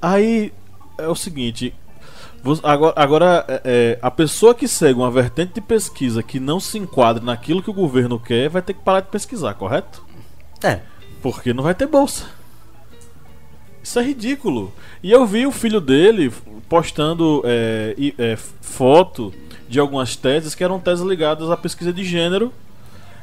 Aí 0.00 0.52
é 0.98 1.08
o 1.08 1.14
seguinte. 1.14 1.74
Agora, 2.62 2.92
agora 2.96 3.44
é, 3.48 3.60
é, 3.64 3.98
a 4.00 4.10
pessoa 4.10 4.54
que 4.54 4.68
segue 4.68 4.98
uma 4.98 5.10
vertente 5.10 5.54
de 5.54 5.60
pesquisa 5.60 6.22
que 6.22 6.38
não 6.38 6.60
se 6.60 6.78
enquadre 6.78 7.24
naquilo 7.24 7.62
que 7.62 7.70
o 7.70 7.74
governo 7.74 8.18
quer 8.18 8.48
vai 8.48 8.62
ter 8.62 8.74
que 8.74 8.80
parar 8.80 9.00
de 9.00 9.08
pesquisar, 9.08 9.54
correto? 9.54 10.04
É. 10.62 10.80
Porque 11.20 11.52
não 11.52 11.64
vai 11.64 11.74
ter 11.74 11.86
bolsa. 11.86 12.26
Isso 13.82 13.98
é 13.98 14.02
ridículo. 14.02 14.72
E 15.02 15.10
eu 15.10 15.26
vi 15.26 15.46
o 15.46 15.52
filho 15.52 15.80
dele 15.80 16.32
postando 16.68 17.42
é, 17.44 17.94
é, 18.18 18.36
foto 18.36 19.32
de 19.68 19.80
algumas 19.80 20.14
teses 20.14 20.54
que 20.54 20.62
eram 20.62 20.78
teses 20.78 21.04
ligadas 21.04 21.50
à 21.50 21.56
pesquisa 21.56 21.92
de 21.92 22.04
gênero, 22.04 22.52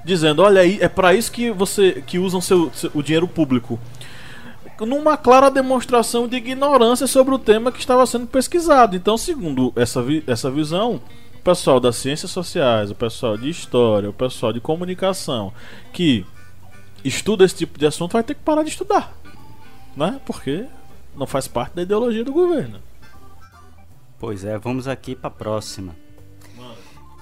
dizendo: 0.04 0.42
olha 0.42 0.62
aí, 0.62 0.78
é 0.82 0.88
para 0.88 1.14
isso 1.14 1.32
que 1.32 1.52
você 1.52 2.04
que 2.06 2.20
usam 2.20 2.42
seu, 2.42 2.72
seu, 2.74 2.92
o 2.94 3.02
dinheiro 3.02 3.28
público 3.28 3.80
numa 4.82 5.16
clara 5.16 5.50
demonstração 5.50 6.28
de 6.28 6.38
ignorância 6.38 7.08
sobre 7.08 7.34
o 7.34 7.40
tema 7.40 7.72
que 7.72 7.80
estava 7.80 8.06
sendo 8.06 8.28
pesquisado. 8.28 8.96
Então, 8.96 9.18
segundo 9.18 9.72
essa, 9.76 10.02
vi 10.02 10.24
essa 10.28 10.50
visão, 10.50 11.02
o 11.36 11.40
pessoal 11.44 11.80
das 11.80 11.96
ciências 11.96 12.32
sociais, 12.32 12.92
o 12.92 12.96
pessoal 12.96 13.38
de 13.38 13.50
história, 13.50 14.10
o 14.10 14.14
pessoal 14.14 14.52
de 14.52 14.60
comunicação 14.60 15.54
que 15.94 16.26
estuda 17.04 17.46
esse 17.46 17.56
tipo 17.56 17.78
de 17.78 17.86
assunto 17.86 18.14
vai 18.14 18.24
ter 18.24 18.34
que 18.34 18.42
parar 18.42 18.64
de 18.64 18.70
estudar, 18.70 19.16
né? 19.96 20.20
Porque 20.26 20.66
não 21.16 21.28
faz 21.28 21.48
parte 21.48 21.76
da 21.76 21.84
ideologia 21.84 22.24
do 22.24 22.34
governo. 22.34 22.80
Pois 24.20 24.44
é, 24.44 24.58
vamos 24.58 24.88
aqui 24.88 25.16
para 25.16 25.28
a 25.28 25.32
próxima. 25.32 25.96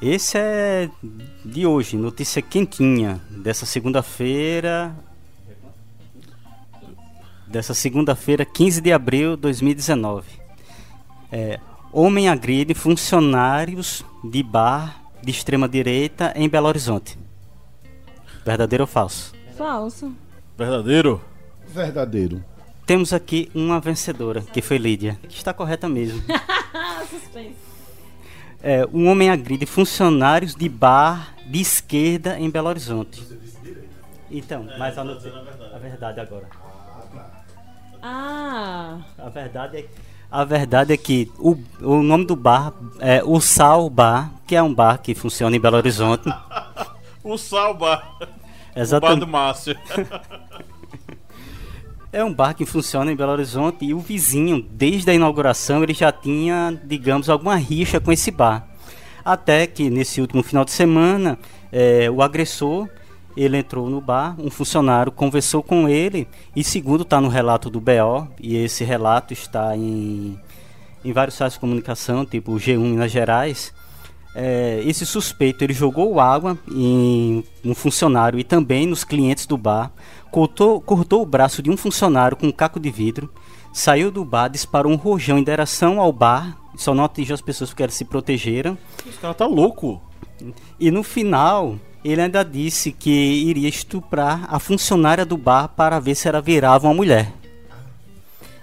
Esse 0.01 0.37
é 0.37 0.89
de 1.45 1.65
hoje, 1.65 1.95
notícia 1.95 2.41
quentinha, 2.41 3.21
dessa 3.29 3.65
segunda-feira, 3.65 4.93
dessa 7.53 7.75
segunda-feira, 7.75 8.43
15 8.43 8.81
de 8.81 8.91
abril 8.91 9.35
de 9.35 9.43
2019. 9.43 10.27
É, 11.31 11.59
homem 11.91 12.27
agride 12.27 12.73
funcionários 12.73 14.03
de 14.23 14.41
bar 14.41 15.03
de 15.21 15.29
extrema 15.29 15.69
direita 15.69 16.33
em 16.35 16.49
Belo 16.49 16.67
Horizonte. 16.67 17.17
Verdadeiro 18.43 18.83
ou 18.83 18.87
falso? 18.87 19.35
Falso. 19.55 20.11
Verdadeiro? 20.57 21.21
Verdadeiro. 21.67 22.43
Temos 22.87 23.13
aqui 23.13 23.51
uma 23.53 23.79
vencedora, 23.79 24.41
que 24.41 24.61
foi 24.61 24.79
Lídia, 24.79 25.17
que 25.29 25.37
está 25.37 25.53
correta 25.53 25.87
mesmo. 25.87 26.23
é, 28.63 28.83
um 28.91 29.07
homem 29.07 29.29
agride 29.29 29.67
funcionários 29.67 30.55
de 30.55 30.67
bar 30.67 31.35
de 31.45 31.61
esquerda 31.61 32.37
em 32.39 32.49
Belo 32.49 32.69
Horizonte. 32.69 33.23
Então, 34.31 34.67
mas 34.79 34.97
a, 34.97 35.03
a 35.03 35.77
verdade 35.77 36.19
agora. 36.19 36.62
Ah. 38.05 38.99
A 39.17 39.29
verdade 39.29 39.77
é, 39.77 39.85
a 40.29 40.43
verdade 40.43 40.91
é 40.91 40.97
que 40.97 41.31
o, 41.39 41.55
o 41.81 42.03
nome 42.03 42.25
do 42.25 42.35
bar 42.35 42.73
é 42.99 43.23
o 43.23 43.39
Sal 43.39 43.89
Bar, 43.89 44.29
que 44.45 44.55
é 44.55 44.61
um 44.61 44.73
bar 44.73 44.97
que 44.97 45.15
funciona 45.15 45.55
em 45.55 45.59
Belo 45.59 45.77
Horizonte. 45.77 46.29
o 47.23 47.37
Sal 47.37 47.73
Bar. 47.73 48.17
Exatamente. 48.75 49.17
O 49.17 49.19
bar 49.19 49.25
do 49.25 49.31
Márcio. 49.31 49.75
É 52.11 52.23
um 52.23 52.31
bar 52.31 52.53
que 52.53 52.63
funciona 52.63 53.11
em 53.11 53.15
Belo 53.15 53.31
Horizonte 53.31 53.85
e 53.85 53.91
o 53.91 53.97
vizinho, 53.97 54.63
desde 54.69 55.09
a 55.09 55.15
inauguração, 55.15 55.81
ele 55.81 55.95
já 55.95 56.11
tinha, 56.11 56.79
digamos, 56.83 57.27
alguma 57.27 57.55
rixa 57.55 57.99
com 57.99 58.11
esse 58.11 58.29
bar. 58.29 58.67
Até 59.25 59.65
que 59.65 59.89
nesse 59.89 60.21
último 60.21 60.43
final 60.43 60.63
de 60.63 60.69
semana, 60.69 61.39
é, 61.71 62.11
o 62.11 62.21
agressor 62.21 62.87
ele 63.35 63.57
entrou 63.57 63.89
no 63.89 63.99
bar, 63.99 64.35
um 64.39 64.49
funcionário 64.49 65.11
conversou 65.11 65.63
com 65.63 65.87
ele, 65.87 66.27
e 66.55 66.63
segundo 66.63 67.03
está 67.03 67.19
no 67.19 67.27
relato 67.27 67.69
do 67.69 67.79
BO, 67.79 68.27
e 68.39 68.55
esse 68.55 68.83
relato 68.83 69.33
está 69.33 69.75
em, 69.75 70.39
em 71.03 71.11
vários 71.11 71.35
sites 71.35 71.53
de 71.53 71.59
comunicação, 71.59 72.25
tipo 72.25 72.51
o 72.51 72.55
G1 72.55 72.79
Minas 72.79 73.11
Gerais, 73.11 73.73
é, 74.35 74.81
esse 74.85 75.05
suspeito 75.05 75.63
ele 75.63 75.73
jogou 75.73 76.19
água 76.19 76.57
em 76.71 77.43
um 77.63 77.75
funcionário 77.75 78.39
e 78.39 78.43
também 78.43 78.87
nos 78.87 79.03
clientes 79.03 79.45
do 79.45 79.57
bar, 79.57 79.91
cortou, 80.31 80.81
cortou 80.81 81.21
o 81.21 81.25
braço 81.25 81.61
de 81.61 81.69
um 81.69 81.77
funcionário 81.77 82.35
com 82.35 82.47
um 82.47 82.51
caco 82.51 82.79
de 82.79 82.89
vidro, 82.89 83.31
saiu 83.71 84.11
do 84.11 84.25
bar, 84.25 84.47
disparou 84.47 84.91
um 84.91 84.95
rojão 84.95 85.37
em 85.37 85.43
direção 85.43 85.99
ao 85.99 86.11
bar, 86.11 86.57
só 86.75 86.95
não 86.95 87.03
atingiu 87.03 87.35
as 87.35 87.41
pessoas 87.41 87.69
porque 87.69 87.83
eles 87.83 87.95
se 87.95 88.05
protegeram. 88.05 88.77
Esse 89.07 89.19
cara 89.19 89.33
tá 89.33 89.45
louco. 89.45 90.01
E 90.79 90.89
no 90.89 91.03
final, 91.03 91.77
ele 92.03 92.21
ainda 92.21 92.43
disse 92.43 92.91
que 92.91 93.09
iria 93.09 93.69
estuprar 93.69 94.45
a 94.49 94.59
funcionária 94.59 95.25
do 95.25 95.37
bar 95.37 95.69
para 95.69 95.99
ver 95.99 96.15
se 96.15 96.27
ela 96.27 96.41
virava 96.41 96.87
uma 96.87 96.93
mulher. 96.93 97.31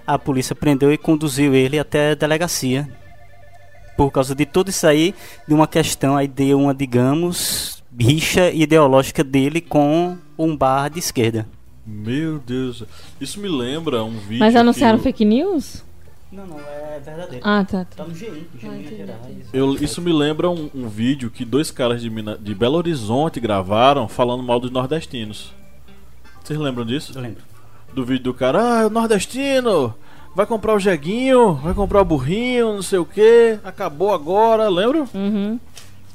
A 0.07 0.19
polícia 0.19 0.55
prendeu 0.55 0.93
e 0.93 0.99
conduziu 0.99 1.55
ele 1.55 1.79
até 1.79 2.11
a 2.11 2.15
delegacia. 2.15 2.89
Por 3.97 4.11
causa 4.11 4.35
de 4.35 4.45
tudo 4.45 4.71
isso 4.71 4.87
aí, 4.87 5.15
de 5.47 5.55
uma 5.55 5.67
questão 5.67 6.17
aí 6.17 6.27
de 6.27 6.55
uma, 6.55 6.75
digamos, 6.75 7.83
rixa 7.99 8.51
ideológica 8.51 9.23
dele 9.23 9.61
com 9.61 10.17
um 10.39 10.57
bar 10.57 10.89
de 10.89 10.99
esquerda. 10.99 11.47
Meu 11.87 12.39
Deus, 12.39 12.85
isso 13.21 13.41
me 13.41 13.49
lembra 13.49 14.05
um 14.05 14.19
vídeo. 14.19 14.39
Mas 14.39 14.55
anunciaram 14.55 14.99
fake 14.99 15.25
news? 15.25 15.85
Não, 16.33 16.47
não, 16.47 16.61
é 16.61 17.01
verdadeiro. 17.05 17.45
Ah, 17.45 17.65
tá. 17.65 17.85
Tá 17.97 18.05
no 18.05 18.15
G1, 18.15 18.31
G1 18.57 18.65
Ah, 18.65 18.69
Minas 18.69 18.97
Gerais. 18.97 19.37
Eu, 19.53 19.75
isso 19.75 20.01
me 20.01 20.13
lembra 20.13 20.49
um, 20.49 20.71
um 20.75 20.89
vídeo 20.89 21.29
que 21.31 21.45
dois 21.45 21.71
caras 21.73 22.01
de, 22.01 22.09
Mina- 22.09 22.39
de 22.39 22.55
Belo 22.55 22.77
Horizonte 22.77 23.41
gravaram 23.41 24.07
falando 24.07 24.43
mal 24.43 24.61
dos 24.61 24.71
nordestinos. 24.71 25.53
Vocês 26.45 26.59
lembram 26.59 26.85
disso? 26.85 27.13
Eu 27.17 27.21
lembro. 27.23 27.43
Do 27.93 28.05
vídeo 28.05 28.25
do 28.25 28.35
cara, 28.35 28.83
ah, 28.83 28.87
o 28.87 28.91
nordestino, 28.91 29.93
vai 30.37 30.47
comprar 30.47 30.75
o 30.75 30.79
jeguinho, 30.79 31.55
vai 31.55 31.75
comprar 31.75 32.01
o 32.01 32.05
burrinho, 32.05 32.75
não 32.75 32.83
sei 32.83 33.01
o 33.01 33.05
que, 33.05 33.59
acabou 33.65 34.15
agora, 34.15 34.69
lembram? 34.69 35.09
Uhum. 35.13 35.59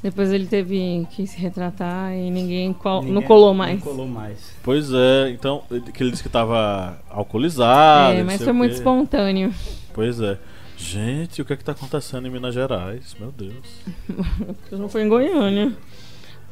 Depois 0.06 0.30
ele 0.32 0.46
teve 0.46 1.04
que 1.10 1.26
se 1.26 1.36
retratar 1.36 2.12
e 2.12 2.30
ninguém, 2.30 2.72
col- 2.72 3.02
não 3.02 3.08
Ninguém- 3.14 3.26
colou 3.26 3.52
mais. 3.52 3.74
Não 3.84 3.90
colou 3.92 4.06
mais. 4.06 4.38
Pois 4.62 4.92
é, 4.92 5.30
então, 5.30 5.64
ele- 5.68 5.80
que 5.90 6.00
ele 6.00 6.12
disse 6.12 6.22
que 6.22 6.28
tava 6.28 6.96
alcoolizado. 7.10 8.14
é, 8.20 8.22
mas 8.22 8.40
foi 8.40 8.52
muito 8.52 8.70
espontâneo. 8.76 9.52
Pois 9.92 10.20
é. 10.20 10.38
Gente, 10.76 11.42
o 11.42 11.44
que 11.44 11.54
é 11.54 11.56
que 11.56 11.64
tá 11.64 11.72
acontecendo 11.72 12.28
em 12.28 12.30
Minas 12.30 12.54
Gerais? 12.54 13.16
Meu 13.18 13.32
Deus. 13.32 13.80
Eu 14.70 14.78
não 14.78 14.88
foi 14.88 15.02
em 15.02 15.08
Goiânia. 15.08 15.72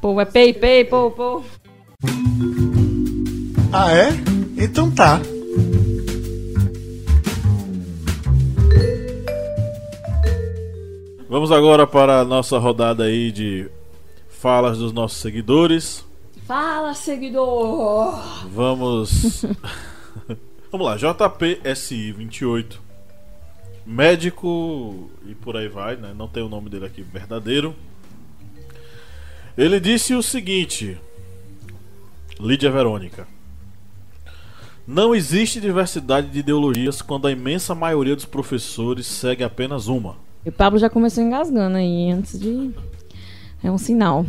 Pô, 0.00 0.20
é 0.20 0.24
pei, 0.24 0.52
pei, 0.52 0.84
pô, 0.84 1.12
pô. 1.12 1.40
Ah, 3.72 3.92
é? 3.92 4.09
Então 4.59 4.90
tá. 4.90 5.20
Vamos 11.35 11.51
agora 11.51 11.85
para 11.85 12.20
a 12.20 12.24
nossa 12.24 12.57
rodada 12.59 13.03
aí 13.03 13.32
de 13.32 13.68
falas 14.28 14.78
dos 14.78 14.93
nossos 14.93 15.18
seguidores. 15.18 16.07
Fala, 16.47 16.95
seguidor! 16.95 18.47
Vamos. 18.47 19.45
Vamos 20.70 20.87
lá, 20.87 20.97
JPSI28. 20.97 22.76
Médico 23.85 25.11
e 25.26 25.35
por 25.35 25.57
aí 25.57 25.66
vai, 25.66 25.97
né? 25.97 26.14
Não 26.16 26.28
tem 26.28 26.41
o 26.41 26.49
nome 26.49 26.70
dele 26.70 26.87
aqui 26.87 27.03
verdadeiro. 27.03 27.74
Ele 29.59 29.80
disse 29.80 30.14
o 30.14 30.22
seguinte: 30.22 30.97
Lídia 32.39 32.70
Verônica. 32.70 33.26
Não 34.87 35.12
existe 35.12 35.61
diversidade 35.61 36.28
de 36.28 36.39
ideologias 36.39 37.03
quando 37.03 37.26
a 37.26 37.32
imensa 37.32 37.74
maioria 37.74 38.14
dos 38.14 38.24
professores 38.24 39.09
segue 39.09 39.43
apenas 39.43 39.89
uma. 39.89 40.22
E 40.45 40.49
o 40.49 40.53
Pablo 40.53 40.78
já 40.78 40.90
começou 40.90 41.24
engasgando 41.24 41.76
aí 41.76 42.11
antes 42.11 42.38
de. 42.38 42.70
É 43.62 43.70
um 43.70 43.78
sinal. 43.78 44.26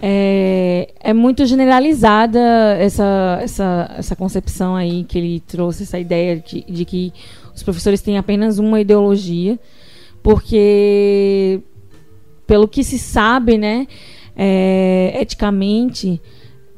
É, 0.00 0.92
é 1.00 1.12
muito 1.12 1.46
generalizada 1.46 2.38
essa, 2.78 3.38
essa, 3.42 3.94
essa 3.98 4.14
concepção 4.14 4.76
aí 4.76 5.04
que 5.04 5.18
ele 5.18 5.40
trouxe, 5.40 5.84
essa 5.84 5.98
ideia 5.98 6.36
de, 6.36 6.62
de 6.62 6.84
que 6.84 7.12
os 7.54 7.62
professores 7.62 8.00
têm 8.02 8.18
apenas 8.18 8.58
uma 8.58 8.80
ideologia. 8.80 9.58
porque 10.22 11.60
pelo 12.46 12.68
que 12.68 12.84
se 12.84 12.98
sabe, 12.98 13.58
né, 13.58 13.86
é, 14.36 15.18
eticamente 15.20 16.20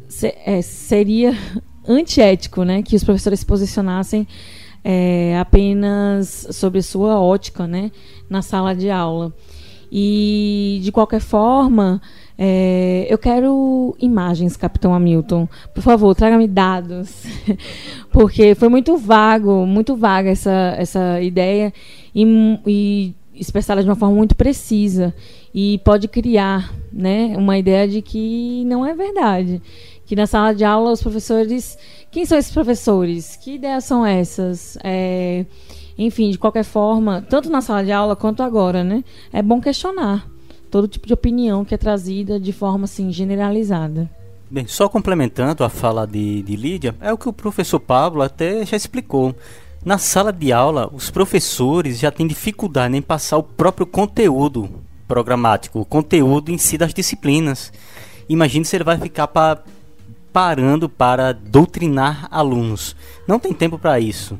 se, 0.08 0.34
é, 0.46 0.62
seria 0.62 1.36
antiético, 1.86 2.62
né, 2.62 2.82
que 2.82 2.96
os 2.96 3.04
professores 3.04 3.40
se 3.40 3.46
posicionassem 3.46 4.26
é, 4.84 5.38
apenas 5.38 6.48
sobre 6.50 6.82
sua 6.82 7.20
ótica, 7.20 7.66
né, 7.66 7.90
na 8.28 8.42
sala 8.42 8.74
de 8.74 8.90
aula. 8.90 9.32
E 9.90 10.80
de 10.82 10.92
qualquer 10.92 11.20
forma, 11.20 12.00
é, 12.36 13.06
eu 13.08 13.18
quero 13.18 13.96
imagens, 13.98 14.56
Capitão 14.56 14.94
Hamilton. 14.94 15.48
Por 15.74 15.82
favor, 15.82 16.14
traga-me 16.14 16.46
dados. 16.46 17.24
Porque 18.12 18.54
foi 18.54 18.68
muito 18.68 18.96
vago, 18.96 19.66
muito 19.66 19.96
vaga 19.96 20.30
essa, 20.30 20.74
essa 20.78 21.20
ideia 21.20 21.72
e, 22.14 22.24
e 22.66 23.14
expressada 23.34 23.82
de 23.82 23.88
uma 23.88 23.96
forma 23.96 24.14
muito 24.14 24.36
precisa. 24.36 25.14
E 25.54 25.78
pode 25.78 26.06
criar 26.06 26.72
né, 26.92 27.34
uma 27.36 27.58
ideia 27.58 27.88
de 27.88 28.02
que 28.02 28.64
não 28.66 28.84
é 28.86 28.94
verdade. 28.94 29.60
Que 30.08 30.16
na 30.16 30.26
sala 30.26 30.54
de 30.54 30.64
aula 30.64 30.90
os 30.90 31.02
professores. 31.02 31.78
Quem 32.10 32.24
são 32.24 32.38
esses 32.38 32.50
professores? 32.50 33.36
Que 33.36 33.56
ideias 33.56 33.84
são 33.84 34.04
essas? 34.04 34.78
É, 34.82 35.44
enfim, 35.98 36.30
de 36.30 36.38
qualquer 36.38 36.64
forma, 36.64 37.24
tanto 37.28 37.50
na 37.50 37.60
sala 37.60 37.84
de 37.84 37.92
aula 37.92 38.16
quanto 38.16 38.42
agora, 38.42 38.82
né? 38.82 39.04
É 39.30 39.42
bom 39.42 39.60
questionar 39.60 40.26
todo 40.70 40.88
tipo 40.88 41.06
de 41.06 41.12
opinião 41.12 41.64
que 41.64 41.74
é 41.74 41.78
trazida 41.78 42.40
de 42.40 42.52
forma 42.52 42.84
assim 42.84 43.12
generalizada. 43.12 44.10
Bem, 44.50 44.66
só 44.66 44.88
complementando 44.88 45.62
a 45.62 45.68
fala 45.68 46.06
de, 46.06 46.42
de 46.42 46.56
Lídia, 46.56 46.94
é 47.00 47.12
o 47.12 47.18
que 47.18 47.28
o 47.28 47.32
professor 47.32 47.78
Pablo 47.78 48.22
até 48.22 48.64
já 48.64 48.76
explicou. 48.76 49.34
Na 49.84 49.98
sala 49.98 50.32
de 50.32 50.52
aula, 50.52 50.90
os 50.92 51.10
professores 51.10 51.98
já 51.98 52.10
têm 52.10 52.26
dificuldade 52.26 52.96
em 52.96 53.02
passar 53.02 53.36
o 53.36 53.42
próprio 53.42 53.86
conteúdo 53.86 54.70
programático, 55.06 55.80
o 55.80 55.84
conteúdo 55.84 56.50
em 56.50 56.56
si 56.56 56.78
das 56.78 56.94
disciplinas. 56.94 57.70
Imagine 58.26 58.64
se 58.64 58.76
ele 58.76 58.84
vai 58.84 58.98
ficar 58.98 59.28
pa 59.28 59.62
parando 60.32 60.88
para 60.88 61.32
doutrinar 61.32 62.28
alunos. 62.30 62.94
Não 63.26 63.38
tem 63.38 63.52
tempo 63.52 63.78
para 63.78 63.98
isso. 64.00 64.38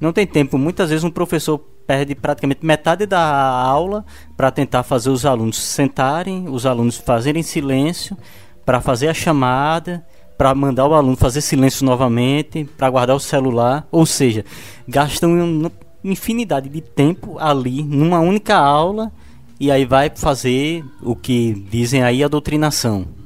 Não 0.00 0.12
tem 0.12 0.26
tempo. 0.26 0.58
Muitas 0.58 0.90
vezes 0.90 1.04
um 1.04 1.10
professor 1.10 1.58
perde 1.86 2.14
praticamente 2.14 2.64
metade 2.64 3.06
da 3.06 3.20
aula 3.20 4.04
para 4.36 4.50
tentar 4.50 4.82
fazer 4.82 5.10
os 5.10 5.24
alunos 5.24 5.58
sentarem, 5.58 6.46
os 6.48 6.66
alunos 6.66 6.98
fazerem 6.98 7.42
silêncio, 7.42 8.16
para 8.64 8.80
fazer 8.80 9.08
a 9.08 9.14
chamada, 9.14 10.04
para 10.36 10.54
mandar 10.54 10.86
o 10.86 10.94
aluno 10.94 11.16
fazer 11.16 11.40
silêncio 11.40 11.86
novamente, 11.86 12.68
para 12.76 12.90
guardar 12.90 13.16
o 13.16 13.20
celular. 13.20 13.88
Ou 13.90 14.04
seja, 14.04 14.44
gastam 14.86 15.32
uma 15.32 15.72
infinidade 16.04 16.68
de 16.68 16.80
tempo 16.80 17.38
ali 17.38 17.82
numa 17.82 18.20
única 18.20 18.56
aula 18.56 19.10
e 19.58 19.70
aí 19.70 19.84
vai 19.84 20.10
fazer 20.14 20.84
o 21.02 21.16
que 21.16 21.54
dizem 21.70 22.02
aí 22.02 22.22
a 22.22 22.28
doutrinação. 22.28 23.17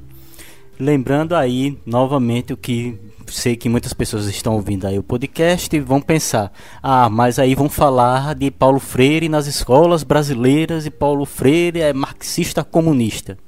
Lembrando 0.79 1.35
aí 1.35 1.79
novamente 1.87 2.53
o 2.53 2.57
que 2.57 2.99
sei 3.27 3.57
que 3.57 3.69
muitas 3.69 3.93
pessoas 3.93 4.27
estão 4.27 4.55
ouvindo 4.55 4.87
aí 4.87 4.99
o 4.99 5.03
podcast 5.03 5.75
e 5.75 5.81
vão 5.81 6.01
pensar: 6.01 6.53
ah, 6.83 7.09
mas 7.09 7.39
aí 7.39 7.55
vão 7.55 7.69
falar 7.69 8.35
de 8.35 8.51
Paulo 8.51 8.81
Freire 8.81 9.29
nas 9.29 9.47
escolas 9.47 10.03
brasileiras 10.03 10.87
e 10.87 10.91
Paulo 10.91 11.25
Freire 11.25 11.81
é 11.81 11.93
marxista 11.93 12.65
comunista. 12.65 13.39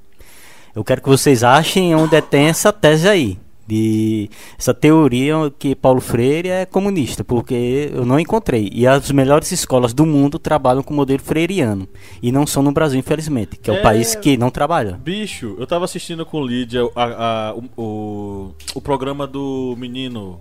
Eu 0.75 0.83
quero 0.83 1.03
que 1.03 1.09
vocês 1.09 1.45
achem 1.45 1.95
onde 1.95 2.21
tem 2.21 2.47
essa 2.47 2.73
tese 2.73 3.09
aí 3.09 3.39
de 3.67 4.29
essa 4.59 4.75
teoria 4.75 5.35
que 5.59 5.75
Paulo 5.75 6.01
Freire 6.01 6.49
é 6.49 6.67
comunista, 6.67 7.25
porque 7.25 7.91
eu 7.93 8.05
não 8.05 8.21
encontrei. 8.21 8.71
E 8.73 8.87
as 8.87 9.11
melhores 9.11 9.51
escolas 9.53 9.93
do 9.93 10.05
mundo 10.05 10.39
trabalham 10.39 10.83
com 10.83 10.93
o 10.93 10.97
modelo 10.97 11.21
freiriano. 11.21 11.89
E 12.23 12.31
não 12.31 12.47
são 12.47 12.63
no 12.63 12.73
Brasil, 12.73 12.99
infelizmente, 12.99 13.57
que 13.57 13.71
é, 13.71 13.75
é 13.75 13.79
o 13.79 13.83
país 13.83 14.15
que 14.15 14.37
não 14.37 14.51
trabalha. 14.51 15.01
Bicho, 15.03 15.57
eu 15.59 15.67
tava 15.67 15.85
assistindo 15.85 16.25
com 16.27 16.45
Lídia 16.45 16.83
a, 16.95 17.05
a, 17.05 17.55
o, 17.55 17.65
o, 17.77 18.55
o 18.75 18.81
programa 18.81 19.27
do 19.27 19.75
menino 19.79 20.41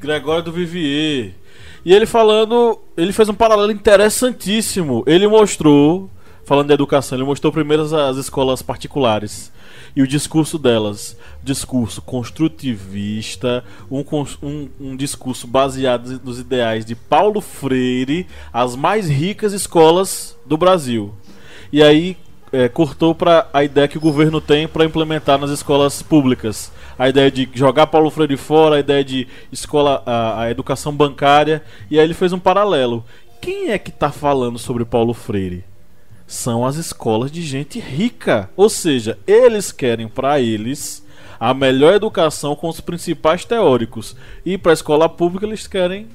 Gregório 0.00 0.44
do 0.44 0.52
Vivier. 0.52 1.32
E 1.84 1.92
ele 1.92 2.06
falando, 2.06 2.80
ele 2.96 3.12
fez 3.12 3.28
um 3.28 3.34
paralelo 3.34 3.70
interessantíssimo. 3.70 5.04
Ele 5.06 5.28
mostrou, 5.28 6.08
falando 6.44 6.68
de 6.68 6.74
educação, 6.74 7.18
ele 7.18 7.26
mostrou 7.26 7.52
primeiro 7.52 7.82
as, 7.82 7.92
as 7.92 8.16
escolas 8.16 8.62
particulares 8.62 9.52
e 9.96 10.02
o 10.02 10.06
discurso 10.06 10.58
delas, 10.58 11.16
discurso 11.42 12.02
construtivista, 12.02 13.64
um, 13.90 14.04
um, 14.42 14.68
um 14.80 14.96
discurso 14.96 15.46
baseado 15.46 16.20
nos 16.24 16.38
ideais 16.38 16.84
de 16.84 16.94
Paulo 16.94 17.40
Freire, 17.40 18.26
as 18.52 18.74
mais 18.74 19.08
ricas 19.08 19.52
escolas 19.52 20.36
do 20.44 20.56
Brasil. 20.56 21.14
E 21.72 21.82
aí 21.82 22.16
é, 22.52 22.68
cortou 22.68 23.14
para 23.14 23.48
a 23.52 23.62
ideia 23.62 23.88
que 23.88 23.98
o 23.98 24.00
governo 24.00 24.40
tem 24.40 24.66
para 24.66 24.84
implementar 24.84 25.38
nas 25.38 25.50
escolas 25.50 26.02
públicas. 26.02 26.72
A 26.98 27.08
ideia 27.08 27.30
de 27.30 27.48
jogar 27.52 27.86
Paulo 27.86 28.10
Freire 28.10 28.36
fora, 28.36 28.76
a 28.76 28.80
ideia 28.80 29.04
de 29.04 29.26
escola, 29.50 30.02
a, 30.06 30.42
a 30.42 30.50
educação 30.50 30.94
bancária. 30.94 31.62
E 31.90 31.98
aí 31.98 32.04
ele 32.04 32.14
fez 32.14 32.32
um 32.32 32.38
paralelo. 32.38 33.04
Quem 33.40 33.70
é 33.70 33.78
que 33.78 33.90
está 33.90 34.10
falando 34.10 34.58
sobre 34.58 34.84
Paulo 34.84 35.12
Freire? 35.12 35.64
São 36.34 36.66
as 36.66 36.76
escolas 36.76 37.30
de 37.30 37.42
gente 37.42 37.78
rica. 37.78 38.50
Ou 38.56 38.68
seja, 38.68 39.16
eles 39.26 39.70
querem 39.70 40.08
para 40.08 40.40
eles 40.40 41.04
a 41.38 41.52
melhor 41.54 41.94
educação 41.94 42.56
com 42.56 42.68
os 42.68 42.80
principais 42.80 43.44
teóricos. 43.44 44.16
E 44.44 44.58
para 44.58 44.72
a 44.72 44.74
escola 44.74 45.08
pública 45.08 45.46
eles 45.46 45.66
querem 45.66 46.08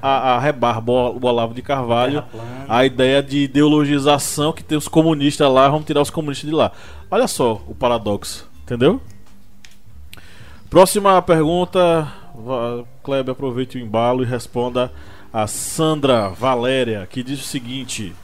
a, 0.00 0.34
a 0.34 0.38
rebarba, 0.38 0.92
o 0.92 1.24
Olavo 1.24 1.54
de 1.54 1.62
Carvalho, 1.62 2.24
a 2.68 2.84
ideia 2.84 3.22
de 3.22 3.44
ideologização 3.44 4.52
que 4.52 4.64
tem 4.64 4.78
os 4.78 4.88
comunistas 4.88 5.50
lá, 5.52 5.68
vamos 5.68 5.86
tirar 5.86 6.00
os 6.00 6.10
comunistas 6.10 6.48
de 6.48 6.54
lá. 6.54 6.72
Olha 7.10 7.28
só 7.28 7.60
o 7.66 7.74
paradoxo, 7.74 8.48
entendeu? 8.62 9.00
Próxima 10.68 11.20
pergunta, 11.20 12.10
Kleber 13.02 13.32
aproveite 13.32 13.76
o 13.76 13.80
embalo 13.80 14.22
e 14.22 14.26
responda 14.26 14.92
a 15.32 15.46
Sandra 15.46 16.28
Valéria, 16.28 17.06
que 17.10 17.22
diz 17.22 17.40
o 17.40 17.44
seguinte: 17.44 18.14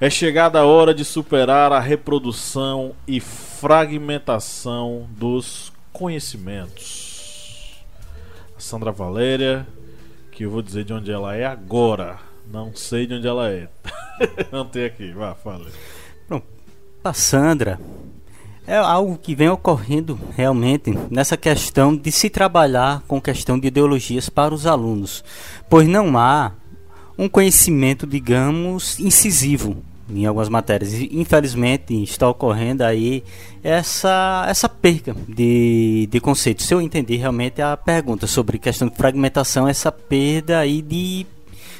é 0.00 0.10
chegada 0.10 0.60
a 0.60 0.64
hora 0.64 0.92
de 0.94 1.04
superar 1.04 1.72
a 1.72 1.80
reprodução 1.80 2.94
e 3.06 3.20
fragmentação 3.20 5.08
dos 5.10 5.72
conhecimentos. 5.92 7.84
A 8.56 8.60
Sandra 8.60 8.90
Valéria, 8.90 9.66
que 10.32 10.44
eu 10.44 10.50
vou 10.50 10.62
dizer 10.62 10.84
de 10.84 10.92
onde 10.92 11.10
ela 11.10 11.34
é 11.36 11.44
agora. 11.44 12.18
Não 12.50 12.74
sei 12.74 13.06
de 13.06 13.14
onde 13.14 13.26
ela 13.26 13.50
é. 13.50 13.68
Não 14.50 14.66
tem 14.66 14.84
aqui, 14.84 15.12
vá, 15.12 15.34
fale. 15.34 15.66
Pronto. 16.28 16.46
A 17.02 17.12
Sandra 17.12 17.78
é 18.66 18.76
algo 18.76 19.18
que 19.18 19.34
vem 19.34 19.48
ocorrendo 19.48 20.18
realmente 20.36 20.90
nessa 21.10 21.36
questão 21.36 21.94
de 21.94 22.10
se 22.10 22.30
trabalhar 22.30 23.02
com 23.06 23.20
questão 23.20 23.58
de 23.58 23.68
ideologias 23.68 24.28
para 24.28 24.54
os 24.54 24.66
alunos, 24.66 25.22
pois 25.68 25.86
não 25.86 26.16
há 26.16 26.52
um 27.16 27.28
conhecimento, 27.28 28.06
digamos, 28.06 28.98
incisivo 28.98 29.82
em 30.08 30.26
algumas 30.26 30.48
matérias. 30.48 30.92
Infelizmente 30.92 32.02
está 32.02 32.28
ocorrendo 32.28 32.84
aí 32.84 33.24
essa, 33.62 34.44
essa 34.48 34.68
perca 34.68 35.14
de, 35.28 36.08
de 36.10 36.20
conceitos. 36.20 36.66
Se 36.66 36.74
eu 36.74 36.80
entender 36.80 37.16
realmente 37.16 37.62
a 37.62 37.76
pergunta 37.76 38.26
sobre 38.26 38.58
questão 38.58 38.88
de 38.88 38.96
fragmentação, 38.96 39.66
essa 39.66 39.90
perda 39.90 40.58
aí 40.58 40.82
de, 40.82 41.26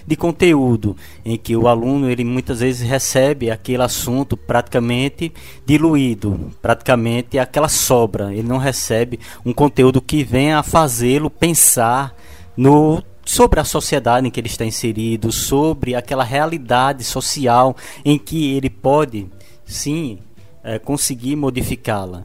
de 0.06 0.16
conteúdo, 0.16 0.96
em 1.24 1.36
que 1.36 1.56
o 1.56 1.68
aluno 1.68 2.08
ele 2.08 2.24
muitas 2.24 2.60
vezes 2.60 2.88
recebe 2.88 3.50
aquele 3.50 3.82
assunto 3.82 4.36
praticamente 4.36 5.32
diluído, 5.66 6.52
praticamente 6.62 7.38
aquela 7.38 7.68
sobra. 7.68 8.32
Ele 8.32 8.48
não 8.48 8.58
recebe 8.58 9.20
um 9.44 9.52
conteúdo 9.52 10.00
que 10.00 10.24
venha 10.24 10.58
a 10.58 10.62
fazê-lo 10.62 11.28
pensar 11.28 12.16
no 12.56 13.02
sobre 13.24 13.60
a 13.60 13.64
sociedade 13.64 14.26
em 14.26 14.30
que 14.30 14.38
ele 14.38 14.48
está 14.48 14.64
inserido, 14.64 15.32
sobre 15.32 15.94
aquela 15.94 16.24
realidade 16.24 17.02
social 17.04 17.76
em 18.04 18.18
que 18.18 18.52
ele 18.54 18.68
pode, 18.68 19.26
sim, 19.64 20.18
é, 20.62 20.78
conseguir 20.78 21.36
modificá-la. 21.36 22.24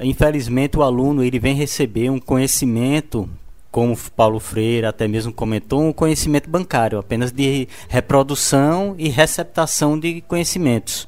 Infelizmente, 0.00 0.78
o 0.78 0.82
aluno 0.82 1.22
ele 1.22 1.38
vem 1.38 1.54
receber 1.54 2.10
um 2.10 2.18
conhecimento, 2.18 3.28
como 3.70 3.96
Paulo 4.16 4.40
Freire 4.40 4.86
até 4.86 5.06
mesmo 5.06 5.32
comentou, 5.32 5.82
um 5.82 5.92
conhecimento 5.92 6.48
bancário, 6.48 6.98
apenas 6.98 7.30
de 7.30 7.68
reprodução 7.88 8.94
e 8.98 9.08
receptação 9.08 9.98
de 9.98 10.22
conhecimentos. 10.22 11.06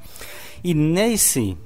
E 0.65 0.75
nesse, 0.75 1.57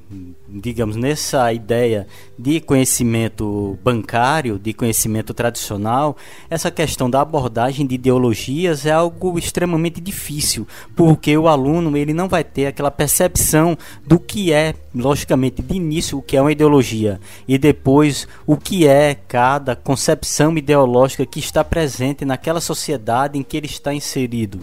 digamos, 0.48 0.96
nessa 0.96 1.52
ideia 1.52 2.06
de 2.38 2.62
conhecimento 2.62 3.78
bancário, 3.84 4.58
de 4.58 4.72
conhecimento 4.72 5.34
tradicional, 5.34 6.16
essa 6.48 6.70
questão 6.70 7.10
da 7.10 7.20
abordagem 7.20 7.86
de 7.86 7.96
ideologias 7.96 8.86
é 8.86 8.92
algo 8.92 9.38
extremamente 9.38 10.00
difícil, 10.00 10.66
porque 10.94 11.36
o 11.36 11.46
aluno 11.46 11.94
ele 11.94 12.14
não 12.14 12.26
vai 12.26 12.42
ter 12.42 12.68
aquela 12.68 12.90
percepção 12.90 13.76
do 14.02 14.18
que 14.18 14.50
é, 14.50 14.74
logicamente, 14.94 15.60
de 15.60 15.76
início 15.76 16.16
o 16.16 16.22
que 16.22 16.34
é 16.34 16.40
uma 16.40 16.52
ideologia 16.52 17.20
e 17.46 17.58
depois 17.58 18.26
o 18.46 18.56
que 18.56 18.86
é 18.86 19.14
cada 19.28 19.76
concepção 19.76 20.56
ideológica 20.56 21.26
que 21.26 21.38
está 21.38 21.62
presente 21.62 22.24
naquela 22.24 22.62
sociedade 22.62 23.38
em 23.38 23.42
que 23.42 23.58
ele 23.58 23.66
está 23.66 23.92
inserido. 23.92 24.60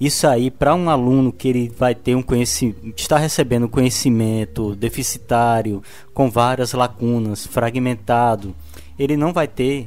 Isso 0.00 0.26
aí, 0.26 0.50
para 0.50 0.74
um 0.74 0.90
aluno 0.90 1.32
que 1.32 1.48
ele 1.48 1.68
vai 1.68 1.94
ter 1.94 2.14
um 2.14 2.22
conhecimento, 2.22 2.94
está 2.96 3.16
recebendo 3.16 3.68
conhecimento 3.68 4.74
deficitário, 4.74 5.82
com 6.12 6.30
várias 6.30 6.72
lacunas, 6.72 7.46
fragmentado, 7.46 8.54
ele 8.98 9.16
não 9.16 9.32
vai 9.32 9.46
ter 9.46 9.86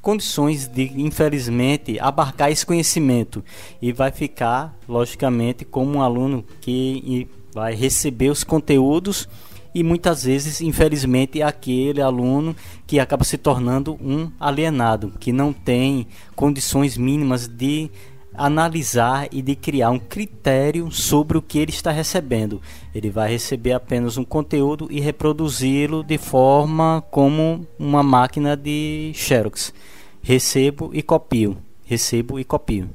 condições 0.00 0.68
de, 0.68 0.92
infelizmente, 1.00 1.98
abarcar 1.98 2.50
esse 2.50 2.64
conhecimento. 2.64 3.44
E 3.82 3.92
vai 3.92 4.12
ficar, 4.12 4.76
logicamente, 4.88 5.64
como 5.64 5.98
um 5.98 6.02
aluno 6.02 6.44
que 6.60 7.28
vai 7.52 7.74
receber 7.74 8.30
os 8.30 8.44
conteúdos 8.44 9.28
e 9.74 9.82
muitas 9.82 10.24
vezes, 10.24 10.62
infelizmente, 10.62 11.42
aquele 11.42 12.00
aluno 12.00 12.56
que 12.86 12.98
acaba 12.98 13.24
se 13.24 13.36
tornando 13.36 13.94
um 14.00 14.30
alienado, 14.40 15.12
que 15.20 15.32
não 15.32 15.52
tem 15.52 16.06
condições 16.34 16.96
mínimas 16.96 17.46
de 17.46 17.90
analisar 18.36 19.28
e 19.32 19.42
de 19.42 19.54
criar 19.54 19.90
um 19.90 19.98
critério 19.98 20.90
sobre 20.90 21.36
o 21.36 21.42
que 21.42 21.58
ele 21.58 21.70
está 21.70 21.90
recebendo. 21.90 22.60
Ele 22.94 23.10
vai 23.10 23.30
receber 23.30 23.72
apenas 23.72 24.16
um 24.16 24.24
conteúdo 24.24 24.88
e 24.90 25.00
reproduzi-lo 25.00 26.02
de 26.02 26.18
forma 26.18 27.02
como 27.10 27.66
uma 27.78 28.02
máquina 28.02 28.56
de 28.56 29.12
Xerox. 29.14 29.72
Recebo 30.22 30.90
e 30.92 31.02
copio. 31.02 31.56
Recebo 31.84 32.38
e 32.38 32.44
copio. 32.44 32.90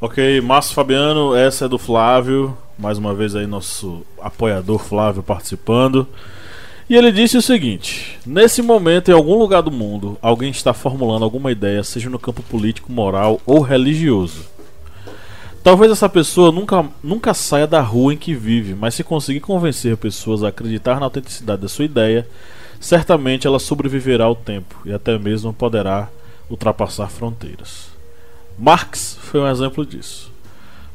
Ok, 0.00 0.40
Márcio 0.40 0.74
Fabiano, 0.74 1.34
essa 1.34 1.64
é 1.64 1.68
do 1.68 1.78
Flávio. 1.78 2.56
Mais 2.78 2.98
uma 2.98 3.12
vez 3.12 3.34
aí 3.34 3.46
nosso 3.46 4.06
apoiador 4.20 4.78
Flávio 4.78 5.22
participando. 5.22 6.06
E 6.88 6.96
ele 6.96 7.12
disse 7.12 7.36
o 7.36 7.42
seguinte: 7.42 8.18
Nesse 8.24 8.62
momento, 8.62 9.10
em 9.10 9.14
algum 9.14 9.38
lugar 9.38 9.62
do 9.62 9.70
mundo, 9.70 10.16
alguém 10.22 10.50
está 10.50 10.72
formulando 10.72 11.22
alguma 11.22 11.52
ideia, 11.52 11.84
seja 11.84 12.08
no 12.08 12.18
campo 12.18 12.42
político, 12.42 12.90
moral 12.90 13.40
ou 13.44 13.60
religioso. 13.60 14.46
Talvez 15.62 15.92
essa 15.92 16.08
pessoa 16.08 16.50
nunca, 16.50 16.86
nunca 17.02 17.34
saia 17.34 17.66
da 17.66 17.82
rua 17.82 18.14
em 18.14 18.16
que 18.16 18.32
vive, 18.32 18.74
mas 18.74 18.94
se 18.94 19.04
conseguir 19.04 19.40
convencer 19.40 19.96
pessoas 19.98 20.42
a 20.42 20.48
acreditar 20.48 20.98
na 20.98 21.04
autenticidade 21.06 21.60
da 21.60 21.68
sua 21.68 21.84
ideia, 21.84 22.26
certamente 22.80 23.46
ela 23.46 23.58
sobreviverá 23.58 24.24
ao 24.24 24.34
tempo 24.34 24.80
e 24.86 24.92
até 24.92 25.18
mesmo 25.18 25.52
poderá 25.52 26.08
ultrapassar 26.48 27.08
fronteiras. 27.08 27.88
Marx 28.58 29.18
foi 29.20 29.40
um 29.40 29.48
exemplo 29.48 29.84
disso. 29.84 30.32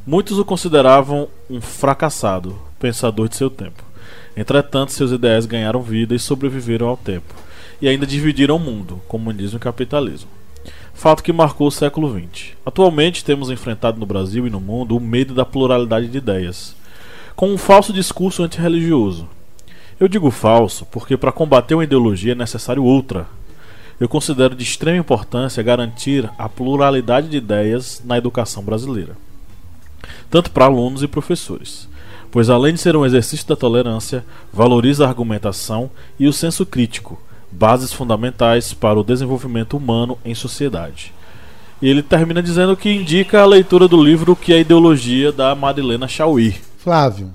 Muitos 0.08 0.40
o 0.40 0.46
consideravam 0.46 1.28
um 1.50 1.62
fracassado, 1.62 2.58
pensador 2.80 3.30
de 3.30 3.36
seu 3.36 3.50
tempo. 3.50 3.84
Entretanto, 4.36 4.92
seus 4.92 5.12
ideais 5.12 5.46
ganharam 5.46 5.82
vida 5.82 6.16
e 6.16 6.20
sobreviveram 6.20 6.88
ao 6.88 6.98
tempo, 6.98 7.34
e 7.82 7.88
ainda 7.88 8.06
dividiram 8.06 8.56
o 8.56 8.60
mundo, 8.60 9.02
comunismo 9.08 9.58
e 9.58 9.62
capitalismo. 9.62 10.30
Fato 10.94 11.24
que 11.24 11.34
marcou 11.34 11.68
o 11.68 11.72
século 11.72 12.12
XX. 12.12 12.54
Atualmente 12.66 13.26
temos 13.26 13.50
enfrentado 13.50 14.00
no 14.00 14.06
Brasil 14.06 14.48
e 14.48 14.50
no 14.50 14.60
mundo 14.60 14.96
o 14.96 15.02
medo 15.02 15.34
da 15.34 15.46
pluralidade 15.46 16.08
de 16.08 16.18
ideias, 16.18 16.76
com 17.36 17.52
um 17.52 17.58
falso 17.58 17.92
discurso 17.92 18.44
antirreligioso, 18.44 19.28
eu 20.00 20.08
digo 20.08 20.30
falso 20.32 20.86
porque 20.88 21.16
para 21.16 21.32
combater 21.32 21.76
uma 21.76 21.84
ideologia 21.84 22.34
é 22.34 22.36
necessário 22.36 22.84
outra. 22.84 23.28
Eu 24.00 24.10
considero 24.10 24.56
de 24.56 24.64
extrema 24.64 24.98
importância 24.98 25.64
garantir 25.64 26.30
a 26.38 26.50
pluralidade 26.50 27.30
de 27.30 27.38
ideias 27.38 28.02
na 28.04 28.18
educação 28.18 28.64
brasileira, 28.64 29.16
tanto 30.30 30.52
para 30.52 30.66
alunos 30.66 31.04
e 31.04 31.08
professores, 31.08 31.88
pois 32.34 32.50
além 32.50 32.74
de 32.74 32.80
ser 32.80 32.96
um 32.96 33.06
exercício 33.06 33.48
da 33.48 33.56
tolerância, 33.56 34.26
valoriza 34.52 35.06
a 35.06 35.08
argumentação 35.08 35.92
e 36.20 36.28
o 36.28 36.34
senso 36.34 36.66
crítico, 36.66 37.22
bases 37.52 37.94
fundamentais 37.94 38.74
para 38.74 39.00
o 39.00 39.04
desenvolvimento 39.04 39.78
humano 39.78 40.18
em 40.26 40.34
sociedade. 40.34 41.14
E 41.80 41.88
ele 41.88 42.02
termina 42.02 42.42
dizendo 42.42 42.76
que 42.76 42.90
indica 42.90 43.42
a 43.42 43.46
leitura 43.46 43.88
do 43.88 44.04
livro 44.04 44.36
Que 44.36 44.52
é 44.52 44.56
a 44.56 44.60
Ideologia 44.62 45.32
da 45.32 45.54
Marilena 45.54 46.08
Chauí. 46.08 46.56
Flávio, 46.80 47.30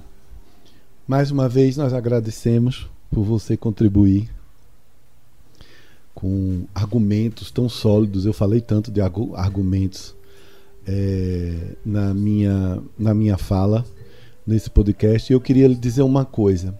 mais 1.07 1.31
uma 1.31 1.49
vez 1.49 1.77
nós 1.77 1.95
agradecemos 1.95 2.89
por 3.09 3.23
você 3.23 3.57
contribuir 3.57 4.29
com 6.13 6.65
argumentos 6.75 7.53
tão 7.53 7.69
sólidos. 7.69 8.27
Eu 8.27 8.33
falei 8.33 8.61
tanto 8.61 8.91
de 8.91 9.01
argumentos 9.01 10.13
é, 10.85 11.77
na, 11.87 12.13
minha, 12.13 12.83
na 12.99 13.15
minha 13.15 13.39
fala 13.39 13.85
nesse 14.49 14.71
podcast. 14.71 15.33
E 15.33 15.35
eu 15.35 15.41
queria 15.41 15.69
lhe 15.69 15.75
dizer 15.75 16.03
uma 16.03 16.25
coisa. 16.25 16.75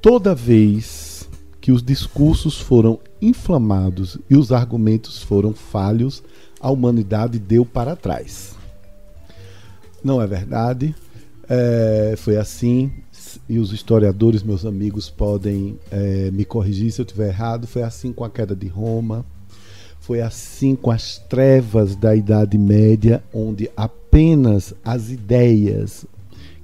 Toda 0.00 0.34
vez 0.34 1.28
que 1.60 1.72
os 1.72 1.82
discursos 1.82 2.60
foram 2.60 3.00
inflamados 3.20 4.18
e 4.28 4.36
os 4.36 4.52
argumentos 4.52 5.22
foram 5.22 5.54
falhos, 5.54 6.22
a 6.60 6.70
humanidade 6.70 7.38
deu 7.38 7.64
para 7.64 7.96
trás. 7.96 8.54
Não 10.02 10.20
é 10.20 10.26
verdade? 10.26 10.94
É, 11.48 12.14
foi 12.18 12.36
assim 12.36 12.92
e 13.48 13.58
os 13.58 13.72
historiadores, 13.72 14.42
meus 14.42 14.64
amigos, 14.64 15.10
podem 15.10 15.78
é, 15.90 16.30
me 16.30 16.44
corrigir 16.44 16.92
se 16.92 17.00
eu 17.00 17.04
estiver 17.04 17.28
errado. 17.28 17.66
Foi 17.66 17.82
assim 17.82 18.12
com 18.12 18.24
a 18.24 18.30
queda 18.30 18.54
de 18.54 18.68
Roma, 18.68 19.24
foi 20.00 20.20
assim 20.20 20.76
com 20.76 20.90
as 20.90 21.18
trevas 21.18 21.96
da 21.96 22.14
Idade 22.14 22.58
Média, 22.58 23.22
onde 23.32 23.70
apenas 23.76 24.74
as 24.84 25.10
ideias 25.10 26.06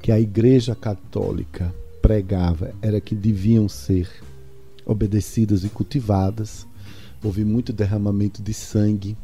que 0.01 0.11
a 0.11 0.19
Igreja 0.19 0.75
Católica 0.75 1.75
pregava 2.01 2.73
era 2.81 3.01
que 3.01 3.15
deviam 3.15 3.69
ser 3.69 4.09
obedecidas 4.85 5.65
e 5.65 5.69
cultivadas. 5.69 6.67
Houve 7.23 7.45
muito 7.45 7.73
derramamento 7.73 8.43
de 8.43 8.55
sangue. 8.55 9.17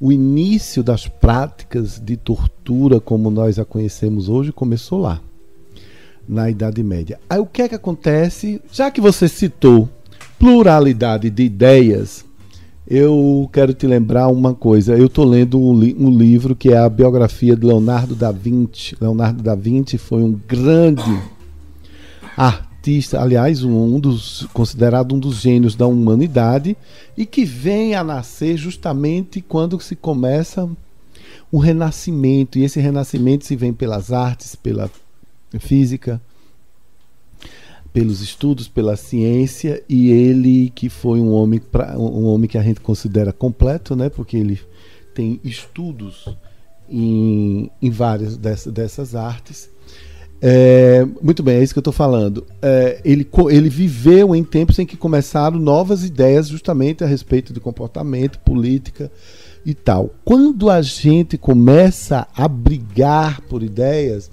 O 0.00 0.12
início 0.12 0.82
das 0.82 1.08
práticas 1.08 1.98
de 1.98 2.16
tortura, 2.16 3.00
como 3.00 3.30
nós 3.30 3.58
a 3.58 3.64
conhecemos 3.64 4.28
hoje, 4.28 4.52
começou 4.52 5.00
lá 5.00 5.20
na 6.28 6.50
Idade 6.50 6.82
Média. 6.82 7.18
Aí 7.28 7.38
o 7.38 7.46
que 7.46 7.62
é 7.62 7.68
que 7.68 7.74
acontece? 7.74 8.60
Já 8.70 8.90
que 8.90 9.00
você 9.00 9.28
citou 9.28 9.88
pluralidade 10.38 11.30
de 11.30 11.42
ideias, 11.42 12.24
eu 12.90 13.48
quero 13.52 13.74
te 13.74 13.86
lembrar 13.86 14.28
uma 14.28 14.54
coisa. 14.54 14.96
Eu 14.96 15.06
estou 15.06 15.26
lendo 15.26 15.60
um, 15.60 15.78
li 15.78 15.94
um, 15.98 16.10
livro 16.10 16.56
que 16.56 16.72
é 16.72 16.78
a 16.78 16.88
biografia 16.88 17.54
de 17.54 17.66
Leonardo 17.66 18.14
da 18.14 18.32
Vinci. 18.32 18.96
Leonardo 18.98 19.42
da 19.42 19.54
Vinci 19.54 19.98
foi 19.98 20.22
um 20.22 20.32
grande 20.32 21.02
artista, 22.34 23.20
aliás, 23.20 23.62
um 23.62 24.00
dos 24.00 24.48
considerado 24.54 25.14
um 25.14 25.18
dos 25.18 25.36
gênios 25.36 25.76
da 25.76 25.86
humanidade 25.86 26.74
e 27.14 27.26
que 27.26 27.44
vem 27.44 27.94
a 27.94 28.02
nascer 28.02 28.56
justamente 28.56 29.42
quando 29.42 29.78
se 29.80 29.94
começa 29.94 30.66
o 31.52 31.58
renascimento. 31.58 32.58
E 32.58 32.64
esse 32.64 32.80
renascimento 32.80 33.44
se 33.44 33.54
vem 33.54 33.74
pelas 33.74 34.12
artes, 34.12 34.54
pela 34.54 34.90
física, 35.58 36.18
pelos 37.92 38.20
estudos, 38.20 38.68
pela 38.68 38.96
ciência, 38.96 39.82
e 39.88 40.10
ele 40.10 40.70
que 40.74 40.88
foi 40.88 41.20
um 41.20 41.30
homem, 41.32 41.58
pra, 41.60 41.98
um 41.98 42.26
homem 42.26 42.48
que 42.48 42.58
a 42.58 42.62
gente 42.62 42.80
considera 42.80 43.32
completo, 43.32 43.96
né? 43.96 44.08
porque 44.08 44.36
ele 44.36 44.60
tem 45.14 45.40
estudos 45.42 46.28
em, 46.88 47.70
em 47.82 47.90
várias 47.90 48.36
dessas, 48.36 48.72
dessas 48.72 49.14
artes. 49.14 49.68
É, 50.40 51.04
muito 51.20 51.42
bem, 51.42 51.56
é 51.56 51.62
isso 51.62 51.74
que 51.74 51.78
eu 51.78 51.80
estou 51.80 51.92
falando. 51.92 52.46
É, 52.62 53.00
ele, 53.04 53.28
ele 53.50 53.68
viveu 53.68 54.34
em 54.34 54.44
tempos 54.44 54.78
em 54.78 54.86
que 54.86 54.96
começaram 54.96 55.58
novas 55.58 56.04
ideias 56.04 56.48
justamente 56.48 57.02
a 57.02 57.06
respeito 57.06 57.52
de 57.52 57.58
comportamento, 57.58 58.38
política 58.40 59.10
e 59.66 59.74
tal. 59.74 60.14
Quando 60.24 60.70
a 60.70 60.80
gente 60.80 61.36
começa 61.36 62.28
a 62.34 62.46
brigar 62.46 63.40
por 63.42 63.62
ideias, 63.62 64.30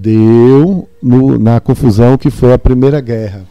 deu 0.00 0.88
no, 1.02 1.38
na 1.38 1.58
confusão 1.58 2.16
que 2.16 2.30
foi 2.30 2.52
a 2.52 2.58
Primeira 2.58 3.00
Guerra, 3.00 3.44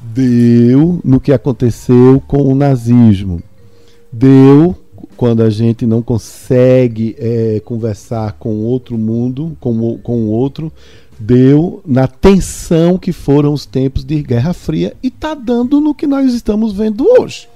deu 0.00 1.00
no 1.04 1.20
que 1.20 1.32
aconteceu 1.32 2.22
com 2.26 2.42
o 2.50 2.54
nazismo, 2.54 3.42
deu 4.10 4.74
quando 5.16 5.42
a 5.42 5.50
gente 5.50 5.84
não 5.86 6.02
consegue 6.02 7.14
é, 7.18 7.60
conversar 7.64 8.32
com 8.38 8.64
outro 8.64 8.96
mundo, 8.96 9.56
com, 9.60 9.98
com 9.98 10.20
o 10.22 10.30
outro, 10.30 10.72
deu 11.18 11.82
na 11.86 12.08
tensão 12.08 12.96
que 12.96 13.12
foram 13.12 13.52
os 13.52 13.66
tempos 13.66 14.04
de 14.04 14.22
Guerra 14.22 14.54
Fria 14.54 14.96
e 15.02 15.08
está 15.08 15.34
dando 15.34 15.80
no 15.80 15.94
que 15.94 16.06
nós 16.06 16.32
estamos 16.32 16.72
vendo 16.72 17.06
hoje. 17.06 17.48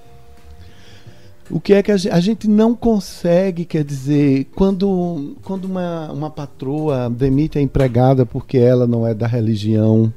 O 1.48 1.60
que 1.60 1.74
é 1.74 1.82
que 1.82 1.92
a 1.92 1.96
gente, 1.96 2.12
a 2.12 2.20
gente, 2.20 2.48
não 2.48 2.74
consegue, 2.74 3.64
quer 3.64 3.84
dizer, 3.84 4.46
quando, 4.54 5.36
quando 5.44 5.66
uma, 5.66 6.10
uma 6.10 6.30
patroa 6.30 7.08
demite 7.08 7.56
a 7.56 7.62
empregada 7.62 8.26
porque 8.26 8.58
ela 8.58 8.86
não 8.86 9.06
é 9.06 9.14
da 9.14 9.28
religião 9.28 10.12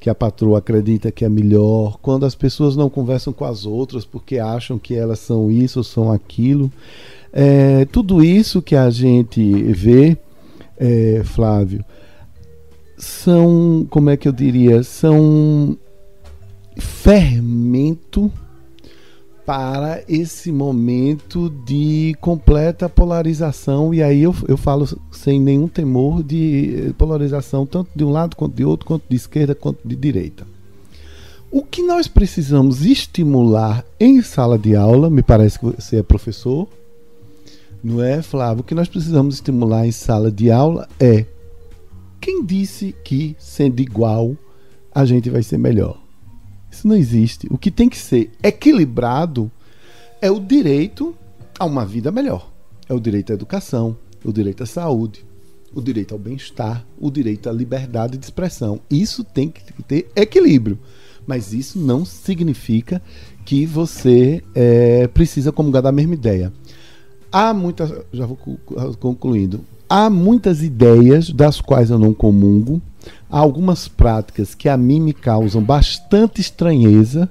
que 0.00 0.10
a 0.10 0.14
patroa 0.14 0.58
acredita 0.58 1.12
que 1.12 1.24
é 1.24 1.28
melhor, 1.28 1.98
quando 2.02 2.26
as 2.26 2.34
pessoas 2.34 2.76
não 2.76 2.90
conversam 2.90 3.32
com 3.32 3.44
as 3.44 3.64
outras 3.64 4.04
porque 4.04 4.38
acham 4.38 4.78
que 4.78 4.94
elas 4.94 5.20
são 5.20 5.50
isso 5.50 5.80
ou 5.80 5.84
são 5.84 6.12
aquilo, 6.12 6.70
é, 7.32 7.84
tudo 7.86 8.22
isso 8.24 8.60
que 8.60 8.74
a 8.74 8.90
gente 8.90 9.42
vê, 9.72 10.16
é, 10.76 11.22
Flávio, 11.24 11.84
são, 12.98 13.86
como 13.88 14.10
é 14.10 14.16
que 14.16 14.26
eu 14.26 14.32
diria, 14.32 14.82
são 14.82 15.76
fermento 16.76 18.32
para 19.46 20.02
esse 20.08 20.50
momento 20.50 21.48
de 21.64 22.16
completa 22.20 22.88
polarização, 22.88 23.94
e 23.94 24.02
aí 24.02 24.24
eu, 24.24 24.34
eu 24.48 24.56
falo 24.56 24.86
sem 25.12 25.40
nenhum 25.40 25.68
temor 25.68 26.24
de 26.24 26.92
polarização, 26.98 27.64
tanto 27.64 27.88
de 27.94 28.02
um 28.02 28.10
lado 28.10 28.34
quanto 28.34 28.56
de 28.56 28.64
outro, 28.64 28.84
quanto 28.84 29.04
de 29.08 29.14
esquerda 29.14 29.54
quanto 29.54 29.86
de 29.86 29.94
direita. 29.94 30.44
O 31.48 31.62
que 31.62 31.80
nós 31.80 32.08
precisamos 32.08 32.84
estimular 32.84 33.84
em 34.00 34.20
sala 34.20 34.58
de 34.58 34.74
aula, 34.74 35.08
me 35.08 35.22
parece 35.22 35.60
que 35.60 35.64
você 35.66 35.98
é 35.98 36.02
professor, 36.02 36.68
não 37.84 38.02
é, 38.02 38.20
Flávio? 38.20 38.62
O 38.62 38.64
que 38.64 38.74
nós 38.74 38.88
precisamos 38.88 39.36
estimular 39.36 39.86
em 39.86 39.92
sala 39.92 40.30
de 40.30 40.50
aula 40.50 40.88
é 40.98 41.24
quem 42.20 42.44
disse 42.44 42.92
que 43.04 43.36
sendo 43.38 43.80
igual 43.80 44.36
a 44.92 45.04
gente 45.04 45.30
vai 45.30 45.44
ser 45.44 45.58
melhor? 45.58 46.05
Isso 46.76 46.86
não 46.86 46.94
existe. 46.94 47.46
O 47.50 47.56
que 47.56 47.70
tem 47.70 47.88
que 47.88 47.96
ser 47.96 48.30
equilibrado 48.42 49.50
é 50.20 50.30
o 50.30 50.38
direito 50.38 51.16
a 51.58 51.64
uma 51.64 51.86
vida 51.86 52.12
melhor. 52.12 52.52
É 52.86 52.92
o 52.92 53.00
direito 53.00 53.32
à 53.32 53.34
educação, 53.34 53.96
o 54.22 54.30
direito 54.30 54.62
à 54.62 54.66
saúde, 54.66 55.24
o 55.74 55.80
direito 55.80 56.12
ao 56.12 56.18
bem-estar, 56.18 56.84
o 56.98 57.10
direito 57.10 57.48
à 57.48 57.52
liberdade 57.52 58.18
de 58.18 58.24
expressão. 58.24 58.78
Isso 58.90 59.24
tem 59.24 59.48
que 59.48 59.82
ter 59.84 60.10
equilíbrio. 60.14 60.78
Mas 61.26 61.54
isso 61.54 61.78
não 61.78 62.04
significa 62.04 63.00
que 63.46 63.64
você 63.64 64.42
é, 64.54 65.08
precisa 65.08 65.50
comungar 65.50 65.82
da 65.82 65.90
mesma 65.90 66.12
ideia. 66.12 66.52
Há 67.32 67.54
muitas. 67.54 67.90
Já 68.12 68.26
vou 68.26 68.38
concluindo. 69.00 69.64
Há 69.88 70.10
muitas 70.10 70.62
ideias 70.62 71.30
das 71.30 71.60
quais 71.60 71.90
eu 71.90 71.98
não 71.98 72.12
comungo, 72.12 72.82
há 73.30 73.38
algumas 73.38 73.86
práticas 73.86 74.54
que 74.54 74.68
a 74.68 74.76
mim 74.76 75.00
me 75.00 75.12
causam 75.12 75.62
bastante 75.62 76.40
estranheza, 76.40 77.30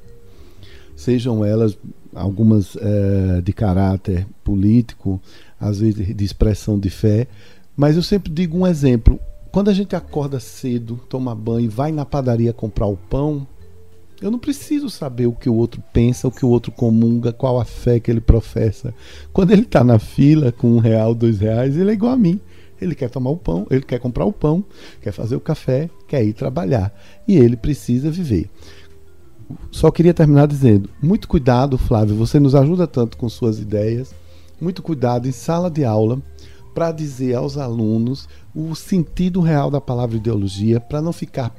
sejam 0.96 1.44
elas 1.44 1.78
algumas 2.14 2.78
é, 2.78 3.42
de 3.42 3.52
caráter 3.52 4.26
político, 4.44 5.22
às 5.60 5.80
vezes 5.80 6.16
de 6.16 6.24
expressão 6.24 6.80
de 6.80 6.90
fé, 6.90 7.28
mas 7.76 7.98
eu 7.98 8.04
sempre 8.04 8.32
digo 8.32 8.58
um 8.58 8.66
exemplo. 8.66 9.20
Quando 9.52 9.70
a 9.70 9.74
gente 9.74 9.96
acorda 9.96 10.40
cedo, 10.40 11.00
toma 11.10 11.36
banho 11.36 11.66
e 11.66 11.68
vai 11.68 11.92
na 11.92 12.06
padaria 12.06 12.54
comprar 12.54 12.88
o 12.88 12.96
pão, 12.96 13.46
eu 14.26 14.32
não 14.32 14.40
preciso 14.40 14.90
saber 14.90 15.28
o 15.28 15.34
que 15.34 15.48
o 15.48 15.54
outro 15.54 15.84
pensa, 15.94 16.28
o 16.28 16.32
que 16.32 16.44
o 16.44 16.50
outro 16.50 16.72
comunga, 16.72 17.32
qual 17.32 17.60
a 17.60 17.66
fé 17.66 18.00
que 18.00 18.10
ele 18.10 18.20
professa. 18.20 18.92
Quando 19.32 19.52
ele 19.52 19.62
está 19.62 19.84
na 19.84 20.00
fila 20.00 20.52
com 20.52 20.72
um 20.72 20.80
real, 20.80 21.14
dois 21.14 21.40
reais, 21.40 21.78
ele 21.78 21.92
é 21.92 21.94
igual 21.94 22.14
a 22.14 22.18
mim. 22.18 22.40
Ele 22.82 22.96
quer 22.96 23.10
tomar 23.10 23.30
o 23.30 23.38
pão, 23.38 23.68
ele 23.70 23.84
quer 23.84 24.00
comprar 24.00 24.26
o 24.26 24.34
pão, 24.34 24.66
quer 25.00 25.12
fazer 25.12 25.36
o 25.36 25.40
café, 25.40 25.92
quer 26.08 26.24
ir 26.24 26.34
trabalhar. 26.34 26.92
E 27.28 27.38
ele 27.38 27.56
precisa 27.56 28.10
viver. 28.10 28.50
Só 29.70 29.92
queria 29.92 30.14
terminar 30.14 30.48
dizendo: 30.48 30.90
muito 31.00 31.28
cuidado, 31.28 31.78
Flávio, 31.78 32.16
você 32.16 32.40
nos 32.40 32.56
ajuda 32.56 32.88
tanto 32.88 33.18
com 33.18 33.30
suas 33.30 33.60
ideias. 33.60 34.14
Muito 34.60 34.82
cuidado 34.82 35.28
em 35.28 35.32
sala 35.32 35.70
de 35.70 35.86
aula 35.86 36.20
para 36.74 36.92
dizer 36.92 37.36
aos 37.36 37.58
alunos 37.58 38.28
o 38.56 38.74
sentido 38.74 39.40
real 39.40 39.70
da 39.70 39.80
palavra 39.80 40.18
ideologia, 40.18 40.80
para 40.80 41.02
não 41.02 41.14
ficar 41.14 41.56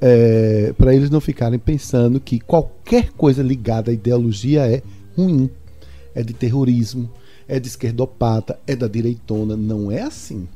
é, 0.00 0.72
para 0.76 0.94
eles 0.94 1.10
não 1.10 1.20
ficarem 1.20 1.58
pensando 1.58 2.20
que 2.20 2.38
qualquer 2.38 3.10
coisa 3.12 3.42
ligada 3.42 3.90
à 3.90 3.94
ideologia 3.94 4.66
é 4.66 4.82
ruim, 5.16 5.50
é 6.14 6.22
de 6.22 6.32
terrorismo, 6.32 7.10
é 7.46 7.58
de 7.58 7.68
esquerdopata, 7.68 8.58
é 8.66 8.76
da 8.76 8.86
direitona. 8.86 9.56
Não 9.56 9.90
é 9.90 10.02
assim. 10.02 10.46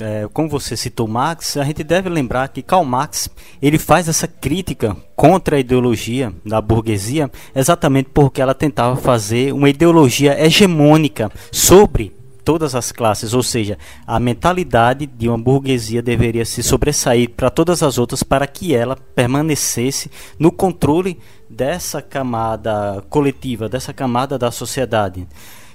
É, 0.00 0.26
como 0.32 0.48
você 0.48 0.76
citou 0.76 1.06
Marx, 1.06 1.58
a 1.58 1.64
gente 1.64 1.84
deve 1.84 2.08
lembrar 2.08 2.48
que 2.48 2.62
Karl 2.62 2.84
Marx 2.84 3.28
ele 3.60 3.78
faz 3.78 4.08
essa 4.08 4.26
crítica 4.26 4.96
contra 5.14 5.56
a 5.56 5.60
ideologia 5.60 6.32
da 6.44 6.58
burguesia 6.60 7.30
exatamente 7.54 8.08
porque 8.12 8.40
ela 8.40 8.54
tentava 8.54 8.96
fazer 8.96 9.52
uma 9.52 9.68
ideologia 9.68 10.42
hegemônica 10.42 11.30
sobre 11.52 12.12
todas 12.50 12.74
as 12.74 12.90
classes, 12.90 13.32
ou 13.32 13.44
seja, 13.44 13.78
a 14.04 14.18
mentalidade 14.18 15.06
de 15.06 15.28
uma 15.28 15.38
burguesia 15.38 16.02
deveria 16.02 16.44
se 16.44 16.64
sobressair 16.64 17.30
para 17.30 17.48
todas 17.48 17.80
as 17.80 17.96
outras 17.96 18.24
para 18.24 18.44
que 18.44 18.74
ela 18.74 18.96
permanecesse 18.96 20.10
no 20.36 20.50
controle 20.50 21.16
dessa 21.48 22.02
camada 22.02 23.04
coletiva, 23.08 23.68
dessa 23.68 23.92
camada 23.92 24.36
da 24.36 24.50
sociedade. 24.50 25.28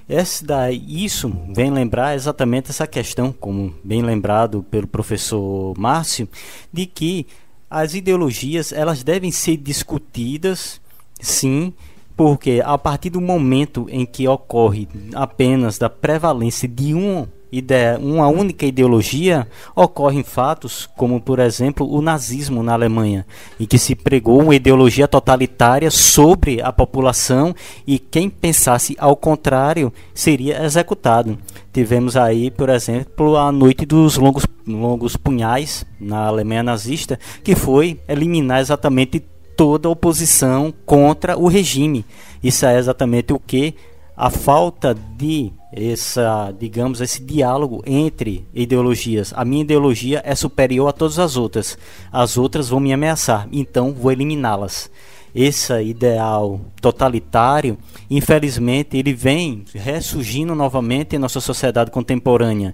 Esse 0.09 0.43
daí, 0.43 0.83
isso 0.85 1.31
vem 1.55 1.71
lembrar 1.71 2.13
exatamente 2.13 2.71
essa 2.71 2.85
questão, 2.85 3.31
como 3.31 3.73
bem 3.81 4.01
lembrado 4.01 4.61
pelo 4.69 4.85
professor 4.85 5.73
Márcio, 5.77 6.27
de 6.73 6.85
que 6.85 7.25
as 7.69 7.93
ideologias 7.93 8.73
elas 8.73 9.01
devem 9.01 9.31
ser 9.31 9.55
discutidas, 9.55 10.81
sim, 11.21 11.73
porque 12.15 12.61
a 12.63 12.77
partir 12.77 13.09
do 13.09 13.21
momento 13.21 13.87
em 13.89 14.05
que 14.05 14.27
ocorre 14.27 14.87
apenas 15.13 15.77
da 15.77 15.89
prevalência 15.89 16.67
de 16.67 16.93
um 16.93 17.27
ideia, 17.57 17.97
uma 17.99 18.27
única 18.27 18.65
ideologia, 18.65 19.47
ocorrem 19.75 20.23
fatos 20.23 20.87
como, 20.97 21.21
por 21.21 21.39
exemplo, 21.39 21.89
o 21.89 22.01
nazismo 22.01 22.61
na 22.61 22.73
Alemanha, 22.73 23.25
em 23.59 23.65
que 23.65 23.77
se 23.77 23.95
pregou 23.95 24.41
uma 24.41 24.55
ideologia 24.55 25.07
totalitária 25.07 25.89
sobre 25.89 26.61
a 26.61 26.71
população 26.71 27.55
e 27.85 27.97
quem 27.97 28.29
pensasse 28.29 28.95
ao 28.99 29.15
contrário 29.15 29.91
seria 30.13 30.63
executado. 30.63 31.37
Tivemos 31.71 32.15
aí, 32.15 32.49
por 32.49 32.69
exemplo, 32.69 33.37
a 33.37 33.51
noite 33.51 33.85
dos 33.85 34.17
longos, 34.17 34.45
longos 34.67 35.15
punhais 35.15 35.85
na 35.99 36.27
Alemanha 36.27 36.63
nazista, 36.63 37.19
que 37.43 37.55
foi 37.55 37.99
eliminar 38.07 38.59
exatamente 38.59 39.23
toda 39.55 39.89
oposição 39.89 40.73
contra 40.85 41.37
o 41.37 41.47
regime. 41.47 42.05
Isso 42.43 42.65
é 42.65 42.77
exatamente 42.77 43.33
o 43.33 43.39
que 43.39 43.75
a 44.15 44.29
falta 44.29 44.95
de 45.17 45.51
essa, 45.73 46.53
digamos, 46.57 47.01
esse 47.01 47.21
diálogo 47.21 47.83
entre 47.85 48.47
ideologias. 48.53 49.33
A 49.35 49.43
minha 49.43 49.63
ideologia 49.63 50.21
é 50.23 50.33
superior 50.33 50.87
a 50.87 50.93
todas 50.93 51.19
as 51.19 51.35
outras. 51.35 51.77
As 52.11 52.37
outras 52.37 52.69
vão 52.69 52.79
me 52.79 52.93
ameaçar, 52.93 53.47
então 53.51 53.91
vou 53.91 54.11
eliminá-las. 54.11 54.89
Esse 55.35 55.73
ideal 55.81 56.61
totalitário, 56.79 57.77
infelizmente, 58.09 58.95
ele 58.95 59.13
vem 59.13 59.65
ressurgindo 59.73 60.55
novamente 60.55 61.17
em 61.17 61.19
nossa 61.19 61.41
sociedade 61.41 61.91
contemporânea, 61.91 62.73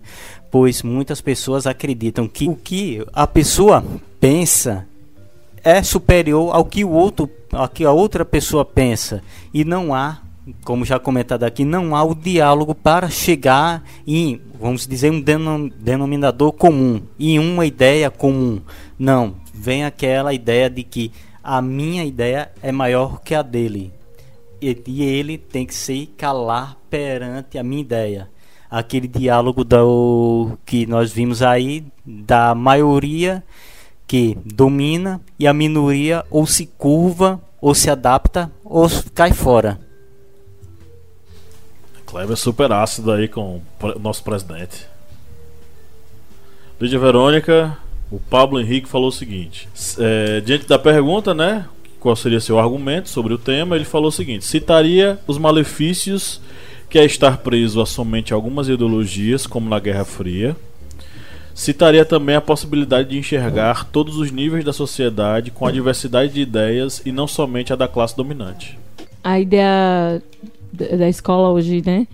pois 0.52 0.84
muitas 0.84 1.22
pessoas 1.22 1.66
acreditam 1.66 2.28
que 2.28 2.48
o 2.48 2.56
que 2.56 3.04
a 3.14 3.26
pessoa 3.26 3.84
pensa 4.20 4.88
é 5.64 5.82
superior 5.84 6.55
ao 6.55 6.66
que 6.66 6.84
o 6.84 6.89
outro, 6.91 7.30
ao 7.51 7.68
que 7.68 7.86
a 7.86 7.91
outra 7.91 8.26
pessoa 8.26 8.66
pensa 8.66 9.22
e 9.53 9.64
não 9.64 9.93
há 9.93 10.22
como 10.64 10.84
já 10.84 10.99
comentado 10.99 11.43
aqui, 11.43 11.64
não 11.64 11.95
há 11.95 12.03
o 12.03 12.16
diálogo 12.16 12.74
para 12.74 13.09
chegar 13.09 13.84
em, 14.05 14.41
vamos 14.59 14.88
dizer, 14.88 15.12
um 15.12 15.22
denominador 15.22 16.51
comum, 16.51 17.01
em 17.20 17.38
uma 17.39 17.66
ideia 17.66 18.09
comum. 18.09 18.62
Não, 18.97 19.36
vem 19.53 19.86
aquela 19.86 20.34
ideia 20.34 20.70
de 20.70 20.84
que 20.84 21.12
a 21.43 21.62
minha 21.62 22.03
ideia 22.03 22.51
é 22.62 22.72
maior 22.72 23.22
que 23.22 23.36
a 23.36 23.41
dele. 23.41 23.93
E, 24.62 24.78
e 24.88 25.03
ele 25.03 25.38
tem 25.38 25.66
que 25.66 25.74
se 25.74 26.07
calar 26.18 26.78
perante 26.89 27.57
a 27.57 27.64
minha 27.64 27.82
ideia. 27.82 28.30
Aquele 28.70 29.07
diálogo 29.07 29.64
do, 29.64 30.57
que 30.66 30.86
nós 30.86 31.12
vimos 31.12 31.41
aí 31.41 31.84
da 32.05 32.55
maioria 32.55 33.43
que 34.12 34.38
domina 34.43 35.22
e 35.39 35.47
a 35.47 35.53
minoria 35.53 36.26
ou 36.30 36.45
se 36.45 36.66
curva, 36.66 37.39
ou 37.62 37.74
se 37.74 37.89
adapta, 37.89 38.51
ou 38.62 38.86
cai 39.16 39.32
fora. 39.32 39.80
Kleber 42.05 42.34
é 42.34 42.36
super 42.36 42.74
ácido 42.74 43.14
aí 43.14 43.30
com 43.30 43.62
o 43.82 43.99
nosso 43.99 44.22
presidente. 44.22 44.86
Lídia 46.78 46.99
Verônica, 46.99 47.78
o 48.12 48.20
Pablo 48.20 48.59
Henrique 48.59 48.89
falou 48.89 49.07
o 49.07 49.14
seguinte: 49.14 49.70
é, 49.97 50.41
diante 50.41 50.68
da 50.68 50.78
pergunta, 50.78 51.34
né? 51.34 51.66
Qual 51.97 52.14
seria 52.14 52.41
seu 52.41 52.59
argumento 52.59 53.07
sobre 53.07 53.34
o 53.34 53.38
tema? 53.38 53.78
Ele 53.78 53.86
falou 53.86 54.09
o 54.09 54.12
seguinte: 54.12 54.43
citaria 54.43 55.22
os 55.26 55.38
malefícios 55.38 56.41
que 56.89 56.99
é 56.99 57.05
estar 57.05 57.38
preso 57.38 57.80
a 57.80 57.86
somente 57.86 58.34
algumas 58.34 58.68
ideologias, 58.68 59.47
como 59.47 59.70
na 59.70 59.80
Guerra 59.80 60.03
Fria. 60.03 60.53
Citaria 61.62 62.03
também 62.03 62.36
a 62.36 62.41
possibilidade 62.41 63.09
de 63.09 63.20
enxergar 63.20 63.86
todos 63.86 64.18
os 64.18 64.32
níveis 64.32 64.66
da 64.66 64.74
sociedade 64.74 65.51
com 65.51 65.68
a 65.68 65.72
diversidade 65.72 66.34
de 66.34 66.41
ideias 66.41 67.03
e 67.05 67.12
não 67.12 67.28
somente 67.28 67.72
a 67.72 67.76
da 67.76 67.88
classe 67.88 68.18
dominante. 68.18 68.80
A 69.24 69.39
ideia 69.39 70.20
da 70.74 71.07
escola 71.07 71.51
hoje, 71.51 71.84
né? 71.86 72.07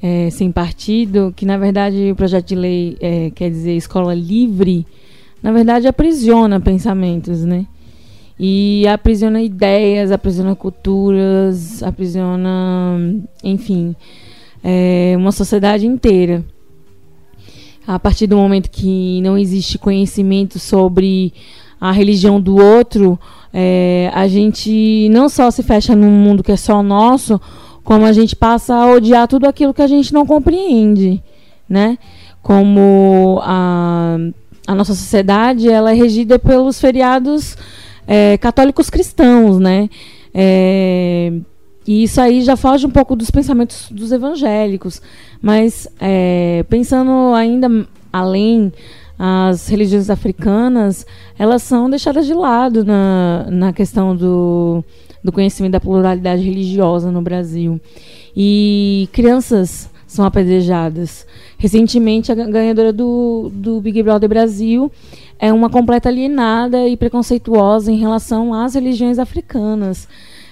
É, 0.00 0.30
sem 0.30 0.52
partido, 0.52 1.34
que 1.34 1.44
na 1.44 1.58
verdade 1.58 2.12
o 2.12 2.14
projeto 2.14 2.46
de 2.46 2.54
lei 2.54 2.96
é, 3.00 3.30
quer 3.30 3.50
dizer 3.50 3.72
escola 3.72 4.14
livre, 4.14 4.86
na 5.42 5.50
verdade 5.50 5.88
aprisiona 5.88 6.60
pensamentos, 6.60 7.44
né? 7.44 7.66
E 8.38 8.86
aprisiona 8.86 9.42
ideias, 9.42 10.12
aprisiona 10.12 10.54
culturas, 10.54 11.82
aprisiona, 11.82 13.00
enfim, 13.42 13.96
é, 14.62 15.14
uma 15.16 15.32
sociedade 15.32 15.88
inteira. 15.88 16.44
A 17.86 17.98
partir 17.98 18.26
do 18.26 18.36
momento 18.36 18.70
que 18.70 19.20
não 19.22 19.38
existe 19.38 19.78
conhecimento 19.78 20.58
sobre 20.58 21.32
a 21.80 21.92
religião 21.92 22.40
do 22.40 22.56
outro, 22.56 23.18
é, 23.52 24.10
a 24.12 24.26
gente 24.26 25.08
não 25.10 25.28
só 25.28 25.50
se 25.50 25.62
fecha 25.62 25.94
num 25.94 26.10
mundo 26.10 26.42
que 26.42 26.52
é 26.52 26.56
só 26.56 26.82
nosso, 26.82 27.40
como 27.84 28.04
a 28.04 28.12
gente 28.12 28.34
passa 28.34 28.74
a 28.74 28.90
odiar 28.90 29.28
tudo 29.28 29.46
aquilo 29.46 29.72
que 29.72 29.82
a 29.82 29.86
gente 29.86 30.12
não 30.12 30.26
compreende, 30.26 31.22
né? 31.68 31.96
Como 32.42 33.38
a, 33.42 34.16
a 34.66 34.74
nossa 34.74 34.94
sociedade 34.94 35.70
ela 35.70 35.92
é 35.92 35.94
regida 35.94 36.38
pelos 36.38 36.80
feriados 36.80 37.56
é, 38.06 38.36
católicos 38.38 38.90
cristãos, 38.90 39.58
né? 39.60 39.88
É, 40.34 41.32
e 41.86 42.02
isso 42.02 42.20
aí 42.20 42.42
já 42.42 42.56
foge 42.56 42.86
um 42.86 42.90
pouco 42.90 43.14
dos 43.14 43.30
pensamentos 43.30 43.88
dos 43.90 44.10
evangélicos. 44.10 45.00
Mas 45.40 45.86
é, 46.00 46.64
pensando 46.68 47.32
ainda 47.34 47.86
além, 48.12 48.72
as 49.18 49.68
religiões 49.68 50.10
africanas, 50.10 51.06
elas 51.38 51.62
são 51.62 51.88
deixadas 51.88 52.26
de 52.26 52.34
lado 52.34 52.84
na, 52.84 53.46
na 53.50 53.72
questão 53.72 54.16
do, 54.16 54.84
do 55.22 55.32
conhecimento 55.32 55.72
da 55.72 55.80
pluralidade 55.80 56.42
religiosa 56.42 57.10
no 57.10 57.22
Brasil. 57.22 57.80
E 58.36 59.08
crianças 59.12 59.88
são 60.06 60.24
apedrejadas. 60.24 61.26
Recentemente, 61.58 62.30
a 62.30 62.34
ganhadora 62.34 62.92
do, 62.92 63.50
do 63.52 63.80
Big 63.80 64.02
Brother 64.02 64.28
Brasil 64.28 64.90
é 65.38 65.52
uma 65.52 65.70
completa 65.70 66.08
alienada 66.08 66.86
e 66.86 66.96
preconceituosa 66.96 67.90
em 67.90 67.96
relação 67.96 68.52
às 68.52 68.74
religiões 68.74 69.18
africanas. 69.18 70.08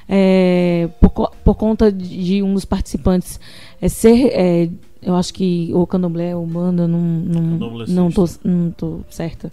É, 0.09 0.89
por, 1.01 1.31
por, 1.43 1.55
conta 1.55 1.91
de 1.91 2.43
um 2.43 2.53
dos 2.53 2.65
participantes 2.65 3.41
é, 3.81 3.89
ser, 3.89 4.27
é, 4.33 4.69
eu 5.03 5.15
acho 5.15 5.33
que 5.33 5.71
o 5.73 5.87
candomblé 5.87 6.37
ou 6.37 6.47
banda, 6.47 6.87
não, 6.87 7.01
não, 7.01 7.87
não, 7.87 8.11
tô, 8.11 8.29
não 8.45 8.71
tô 8.71 9.01
certa. 9.09 9.51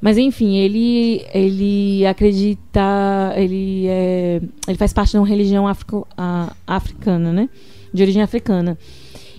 Mas 0.00 0.16
enfim, 0.16 0.56
ele 0.56 1.26
ele 1.34 2.06
acredita, 2.06 3.34
ele 3.36 3.86
é, 3.86 4.40
ele 4.66 4.78
faz 4.78 4.92
parte 4.92 5.10
de 5.10 5.18
uma 5.18 5.26
religião 5.26 5.68
africo, 5.68 6.06
a, 6.16 6.54
africana, 6.66 7.32
né? 7.32 7.50
De 7.92 8.02
origem 8.02 8.22
africana. 8.22 8.78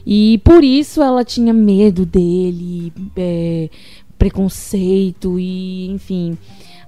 E 0.06 0.40
por 0.44 0.64
isso 0.64 1.02
ela 1.02 1.24
tinha 1.24 1.54
medo 1.54 2.06
dele, 2.06 2.94
é, 3.16 3.70
preconceito 4.18 5.40
e, 5.40 5.90
enfim, 5.90 6.38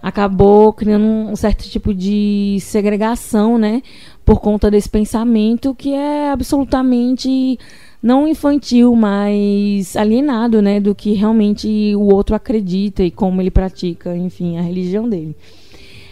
acabou 0.04 0.74
criando 0.74 1.06
um 1.06 1.36
certo 1.38 1.64
tipo 1.64 1.93
de 1.93 2.58
segregação, 2.60 3.58
né? 3.58 3.82
Por 4.26 4.41
conta 4.41 4.70
desse 4.70 4.89
pensamento 4.89 5.74
que 5.74 5.93
é 5.93 6.30
absolutamente 6.30 7.58
não 8.01 8.28
infantil, 8.28 8.93
mas 8.97 9.95
alienado, 9.95 10.62
né, 10.62 10.82
do 10.82 10.93
que 10.93 11.14
realmente 11.14 11.95
o 11.95 12.14
outro 12.14 12.36
acredita 12.36 13.01
e 13.01 13.10
como 13.10 13.41
ele 13.41 13.49
pratica, 13.49 14.14
enfim, 14.18 14.58
a 14.58 14.62
religião 14.62 15.08
dele. 15.08 15.34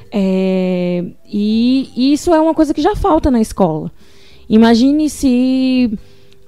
É, 0.10 1.04
e, 1.26 2.14
isso 2.14 2.34
é 2.34 2.40
uma 2.40 2.54
coisa 2.54 2.74
que 2.74 2.82
já 2.82 2.96
falta 2.96 3.30
na 3.30 3.42
escola. 3.42 3.92
Imagine 4.48 5.10
se 5.10 5.98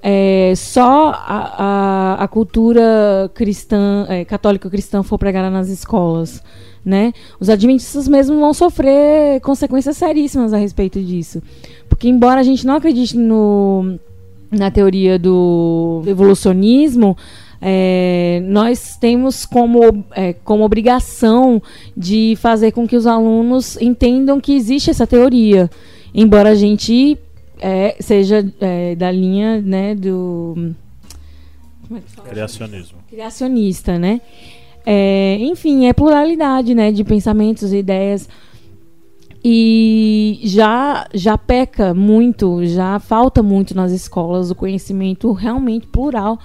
é, 0.02 0.54
só 0.56 1.10
a, 1.10 2.14
a, 2.18 2.24
a, 2.24 2.28
cultura 2.28 3.30
cristã, 3.34 4.06
é, 4.08 4.24
católica 4.24 4.70
cristã 4.70 5.02
for 5.02 5.18
pregada 5.18 5.50
nas 5.50 5.68
escolas. 5.68 6.42
Né? 6.84 7.14
Os 7.40 7.48
adventistas 7.48 8.06
mesmo 8.06 8.38
vão 8.38 8.52
sofrer 8.52 9.40
consequências 9.40 9.96
seríssimas 9.96 10.52
a 10.52 10.58
respeito 10.58 11.00
disso. 11.02 11.42
Porque, 11.88 12.08
embora 12.08 12.40
a 12.40 12.42
gente 12.42 12.66
não 12.66 12.74
acredite 12.74 13.16
no, 13.16 13.98
na 14.50 14.70
teoria 14.70 15.18
do 15.18 16.02
evolucionismo, 16.06 17.16
é, 17.66 18.42
nós 18.44 18.96
temos 18.96 19.46
como, 19.46 20.04
é, 20.12 20.34
como 20.34 20.64
obrigação 20.64 21.62
de 21.96 22.36
fazer 22.38 22.72
com 22.72 22.86
que 22.86 22.96
os 22.96 23.06
alunos 23.06 23.80
entendam 23.80 24.38
que 24.38 24.54
existe 24.54 24.90
essa 24.90 25.06
teoria, 25.06 25.70
embora 26.14 26.50
a 26.50 26.54
gente 26.54 27.16
é, 27.58 27.96
seja 28.00 28.46
é, 28.60 28.94
da 28.94 29.10
linha 29.10 29.62
né, 29.62 29.94
do 29.94 30.74
é 31.90 32.28
criacionismo 32.28 32.98
criacionista, 33.08 33.98
né? 33.98 34.20
É, 34.84 35.38
enfim, 35.40 35.86
é 35.86 35.92
pluralidade, 35.92 36.74
né, 36.74 36.92
de 36.92 37.04
pensamentos 37.04 37.72
e 37.72 37.78
ideias. 37.78 38.28
E 39.46 40.40
já 40.42 41.06
já 41.12 41.36
peca 41.36 41.92
muito, 41.92 42.64
já 42.64 42.98
falta 42.98 43.42
muito 43.42 43.74
nas 43.74 43.92
escolas 43.92 44.50
o 44.50 44.54
conhecimento 44.54 45.32
realmente 45.32 45.86
plural 45.86 46.38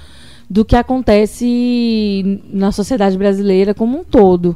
do 0.50 0.66
que 0.66 0.76
acontece 0.76 2.42
na 2.52 2.72
sociedade 2.72 3.18
brasileira 3.18 3.74
como 3.74 4.00
um 4.00 4.04
todo. 4.04 4.56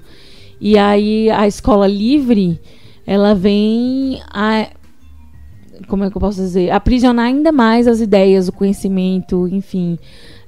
E 0.60 0.78
aí 0.78 1.30
a 1.30 1.48
escola 1.48 1.88
livre, 1.88 2.60
ela 3.06 3.34
vem 3.34 4.22
a 4.30 4.70
como 5.88 6.04
é 6.04 6.10
que 6.10 6.18
eu 6.18 6.22
posso 6.22 6.40
dizer, 6.40 6.72
aprisionar 6.72 7.26
ainda 7.26 7.52
mais 7.52 7.88
as 7.88 8.00
ideias, 8.00 8.48
o 8.48 8.52
conhecimento, 8.52 9.48
enfim, 9.48 9.98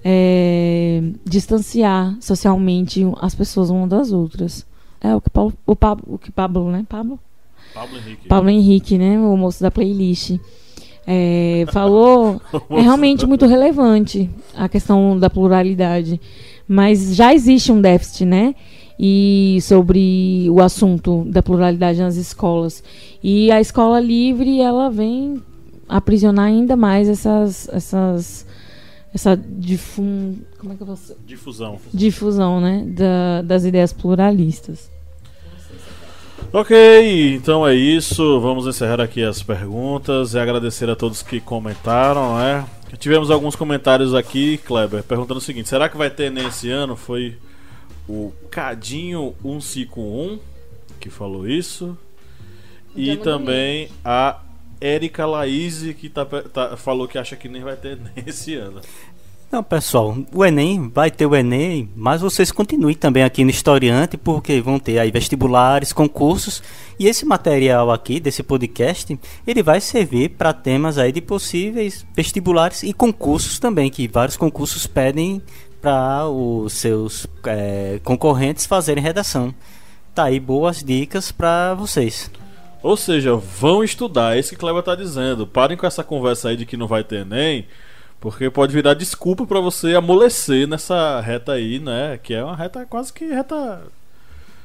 é, 0.07 1.01
distanciar 1.25 2.15
socialmente 2.21 3.03
as 3.19 3.33
pessoas 3.33 3.71
umas 3.71 3.89
das 3.89 4.11
outras. 4.11 4.63
É 5.01 5.15
o 5.15 5.19
que 5.19 5.31
Paulo, 5.31 5.53
o 5.65 5.75
Pablo, 5.75 6.05
o 6.07 6.17
que 6.19 6.31
Pablo, 6.31 6.69
né? 6.69 6.85
Pablo 6.87 7.19
Pablo 7.73 7.97
Henrique. 7.97 8.27
Pablo 8.27 8.49
Henrique, 8.49 8.97
né? 8.99 9.19
O 9.19 9.35
moço 9.35 9.61
da 9.61 9.71
playlist. 9.71 10.39
É, 11.07 11.65
falou. 11.73 12.39
é 12.69 12.81
realmente 12.81 13.25
muito 13.25 13.47
relevante 13.47 14.29
a 14.55 14.69
questão 14.69 15.19
da 15.19 15.29
pluralidade. 15.29 16.21
Mas 16.67 17.15
já 17.15 17.33
existe 17.33 17.71
um 17.71 17.81
déficit, 17.81 18.25
né? 18.25 18.55
E 18.97 19.57
sobre 19.61 20.47
o 20.49 20.61
assunto 20.61 21.25
da 21.25 21.43
pluralidade 21.43 21.99
nas 21.99 22.15
escolas. 22.15 22.83
E 23.23 23.51
a 23.51 23.59
escola 23.59 23.99
livre, 23.99 24.61
ela 24.61 24.89
vem 24.89 25.41
aprisionar 25.89 26.45
ainda 26.45 26.75
mais 26.75 27.09
essas. 27.09 27.67
essas 27.73 28.44
essa 29.15 29.35
difun, 29.37 30.35
como 30.59 30.73
é 30.73 30.75
que 30.75 30.83
eu 30.83 30.87
posso... 30.87 31.15
difusão. 31.25 31.79
Difusão, 31.93 32.59
né? 32.59 32.83
Da, 32.85 33.41
das 33.43 33.63
ideias 33.63 33.93
pluralistas. 33.93 34.91
Ok, 36.51 37.33
então 37.33 37.65
é 37.65 37.73
isso. 37.73 38.41
Vamos 38.41 38.67
encerrar 38.67 38.99
aqui 38.99 39.23
as 39.23 39.41
perguntas 39.41 40.33
e 40.33 40.39
agradecer 40.39 40.89
a 40.89 40.97
todos 40.97 41.23
que 41.23 41.39
comentaram, 41.39 42.37
né? 42.37 42.67
Tivemos 42.99 43.31
alguns 43.31 43.55
comentários 43.55 44.13
aqui, 44.13 44.57
Kleber, 44.57 45.01
perguntando 45.01 45.37
o 45.37 45.41
seguinte: 45.41 45.69
será 45.69 45.87
que 45.87 45.95
vai 45.95 46.09
ter 46.09 46.29
nesse 46.29 46.69
ano? 46.69 46.97
Foi 46.97 47.37
o 48.09 48.33
Cadinho 48.51 49.33
151 49.41 50.39
que 50.99 51.09
falou 51.09 51.47
isso. 51.47 51.97
E 52.93 53.15
também 53.15 53.89
a 54.03 54.41
Érica 54.79 55.25
Laís, 55.25 55.83
que 55.93 56.09
tá, 56.09 56.25
tá, 56.25 56.77
falou 56.77 57.07
que 57.07 57.17
acha 57.17 57.35
que 57.35 57.47
nem 57.47 57.63
vai 57.63 57.75
ter 57.75 57.97
nesse 58.15 58.55
ano. 58.55 58.81
Não, 59.51 59.63
pessoal, 59.63 60.17
o 60.33 60.43
Enem 60.43 60.89
vai 60.89 61.09
ter 61.09 61.25
o 61.25 61.35
Enem, 61.35 61.89
mas 61.95 62.19
vocês 62.19 62.51
continuem 62.51 62.95
também 62.95 63.23
aqui 63.23 63.43
no 63.43 63.49
Historiante, 63.49 64.17
porque 64.17 64.59
vão 64.59 64.79
ter 64.79 64.99
aí 64.99 65.11
vestibulares, 65.11 65.93
concursos, 65.93 66.61
e 66.99 67.07
esse 67.07 67.25
material 67.25 67.91
aqui 67.91 68.19
desse 68.19 68.43
podcast, 68.43 69.17
ele 69.45 69.63
vai 69.63 69.79
servir 69.79 70.31
para 70.31 70.51
temas 70.51 70.97
aí 70.97 71.11
de 71.11 71.21
possíveis 71.21 72.05
vestibulares 72.13 72.83
e 72.83 72.91
concursos 72.91 73.59
também, 73.59 73.89
que 73.89 74.07
vários 74.07 74.35
concursos 74.35 74.87
pedem 74.87 75.41
para 75.81 76.27
os 76.27 76.73
seus 76.73 77.27
é, 77.45 77.99
concorrentes 78.03 78.65
fazerem 78.65 79.03
redação. 79.03 79.53
Tá 80.13 80.25
aí 80.25 80.39
boas 80.39 80.83
dicas 80.83 81.31
para 81.31 81.75
vocês. 81.75 82.31
Ou 82.85 82.95
seja, 82.95 83.35
vão 83.35 83.83
estudar, 83.83 84.35
é 84.35 84.39
isso 84.39 84.51
que 84.51 84.55
Cleber 84.55 84.83
tá 84.83 84.93
dizendo. 84.93 85.47
Parem 85.47 85.75
com 85.75 85.87
essa 85.87 86.03
conversa 86.03 86.49
aí 86.49 86.55
de 86.55 86.67
que 86.67 86.77
não 86.77 86.85
vai 86.85 87.03
ter 87.03 87.21
Enem 87.21 87.65
porque 88.19 88.47
pode 88.47 88.73
virar 88.73 88.93
desculpa 88.93 89.43
para 89.43 89.59
você 89.59 89.95
amolecer 89.95 90.67
nessa 90.67 91.19
reta 91.19 91.53
aí, 91.53 91.79
né? 91.79 92.19
Que 92.21 92.35
é 92.35 92.43
uma 92.43 92.55
reta 92.55 92.85
quase 92.85 93.11
que 93.11 93.25
reta 93.25 93.81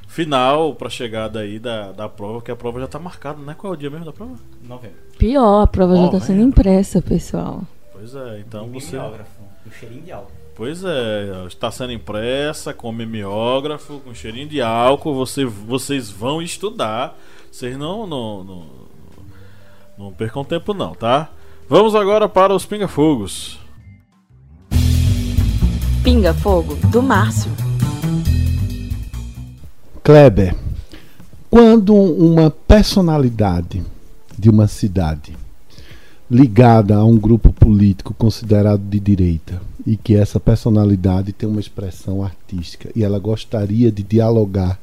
final 0.07 0.75
pra 0.75 0.91
chegada 0.91 1.41
aí 1.41 1.59
da, 1.59 1.93
da 1.93 2.11
prova, 2.11 2.43
que 2.43 2.51
a 2.51 2.57
prova 2.57 2.79
já 2.81 2.87
tá 2.87 2.99
marcada, 2.99 3.41
né? 3.41 3.55
Qual 3.57 3.73
é 3.73 3.77
o 3.77 3.79
dia 3.79 3.89
mesmo 3.89 4.05
da 4.05 4.13
prova? 4.13 4.35
Novembro. 4.63 4.99
Pior, 5.19 5.63
a 5.63 5.67
prova 5.67 5.95
oh, 5.95 6.05
já 6.05 6.09
tá 6.11 6.21
sendo 6.21 6.43
impressa, 6.43 7.01
pessoal. 7.01 7.63
Pois 7.91 8.15
é, 8.15 8.41
então 8.41 8.67
e 8.67 8.81
você. 8.81 8.99
Com 8.99 9.71
cheirinho 9.71 10.03
de 10.03 10.13
álcool. 10.13 10.33
Pois 10.55 10.85
é, 10.85 11.47
está 11.47 11.71
sendo 11.71 11.95
impressa 11.95 12.75
com 12.75 12.93
mimeógrafo, 12.93 13.99
com 14.01 14.15
cheirinho 14.15 14.47
de 14.47 14.61
álcool. 14.61 15.15
Você, 15.15 15.47
vocês 15.47 16.11
vão 16.11 16.43
estudar. 16.43 17.17
Vocês 17.51 17.77
não, 17.77 18.07
não, 18.07 18.45
não, 18.45 18.67
não 19.99 20.13
percam 20.13 20.45
tempo, 20.45 20.73
não, 20.73 20.95
tá? 20.95 21.31
Vamos 21.69 21.95
agora 21.97 22.29
para 22.29 22.55
os 22.55 22.65
pinga-fogos. 22.65 23.59
Pinga-fogo 26.05 26.77
do 26.91 27.03
Márcio. 27.03 27.51
Kleber, 30.03 30.55
quando 31.51 31.95
uma 31.95 32.51
personalidade 32.51 33.85
de 34.39 34.49
uma 34.49 34.69
cidade 34.69 35.37
ligada 36.31 36.95
a 36.95 37.05
um 37.05 37.19
grupo 37.19 37.53
político 37.53 38.15
considerado 38.15 38.81
de 38.81 39.01
direita 39.01 39.61
e 39.85 39.97
que 39.97 40.15
essa 40.15 40.39
personalidade 40.39 41.33
tem 41.33 41.49
uma 41.49 41.61
expressão 41.61 42.23
artística 42.23 42.91
e 42.95 43.03
ela 43.03 43.19
gostaria 43.19 43.91
de 43.91 44.05
dialogar 44.05 44.79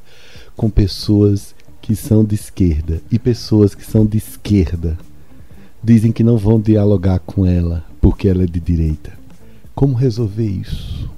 com 0.54 0.68
pessoas 0.68 1.54
que 1.88 1.96
são 1.96 2.22
de 2.22 2.34
esquerda 2.34 3.00
e 3.10 3.18
pessoas 3.18 3.74
que 3.74 3.82
são 3.82 4.04
de 4.04 4.18
esquerda 4.18 4.98
dizem 5.82 6.12
que 6.12 6.22
não 6.22 6.36
vão 6.36 6.60
dialogar 6.60 7.18
com 7.20 7.46
ela 7.46 7.82
porque 7.98 8.28
ela 8.28 8.42
é 8.42 8.46
de 8.46 8.60
direita. 8.60 9.10
Como 9.74 9.94
resolver 9.94 10.46
isso? 10.46 11.08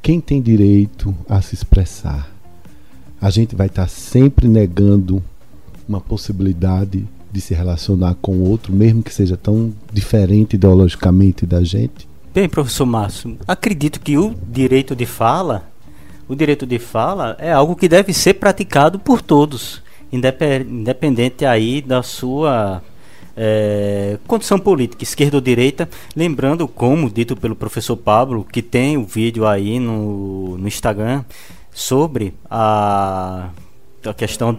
Quem 0.00 0.20
tem 0.20 0.40
direito 0.40 1.12
a 1.28 1.42
se 1.42 1.56
expressar? 1.56 2.32
A 3.20 3.28
gente 3.28 3.56
vai 3.56 3.66
estar 3.66 3.88
sempre 3.88 4.46
negando 4.46 5.20
uma 5.88 6.00
possibilidade 6.00 7.04
de 7.32 7.40
se 7.40 7.54
relacionar 7.54 8.14
com 8.22 8.38
outro, 8.38 8.72
mesmo 8.72 9.02
que 9.02 9.12
seja 9.12 9.36
tão 9.36 9.74
diferente 9.92 10.54
ideologicamente 10.54 11.44
da 11.44 11.64
gente? 11.64 12.08
Bem, 12.32 12.48
professor 12.48 12.86
Márcio, 12.86 13.36
acredito 13.48 13.98
que 13.98 14.16
o 14.16 14.32
direito 14.48 14.94
de 14.94 15.06
fala, 15.06 15.68
o 16.28 16.36
direito 16.36 16.66
de 16.66 16.78
fala 16.78 17.36
é 17.38 17.50
algo 17.50 17.74
que 17.74 17.88
deve 17.88 18.12
ser 18.12 18.34
praticado 18.34 18.98
por 18.98 19.22
todos, 19.22 19.82
independente 20.12 21.44
aí 21.44 21.80
da 21.80 22.02
sua 22.02 22.82
é, 23.36 24.18
condição 24.26 24.58
política, 24.58 25.02
esquerda 25.02 25.36
ou 25.36 25.40
direita. 25.40 25.88
Lembrando, 26.14 26.68
como 26.68 27.08
dito 27.08 27.36
pelo 27.36 27.56
professor 27.56 27.96
Pablo, 27.96 28.44
que 28.44 28.60
tem 28.60 28.96
o 28.96 29.00
um 29.00 29.04
vídeo 29.04 29.46
aí 29.46 29.80
no, 29.80 30.58
no 30.58 30.68
Instagram 30.68 31.24
sobre 31.72 32.34
a, 32.50 33.48
a 34.04 34.14
questão 34.14 34.58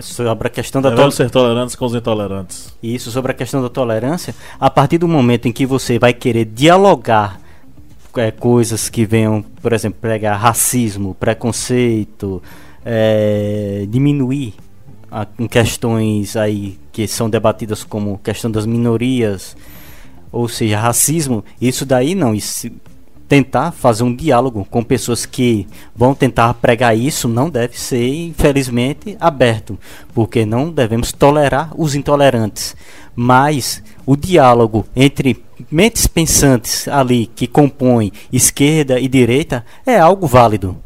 sobre 0.00 0.46
a 0.46 0.50
questão 0.50 0.80
da 0.80 0.90
Devemos 0.90 1.16
ser 1.16 1.28
tolerantes 1.30 1.74
com 1.74 1.84
os 1.84 1.94
intolerantes. 1.94 2.72
Isso, 2.80 3.10
sobre 3.10 3.32
a 3.32 3.34
questão 3.34 3.60
da 3.60 3.68
tolerância, 3.68 4.32
a 4.58 4.70
partir 4.70 4.98
do 4.98 5.08
momento 5.08 5.46
em 5.46 5.52
que 5.52 5.66
você 5.66 5.98
vai 5.98 6.14
querer 6.14 6.44
dialogar 6.44 7.40
é, 8.16 8.30
coisas 8.30 8.88
que 8.88 9.04
venham, 9.04 9.42
por 9.42 9.72
exemplo, 9.72 9.98
pregar 10.00 10.38
racismo, 10.38 11.14
preconceito, 11.14 12.42
é, 12.84 13.86
diminuir 13.88 14.54
a, 15.10 15.26
em 15.38 15.46
questões 15.46 16.36
aí 16.36 16.78
que 16.92 17.06
são 17.06 17.30
debatidas 17.30 17.84
como 17.84 18.18
questão 18.18 18.50
das 18.50 18.66
minorias, 18.66 19.56
ou 20.30 20.48
seja, 20.48 20.78
racismo, 20.78 21.44
isso 21.60 21.86
daí 21.86 22.14
não, 22.14 22.34
isso, 22.34 22.70
tentar 23.28 23.72
fazer 23.72 24.02
um 24.02 24.14
diálogo 24.14 24.66
com 24.70 24.82
pessoas 24.82 25.24
que 25.24 25.66
vão 25.94 26.14
tentar 26.14 26.52
pregar 26.54 26.96
isso 26.96 27.26
não 27.26 27.48
deve 27.48 27.78
ser, 27.78 28.06
infelizmente, 28.06 29.16
aberto, 29.18 29.78
porque 30.12 30.44
não 30.44 30.70
devemos 30.70 31.12
tolerar 31.12 31.70
os 31.76 31.94
intolerantes. 31.94 32.76
Mas 33.16 33.82
o 34.06 34.16
diálogo 34.16 34.86
entre 34.94 35.42
mentes 35.70 36.06
pensantes 36.06 36.88
ali 36.88 37.26
que 37.26 37.46
compõem 37.46 38.12
esquerda 38.32 38.98
e 38.98 39.08
direita 39.08 39.64
é 39.86 39.98
algo 39.98 40.26
válido. 40.26 40.76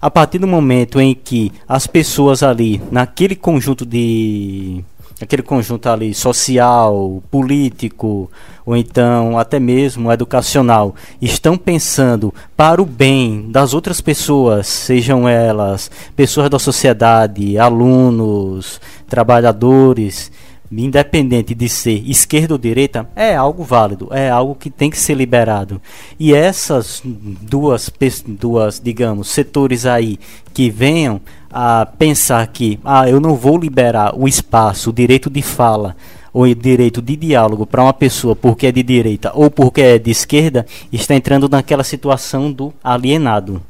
A 0.00 0.10
partir 0.10 0.38
do 0.38 0.46
momento 0.46 1.00
em 1.00 1.14
que 1.14 1.50
as 1.66 1.86
pessoas 1.86 2.42
ali, 2.42 2.80
naquele 2.90 3.34
conjunto 3.34 3.84
de 3.84 4.84
aquele 5.20 5.42
conjunto 5.42 5.88
ali 5.88 6.12
social, 6.12 7.22
político 7.30 8.30
ou 8.64 8.76
então 8.76 9.38
até 9.38 9.58
mesmo 9.58 10.12
educacional 10.12 10.94
estão 11.22 11.56
pensando 11.56 12.34
para 12.56 12.82
o 12.82 12.84
bem 12.84 13.50
das 13.50 13.72
outras 13.72 14.00
pessoas, 14.00 14.66
sejam 14.66 15.26
elas 15.26 15.90
pessoas 16.14 16.50
da 16.50 16.58
sociedade, 16.58 17.56
alunos, 17.58 18.80
trabalhadores, 19.08 20.30
independente 20.70 21.54
de 21.54 21.68
ser 21.68 22.02
esquerda 22.08 22.54
ou 22.54 22.58
direita, 22.58 23.08
é 23.14 23.34
algo 23.34 23.62
válido, 23.62 24.08
é 24.10 24.30
algo 24.30 24.54
que 24.54 24.70
tem 24.70 24.90
que 24.90 24.98
ser 24.98 25.14
liberado. 25.14 25.80
E 26.18 26.34
essas 26.34 27.02
duas, 27.04 27.90
duas 28.26 28.80
digamos, 28.80 29.28
setores 29.28 29.86
aí 29.86 30.18
que 30.52 30.70
venham 30.70 31.20
a 31.50 31.86
pensar 31.86 32.46
que 32.48 32.78
ah, 32.84 33.08
eu 33.08 33.20
não 33.20 33.34
vou 33.34 33.58
liberar 33.58 34.14
o 34.18 34.28
espaço, 34.28 34.90
o 34.90 34.92
direito 34.92 35.30
de 35.30 35.42
fala 35.42 35.96
ou 36.32 36.42
o 36.42 36.54
direito 36.54 37.00
de 37.00 37.16
diálogo 37.16 37.64
para 37.64 37.82
uma 37.82 37.94
pessoa 37.94 38.36
porque 38.36 38.66
é 38.66 38.72
de 38.72 38.82
direita 38.82 39.32
ou 39.34 39.50
porque 39.50 39.80
é 39.80 39.98
de 39.98 40.10
esquerda, 40.10 40.66
está 40.92 41.14
entrando 41.14 41.48
naquela 41.48 41.82
situação 41.82 42.52
do 42.52 42.74
alienado. 42.84 43.62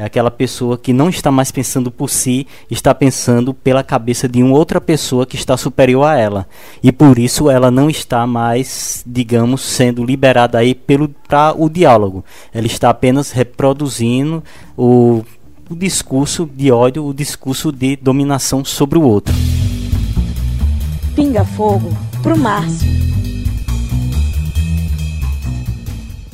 É 0.00 0.04
aquela 0.04 0.30
pessoa 0.30 0.78
que 0.78 0.94
não 0.94 1.10
está 1.10 1.30
mais 1.30 1.50
pensando 1.50 1.90
por 1.90 2.08
si, 2.08 2.46
está 2.70 2.94
pensando 2.94 3.52
pela 3.52 3.84
cabeça 3.84 4.26
de 4.26 4.42
uma 4.42 4.56
outra 4.56 4.80
pessoa 4.80 5.26
que 5.26 5.36
está 5.36 5.58
superior 5.58 6.04
a 6.04 6.16
ela. 6.16 6.48
E 6.82 6.90
por 6.90 7.18
isso 7.18 7.50
ela 7.50 7.70
não 7.70 7.90
está 7.90 8.26
mais, 8.26 9.04
digamos, 9.06 9.60
sendo 9.60 10.02
liberada 10.02 10.56
aí 10.56 10.74
para 10.74 11.52
o 11.54 11.68
diálogo. 11.68 12.24
Ela 12.50 12.66
está 12.66 12.88
apenas 12.88 13.30
reproduzindo 13.30 14.42
o 14.74 15.22
o 15.68 15.76
discurso 15.76 16.50
de 16.52 16.72
ódio, 16.72 17.04
o 17.04 17.14
discurso 17.14 17.70
de 17.70 17.94
dominação 17.94 18.64
sobre 18.64 18.98
o 18.98 19.02
outro. 19.02 19.34
Pinga 21.14 21.44
fogo 21.44 21.94
pro 22.22 22.36
Márcio. 22.36 22.88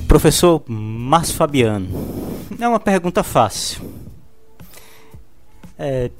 Professor 0.06 0.62
Márcio 0.68 1.34
Fabiano, 1.34 1.88
é 2.64 2.68
uma 2.68 2.80
pergunta 2.80 3.22
fácil. 3.22 3.82
É, 5.78 6.10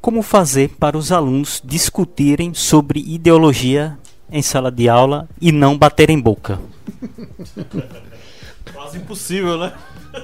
como 0.00 0.22
fazer 0.22 0.70
para 0.78 0.96
os 0.96 1.12
alunos 1.12 1.62
discutirem 1.64 2.54
sobre 2.54 3.00
ideologia 3.00 3.98
em 4.30 4.42
sala 4.42 4.70
de 4.70 4.88
aula 4.88 5.28
e 5.40 5.52
não 5.52 5.76
baterem 5.76 6.18
boca? 6.20 6.58
Quase 8.74 8.98
impossível, 8.98 9.58
né? 9.58 9.72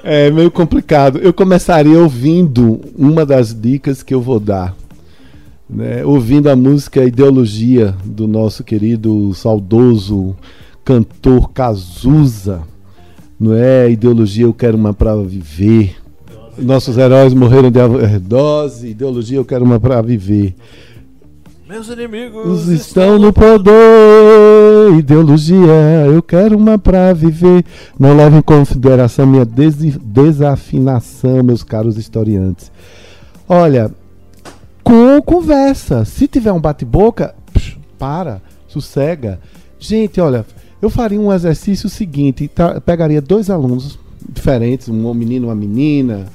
É 0.03 0.31
meio 0.31 0.51
complicado. 0.51 1.18
Eu 1.18 1.33
começaria 1.33 1.99
ouvindo 1.99 2.81
uma 2.97 3.24
das 3.24 3.55
dicas 3.55 4.03
que 4.03 4.14
eu 4.14 4.20
vou 4.20 4.41
dar. 4.41 4.74
Né? 5.68 6.05
Ouvindo 6.05 6.49
a 6.49 6.57
música 6.57 7.05
Ideologia 7.05 7.95
do 8.05 8.26
nosso 8.26 8.64
querido 8.64 9.33
saudoso 9.35 10.37
cantor 10.85 11.51
Cazuza. 11.53 12.62
Não 13.39 13.55
é 13.55 13.91
ideologia 13.91 14.45
eu 14.45 14.53
quero 14.53 14.76
uma 14.76 14.93
para 14.93 15.14
viver. 15.16 15.97
Nossos 16.59 16.99
heróis 16.99 17.32
morreram 17.32 17.70
de 17.70 17.78
overdose. 17.78 18.89
Ideologia 18.89 19.39
eu 19.39 19.45
quero 19.45 19.64
uma 19.64 19.78
para 19.78 20.03
viver. 20.03 20.55
Meus 21.68 21.89
inimigos 21.89 22.66
estão 22.68 23.18
no 23.18 23.30
poder. 23.30 24.99
Ideologia, 24.99 26.07
eu 26.07 26.22
quero 26.22 26.57
uma 26.57 26.78
pra 26.78 27.12
viver. 27.12 27.62
Não 27.99 28.16
leve 28.16 28.39
em 28.39 28.43
consideração 28.43 29.26
minha 29.26 29.45
des 29.45 29.76
desafinação, 29.76 31.43
meus 31.43 31.62
caros 31.62 31.99
historiantes. 31.99 32.72
Olha, 33.47 33.91
com 34.82 35.20
conversa. 35.20 36.07
Se 36.07 36.26
tiver 36.26 36.53
um 36.53 36.61
bate-boca, 36.61 37.34
para, 37.99 38.41
sossega. 38.66 39.39
Gente, 39.78 40.20
olha, 40.20 40.47
eu 40.81 40.91
faria 40.91 41.20
um 41.20 41.33
exercício 41.33 41.89
seguinte: 41.89 42.49
tá, 42.49 42.81
pegaria 42.81 43.20
dois 43.20 43.51
alunos 43.51 43.99
diferentes, 44.29 44.89
um 44.89 45.14
menino, 45.14 45.49
uma 45.49 45.55
menina, 45.55 46.26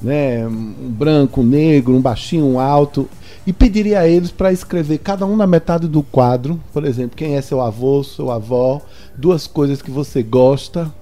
né, 0.00 0.46
um 0.46 0.90
branco, 0.90 1.40
um 1.40 1.44
negro, 1.44 1.94
um 1.94 2.00
baixinho, 2.00 2.46
um 2.46 2.60
alto 2.60 3.08
e 3.46 3.52
pediria 3.52 4.00
a 4.00 4.08
eles 4.08 4.30
para 4.30 4.52
escrever 4.52 4.98
cada 4.98 5.24
um 5.26 5.36
na 5.36 5.46
metade 5.46 5.88
do 5.88 6.02
quadro, 6.02 6.60
por 6.72 6.84
exemplo, 6.84 7.16
quem 7.16 7.36
é 7.36 7.42
seu 7.42 7.60
avô, 7.60 8.02
sua 8.02 8.36
avó, 8.36 8.82
duas 9.16 9.46
coisas 9.46 9.80
que 9.80 9.90
você 9.90 10.22
gosta 10.22 10.92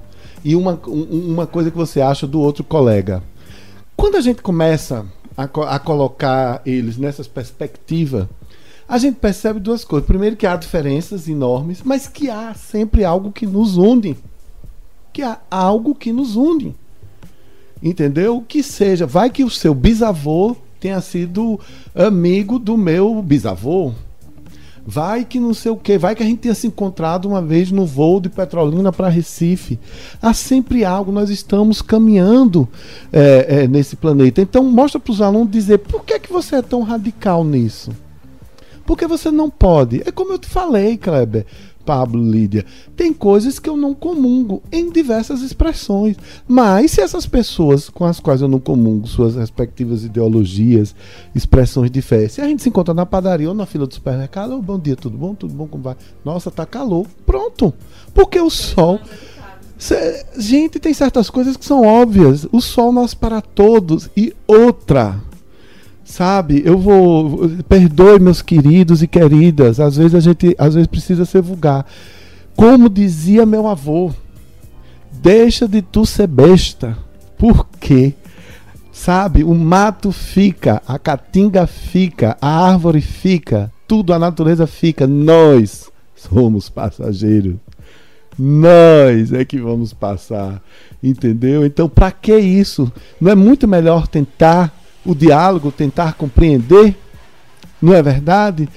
e 0.45 0.55
uma, 0.55 0.79
uma 0.87 1.47
coisa 1.47 1.71
que 1.71 1.77
você 1.77 2.01
acha 2.01 2.27
do 2.27 2.41
outro 2.41 2.63
colega. 2.63 3.23
Quando 3.97 4.17
a 4.17 4.21
gente 4.21 4.41
começa 4.41 5.05
a, 5.37 5.45
a 5.45 5.79
colocar 5.79 6.63
eles 6.65 6.97
nessas 6.97 7.27
perspectivas, 7.27 8.27
a 8.89 8.97
gente 8.97 9.17
percebe 9.17 9.61
duas 9.61 9.85
coisas. 9.85 10.07
Primeiro, 10.07 10.35
que 10.35 10.47
há 10.47 10.57
diferenças 10.57 11.29
enormes, 11.29 11.83
mas 11.85 12.09
que 12.09 12.31
há 12.31 12.55
sempre 12.55 13.05
algo 13.05 13.31
que 13.31 13.47
nos 13.47 13.77
une. 13.77 14.17
Que 15.13 15.23
há 15.23 15.39
algo 15.51 15.95
que 15.95 16.11
nos 16.11 16.37
une. 16.37 16.75
Entendeu? 17.83 18.43
Que 18.49 18.63
seja, 18.63 19.07
vai 19.07 19.29
que 19.29 19.45
o 19.45 19.51
seu 19.51 19.75
bisavô 19.75 20.57
tenha 20.81 21.01
sido 21.03 21.61
amigo 21.95 22.59
do 22.59 22.79
meu 22.79 23.21
bisavô. 23.23 23.93
Vai 24.91 25.23
que 25.23 25.39
não 25.39 25.53
sei 25.53 25.71
o 25.71 25.77
que, 25.77 25.99
vai 25.99 26.15
que 26.15 26.23
a 26.23 26.27
gente 26.27 26.39
tenha 26.39 26.55
se 26.55 26.67
encontrado 26.67 27.29
uma 27.29 27.43
vez 27.43 27.71
no 27.71 27.85
voo 27.85 28.19
de 28.19 28.31
Petrolina 28.31 28.91
para 28.91 29.11
Recife. 29.11 29.79
Há 30.23 30.33
sempre 30.33 30.83
algo, 30.83 31.13
nós 31.13 31.29
estamos 31.29 31.83
caminhando 31.83 32.67
é, 33.13 33.65
é, 33.65 33.69
nesse 33.69 33.97
planeta. 33.97 34.41
Então, 34.41 34.65
mostra 34.65 34.99
para 34.99 35.13
os 35.13 35.21
alunos 35.21 35.51
dizer 35.51 35.77
por 35.77 36.07
que, 36.07 36.15
é 36.15 36.19
que 36.19 36.33
você 36.33 36.57
é 36.57 36.63
tão 36.63 36.81
radical 36.83 37.45
nisso. 37.45 37.91
Porque 38.89 39.07
você 39.07 39.31
não 39.31 39.51
pode. 39.51 40.03
É 40.07 40.11
como 40.11 40.33
eu 40.33 40.39
te 40.39 40.49
falei, 40.49 40.97
Kleber. 40.97 41.45
Pablo 41.85 42.23
Lídia, 42.23 42.65
tem 42.97 43.13
coisas 43.13 43.59
que 43.59 43.69
eu 43.69 43.77
não 43.77 43.95
comungo 43.95 44.63
em 44.73 44.91
diversas 44.91 45.43
expressões. 45.43 46.17
Mas 46.47 46.93
se 46.93 47.03
essas 47.03 47.27
pessoas 47.27 47.91
com 47.91 48.07
as 48.07 48.19
quais 48.19 48.41
eu 48.41 48.49
não 48.49 48.59
comungo, 48.59 49.07
suas 49.07 49.37
respectivas 49.37 50.05
ideologias, 50.05 50.95
expressões 51.35 51.91
de 51.91 52.01
fé, 52.01 52.29
se 52.29 52.41
a 52.41 52.47
gente 52.47 52.63
se 52.63 52.71
encontra 52.71 52.95
na 52.95 53.05
padaria 53.05 53.49
ou 53.49 53.55
na 53.55 53.67
fila 53.67 53.87
do 53.87 53.93
supermercado, 53.93 54.55
oh, 54.55 54.63
bom 54.63 54.79
dia, 54.79 54.97
tudo 54.97 55.19
bom? 55.19 55.35
Tudo 55.35 55.53
bom? 55.53 55.67
Como 55.67 55.83
vai? 55.83 55.97
Nossa, 56.25 56.51
tá 56.51 56.65
calor. 56.65 57.07
Pronto. 57.27 57.75
Porque 58.15 58.41
o 58.41 58.49
sol. 58.49 59.01
Gente, 60.39 60.79
tem 60.79 60.95
certas 60.95 61.29
coisas 61.29 61.59
que 61.59 61.65
são 61.65 61.83
óbvias. 61.83 62.47
O 62.51 62.61
sol 62.63 62.91
nasce 62.91 63.17
para 63.17 63.43
todos. 63.43 64.09
E 64.17 64.35
outra. 64.47 65.28
Sabe, 66.09 66.63
eu 66.65 66.79
vou. 66.79 67.51
Perdoe, 67.69 68.19
meus 68.19 68.41
queridos 68.41 69.03
e 69.03 69.07
queridas. 69.07 69.79
Às 69.79 69.99
vezes 69.99 70.15
a 70.15 70.21
gente 70.21 70.57
às 70.59 70.73
vezes 70.73 70.87
precisa 70.87 71.27
ser 71.27 71.43
vulgar. 71.43 71.85
Como 72.57 72.89
dizia 72.89 73.45
meu 73.45 73.69
avô, 73.69 74.11
deixa 75.13 75.69
de 75.69 75.83
tu 75.83 76.07
ser 76.07 76.27
besta. 76.27 76.97
Por 77.37 77.69
quê? 77.79 78.15
Sabe, 78.91 79.45
o 79.45 79.55
mato 79.55 80.11
fica, 80.11 80.83
a 80.89 80.99
caatinga 80.99 81.67
fica, 81.67 82.39
a 82.41 82.67
árvore 82.67 83.03
fica, 83.03 83.71
tudo, 83.87 84.15
a 84.15 84.19
natureza 84.19 84.67
fica. 84.67 85.07
Nós 85.07 85.93
somos 86.17 86.71
passageiros. 86.71 87.57
Nós 88.39 89.31
é 89.35 89.45
que 89.45 89.59
vamos 89.59 89.93
passar. 89.93 90.63
Entendeu? 91.03 91.67
Então, 91.67 91.87
para 91.87 92.11
que 92.11 92.35
isso? 92.35 92.91
Não 93.21 93.31
é 93.31 93.35
muito 93.35 93.69
melhor 93.69 94.09
tentar 94.09 94.78
o 95.09 95.15
diálogo, 95.15 95.73
tentar 95.73 96.13
compreender, 96.13 96.95
não 97.81 97.95
é 97.95 98.03
verdade? 98.03 98.69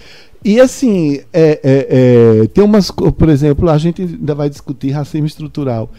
E 0.46 0.62
assim, 0.62 1.20
é, 1.34 1.60
é, 1.62 2.42
é, 2.44 2.48
tem 2.48 2.64
umas, 2.64 2.90
por 2.90 3.28
exemplo, 3.28 3.70
a 3.70 3.78
gente 3.78 4.02
ainda 4.02 4.34
vai 4.34 4.50
discutir 4.50 4.92
racismo 4.92 5.28
estrutural. 5.28 5.90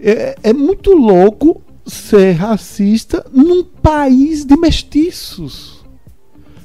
É, 0.00 0.36
é 0.42 0.52
muito 0.52 0.90
louco 0.92 1.62
ser 1.86 2.32
racista 2.32 3.24
num 3.32 3.62
país 3.62 4.44
de 4.44 4.56
mestiços. 4.56 5.84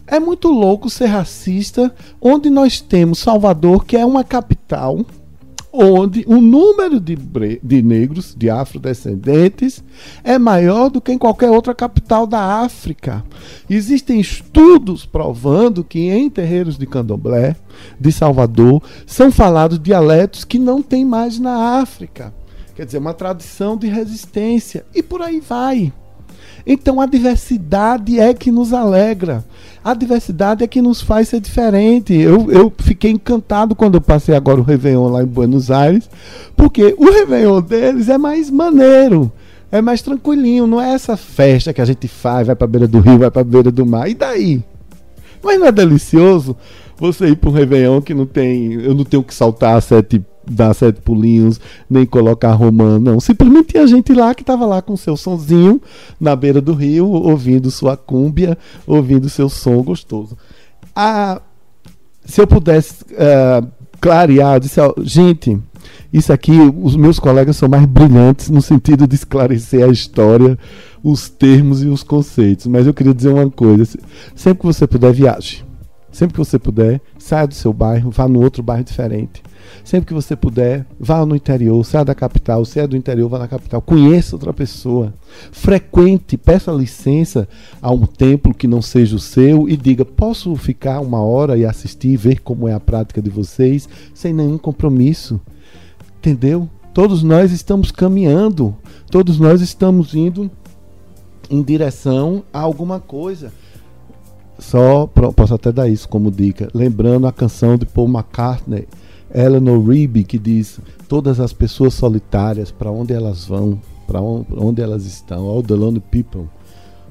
É 0.07 0.19
muito 0.19 0.47
louco 0.49 0.89
ser 0.89 1.05
racista 1.05 1.93
onde 2.19 2.49
nós 2.49 2.81
temos 2.81 3.19
Salvador, 3.19 3.85
que 3.85 3.95
é 3.95 4.03
uma 4.03 4.23
capital 4.23 5.05
onde 5.71 6.23
o 6.27 6.41
número 6.41 6.99
de, 6.99 7.15
de 7.61 7.81
negros, 7.81 8.35
de 8.35 8.49
afrodescendentes, 8.49 9.83
é 10.23 10.37
maior 10.37 10.89
do 10.89 10.99
que 10.99 11.11
em 11.11 11.17
qualquer 11.17 11.51
outra 11.51 11.75
capital 11.75 12.25
da 12.25 12.61
África. 12.61 13.23
Existem 13.69 14.19
estudos 14.19 15.05
provando 15.05 15.83
que 15.83 16.09
em 16.09 16.29
terreiros 16.29 16.77
de 16.77 16.85
candomblé, 16.85 17.55
de 17.99 18.11
Salvador, 18.11 18.81
são 19.05 19.31
falados 19.31 19.79
dialetos 19.79 20.43
que 20.43 20.59
não 20.59 20.81
tem 20.81 21.05
mais 21.05 21.39
na 21.39 21.79
África. 21.79 22.33
Quer 22.75 22.85
dizer, 22.85 22.97
uma 22.97 23.13
tradição 23.13 23.75
de 23.75 23.87
resistência. 23.87 24.85
E 24.95 25.03
por 25.03 25.21
aí 25.21 25.39
vai. 25.39 25.91
Então 26.65 26.99
a 26.99 27.05
diversidade 27.05 28.19
é 28.19 28.33
que 28.33 28.51
nos 28.51 28.73
alegra. 28.73 29.43
A 29.83 29.93
diversidade 29.93 30.63
é 30.63 30.67
que 30.67 30.81
nos 30.81 31.01
faz 31.01 31.29
ser 31.29 31.39
diferente. 31.39 32.13
Eu, 32.13 32.51
eu 32.51 32.73
fiquei 32.79 33.11
encantado 33.11 33.75
quando 33.75 33.95
eu 33.95 34.01
passei 34.01 34.35
agora 34.35 34.59
o 34.59 34.63
Réveillon 34.63 35.07
lá 35.07 35.23
em 35.23 35.27
Buenos 35.27 35.71
Aires, 35.71 36.09
porque 36.55 36.93
o 36.97 37.09
Réveillon 37.09 37.61
deles 37.61 38.09
é 38.09 38.17
mais 38.17 38.49
maneiro. 38.49 39.31
É 39.71 39.81
mais 39.81 40.01
tranquilinho, 40.01 40.65
não 40.65 40.81
é 40.81 40.93
essa 40.93 41.15
festa 41.15 41.71
que 41.71 41.79
a 41.79 41.85
gente 41.85 42.07
faz, 42.07 42.47
vai 42.47 42.55
pra 42.55 42.65
beira 42.65 42.87
do 42.87 42.99
rio, 42.99 43.19
vai 43.19 43.29
pra 43.29 43.43
beira 43.43 43.71
do 43.71 43.85
mar. 43.85 44.09
E 44.09 44.15
daí? 44.15 44.63
Mas 45.43 45.59
não 45.59 45.67
é 45.67 45.71
delicioso 45.71 46.57
você 46.97 47.27
ir 47.27 47.35
para 47.35 47.49
um 47.49 47.53
Réveillon 47.53 48.01
que 48.01 48.13
não 48.13 48.25
tem. 48.25 48.73
Eu 48.73 48.93
não 48.93 49.03
tenho 49.03 49.23
que 49.23 49.33
saltar 49.33 49.81
sete 49.81 50.21
dar 50.49 50.73
sete 50.73 51.01
pulinhos, 51.01 51.59
nem 51.89 52.05
colocar 52.05 52.53
romã, 52.53 52.99
não. 52.99 53.19
Simplesmente 53.19 53.69
tinha 53.69 53.87
gente 53.87 54.13
lá 54.13 54.33
que 54.33 54.41
estava 54.41 54.65
lá 54.65 54.81
com 54.81 54.95
seu 54.97 55.15
sonzinho 55.15 55.81
na 56.19 56.35
beira 56.35 56.61
do 56.61 56.73
rio, 56.73 57.07
ouvindo 57.07 57.69
sua 57.71 57.95
cúmbia, 57.95 58.57
ouvindo 58.85 59.29
seu 59.29 59.49
som 59.49 59.81
gostoso. 59.83 60.37
Ah, 60.95 61.41
se 62.25 62.41
eu 62.41 62.47
pudesse 62.47 63.03
uh, 63.03 63.67
clarear, 63.99 64.59
disse, 64.59 64.79
gente, 65.03 65.57
isso 66.11 66.33
aqui, 66.33 66.51
os 66.81 66.95
meus 66.95 67.19
colegas 67.19 67.57
são 67.57 67.69
mais 67.69 67.85
brilhantes 67.85 68.49
no 68.49 68.61
sentido 68.61 69.07
de 69.07 69.15
esclarecer 69.15 69.83
a 69.83 69.91
história, 69.91 70.57
os 71.03 71.29
termos 71.29 71.83
e 71.83 71.87
os 71.87 72.03
conceitos. 72.03 72.67
Mas 72.67 72.87
eu 72.87 72.93
queria 72.93 73.13
dizer 73.13 73.29
uma 73.29 73.49
coisa: 73.49 73.97
sempre 74.35 74.59
que 74.59 74.65
você 74.65 74.87
puder, 74.87 75.13
viaje. 75.13 75.65
Sempre 76.11 76.33
que 76.33 76.39
você 76.39 76.57
puder, 76.57 76.99
saia 77.19 77.47
do 77.47 77.53
seu 77.53 77.71
bairro, 77.71 78.09
vá 78.09 78.27
no 78.27 78.41
outro 78.41 78.63
bairro 78.63 78.83
diferente. 78.83 79.43
Sempre 79.83 80.07
que 80.07 80.13
você 80.13 80.35
puder, 80.35 80.85
vá 80.99 81.25
no 81.25 81.35
interior, 81.35 81.83
saia 81.85 82.05
da 82.05 82.15
capital. 82.15 82.63
Se 82.65 82.79
é 82.79 82.87
do 82.87 82.97
interior, 82.97 83.29
vá 83.29 83.39
na 83.39 83.47
capital. 83.47 83.81
Conheça 83.81 84.35
outra 84.35 84.53
pessoa. 84.53 85.13
Frequente, 85.51 86.37
peça 86.37 86.71
licença 86.71 87.47
a 87.81 87.91
um 87.91 88.05
templo 88.05 88.53
que 88.53 88.67
não 88.67 88.81
seja 88.81 89.15
o 89.15 89.19
seu 89.19 89.67
e 89.69 89.75
diga: 89.75 90.03
posso 90.05 90.55
ficar 90.55 90.99
uma 90.99 91.21
hora 91.21 91.57
e 91.57 91.65
assistir 91.65 92.15
ver 92.17 92.41
como 92.41 92.67
é 92.67 92.73
a 92.73 92.79
prática 92.79 93.21
de 93.21 93.29
vocês, 93.29 93.87
sem 94.13 94.33
nenhum 94.33 94.57
compromisso. 94.57 95.39
Entendeu? 96.17 96.69
Todos 96.93 97.23
nós 97.23 97.51
estamos 97.51 97.91
caminhando, 97.91 98.75
todos 99.09 99.39
nós 99.39 99.61
estamos 99.61 100.13
indo 100.13 100.51
em 101.49 101.61
direção 101.63 102.43
a 102.53 102.59
alguma 102.59 102.99
coisa. 102.99 103.51
Só 104.59 105.07
posso 105.07 105.53
até 105.53 105.71
dar 105.71 105.87
isso 105.87 106.07
como 106.09 106.29
dica, 106.29 106.69
lembrando 106.73 107.25
a 107.25 107.31
canção 107.31 107.77
de 107.77 107.85
Paul 107.85 108.09
McCartney, 108.09 108.87
Eleanor 109.33 109.85
Rigby 109.87 110.23
que 110.23 110.37
diz: 110.37 110.79
todas 111.07 111.39
as 111.39 111.53
pessoas 111.53 111.93
solitárias, 111.93 112.71
para 112.71 112.91
onde 112.91 113.13
elas 113.13 113.45
vão, 113.45 113.79
para 114.07 114.21
onde 114.21 114.81
elas 114.81 115.05
estão, 115.05 115.47
all 115.47 115.63
the 115.63 115.73
lonely 115.73 115.99
people 115.99 116.47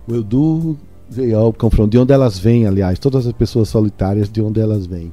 will 0.09 0.23
do 0.23 0.77
they 1.11 1.33
all 1.33 1.53
come 1.53 1.71
from, 1.71 1.89
de 1.89 1.99
onde 1.99 2.12
elas 2.12 2.39
vêm, 2.39 2.66
aliás, 2.66 2.99
todas 2.99 3.27
as 3.27 3.33
pessoas 3.33 3.69
solitárias, 3.69 4.29
de 4.29 4.43
onde 4.43 4.61
elas 4.61 4.87
vêm. 4.87 5.12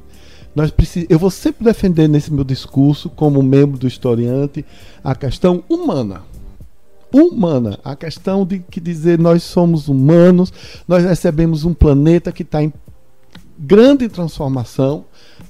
Nós 0.54 0.70
precis... 0.70 1.06
Eu 1.08 1.18
vou 1.18 1.30
sempre 1.30 1.64
defender 1.64 2.08
nesse 2.08 2.32
meu 2.32 2.44
discurso, 2.44 3.10
como 3.10 3.42
membro 3.42 3.78
do 3.78 3.86
historiante, 3.86 4.64
a 5.02 5.14
questão 5.14 5.62
humana. 5.68 6.22
Humana, 7.12 7.78
a 7.84 7.94
questão 7.94 8.44
de 8.44 8.58
que 8.58 8.80
dizer 8.80 9.18
nós 9.18 9.42
somos 9.42 9.88
humanos, 9.88 10.52
nós 10.86 11.04
recebemos 11.04 11.64
um 11.64 11.72
planeta 11.72 12.32
que 12.32 12.42
está 12.42 12.62
em 12.62 12.72
grande 13.58 14.08
transformação 14.08 15.04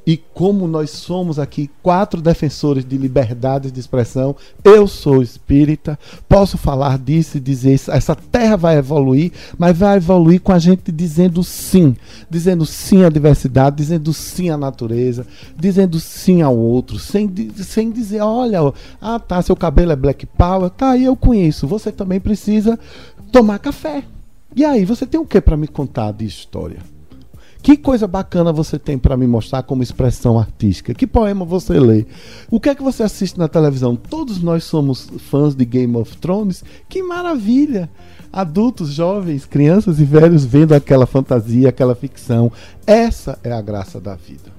e 0.07 0.17
como 0.17 0.69
nós 0.69 0.91
somos 0.91 1.37
aqui 1.37 1.69
quatro 1.83 2.21
defensores 2.21 2.85
de 2.85 2.97
liberdade 2.97 3.73
de 3.73 3.81
expressão, 3.81 4.37
eu 4.63 4.87
sou 4.87 5.21
espírita, 5.21 5.99
posso 6.29 6.57
falar 6.57 6.97
disso 6.97 7.39
e 7.39 7.41
dizer 7.41 7.75
isso. 7.75 7.91
Essa 7.91 8.15
terra 8.15 8.57
vai 8.57 8.77
evoluir, 8.77 9.33
mas 9.59 9.77
vai 9.77 9.97
evoluir 9.97 10.41
com 10.41 10.53
a 10.53 10.61
gente 10.61 10.93
dizendo 10.93 11.43
sim, 11.43 11.97
dizendo 12.31 12.65
sim 12.65 13.03
à 13.03 13.09
diversidade, 13.09 13.77
dizendo 13.77 14.13
sim 14.13 14.49
à 14.49 14.57
natureza, 14.57 15.27
dizendo 15.57 15.99
sim 15.99 16.41
ao 16.41 16.57
outro, 16.57 17.01
sem, 17.01 17.29
sem 17.57 17.91
dizer, 17.91 18.21
olha, 18.21 18.61
ah 19.01 19.19
tá, 19.19 19.43
seu 19.43 19.57
cabelo 19.57 19.91
é 19.91 19.97
black 19.97 20.25
power, 20.25 20.71
tá 20.71 20.91
aí 20.91 21.05
eu 21.05 21.17
conheço. 21.17 21.67
Você 21.67 21.91
também 21.91 22.21
precisa 22.21 22.79
tomar 23.33 23.59
café. 23.59 24.05
E 24.55 24.65
aí, 24.65 24.85
você 24.85 25.05
tem 25.05 25.21
o 25.21 25.27
que 25.27 25.41
para 25.41 25.57
me 25.57 25.69
contar 25.69 26.13
de 26.13 26.25
história? 26.25 26.79
Que 27.63 27.77
coisa 27.77 28.07
bacana 28.07 28.53
você 28.53 28.79
tem 28.79 28.97
para 28.97 29.17
me 29.17 29.27
mostrar 29.27 29.63
como 29.63 29.83
expressão 29.83 30.39
artística? 30.39 30.95
Que 30.95 31.07
poema 31.07 31.45
você 31.45 31.79
lê? 31.81 32.07
O 32.51 32.61
que 32.61 32.69
é 32.69 32.75
que 32.75 32.83
você 32.83 33.03
assiste 33.03 33.39
na 33.39 33.49
televisão? 33.49 33.97
Todos 33.97 34.41
nós 34.41 34.65
somos 34.65 35.11
fãs 35.31 35.55
de 35.55 35.65
Game 35.65 35.97
of 35.97 36.17
Thrones? 36.19 36.63
Que 36.89 37.03
maravilha! 37.03 37.91
Adultos, 38.33 38.91
jovens, 38.93 39.47
crianças 39.47 39.99
e 39.99 40.05
velhos 40.05 40.45
vendo 40.45 40.75
aquela 40.75 41.07
fantasia, 41.07 41.69
aquela 41.69 41.95
ficção. 41.95 42.53
Essa 42.87 43.39
é 43.43 43.53
a 43.53 43.61
graça 43.61 44.01
da 44.01 44.15
vida. 44.15 44.55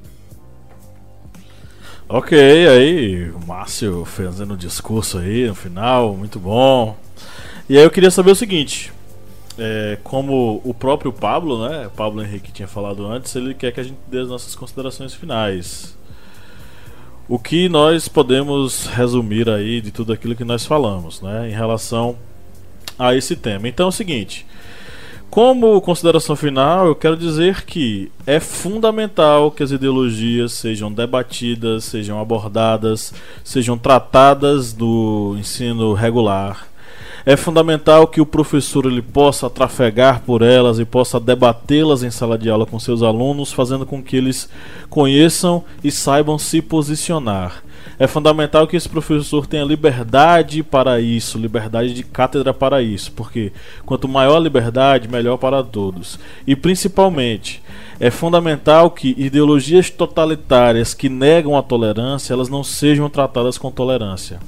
Ok, 2.10 2.38
aí 2.40 3.30
o 3.32 3.46
Márcio 3.46 4.06
fazendo 4.06 4.54
um 4.54 4.58
discurso 4.58 5.18
aí 5.18 5.46
no 5.46 5.54
final, 5.54 6.16
muito 6.16 6.40
bom. 6.40 6.96
E 7.70 7.78
aí 7.78 7.84
eu 7.84 7.92
queria 7.92 8.10
saber 8.10 8.32
o 8.32 8.36
seguinte: 8.36 8.94
é, 9.58 9.98
como 10.04 10.62
o 10.64 10.74
próprio 10.74 11.12
Pablo, 11.12 11.68
né? 11.68 11.90
Pablo 11.96 12.24
Henrique 12.24 12.52
tinha 12.52 12.68
falado 12.68 13.06
antes, 13.06 13.36
ele 13.36 13.54
quer 13.54 13.72
que 13.72 13.80
a 13.80 13.84
gente 13.84 13.98
dê 14.08 14.20
as 14.20 14.28
nossas 14.28 14.56
considerações 14.56 15.14
finais. 15.14 15.98
O 17.28 17.38
que 17.38 17.68
nós 17.68 18.08
podemos 18.08 18.86
resumir 18.86 19.50
aí 19.50 19.82
de 19.82 19.92
tudo 19.92 20.14
aquilo 20.14 20.36
que 20.36 20.46
nós 20.46 20.66
falamos, 20.66 21.22
né? 21.22 21.50
Em 21.50 21.54
relação 21.54 22.16
a 22.98 23.16
esse 23.16 23.36
tema. 23.36 23.68
Então 23.68 23.88
é 23.88 23.90
o 23.90 23.92
seguinte. 23.92 24.46
Como 25.30 25.82
consideração 25.82 26.38
final, 26.38 26.88
eu 26.88 26.96
quero 26.96 27.18
dizer 27.18 27.66
que 27.66 28.10
é 28.26 28.40
fundamental 28.40 29.52
que 29.52 29.62
as 29.62 29.72
ideologias 29.72 30.54
sejam 30.54 30.92
debatidas, 30.92 31.84
sejam 31.84 32.20
abordadas, 32.20 33.14
sejam 33.44 33.78
tratadas 33.78 34.72
do 34.72 35.36
ensino 35.38 35.94
regular 35.94 36.67
É 37.28 37.36
fundamental 37.36 38.08
que 38.08 38.22
o 38.22 38.26
professor 38.26 38.86
ele 38.86 39.02
possa 39.02 39.50
trafegar 39.50 40.22
por 40.22 40.42
elas 40.42 40.80
e 40.80 40.86
possa 40.86 41.20
debatê-las 41.20 42.02
em 42.02 42.10
sala 42.10 42.38
de 42.38 42.50
aula 42.50 42.66
com 42.66 42.80
seus 42.80 43.04
alunos, 43.04 43.52
fazendo 43.52 43.86
com 43.86 44.02
que 44.02 44.16
eles 44.16 44.48
conheçam 44.90 45.62
e 45.84 45.92
saibam 45.92 46.38
se 46.38 46.62
posicionar. 46.62 47.66
É 48.00 48.08
fundamental 48.08 48.66
que 48.66 48.78
esse 48.78 48.88
professor 48.88 49.46
tenha 49.46 49.66
liberdade 49.66 50.64
para 50.64 51.02
isso, 51.02 51.38
liberdade 51.38 51.94
de 51.94 52.02
cátedra 52.02 52.54
para 52.54 52.82
isso, 52.82 53.12
porque 53.12 53.52
quanto 53.86 54.08
maior 54.08 54.38
a 54.38 54.40
liberdade, 54.40 55.10
melhor 55.10 55.36
para 55.36 55.62
todos. 55.62 56.18
E 56.48 56.56
principalmente, 56.56 57.62
é 58.00 58.10
fundamental 58.10 58.90
que 58.90 59.14
ideologias 59.18 59.90
totalitárias 59.90 60.94
que 60.94 61.10
negam 61.10 61.58
a 61.58 61.62
tolerância, 61.62 62.32
elas 62.32 62.48
não 62.48 62.64
sejam 62.64 63.10
tratadas 63.10 63.58
com 63.58 63.70
tolerância 63.70 64.40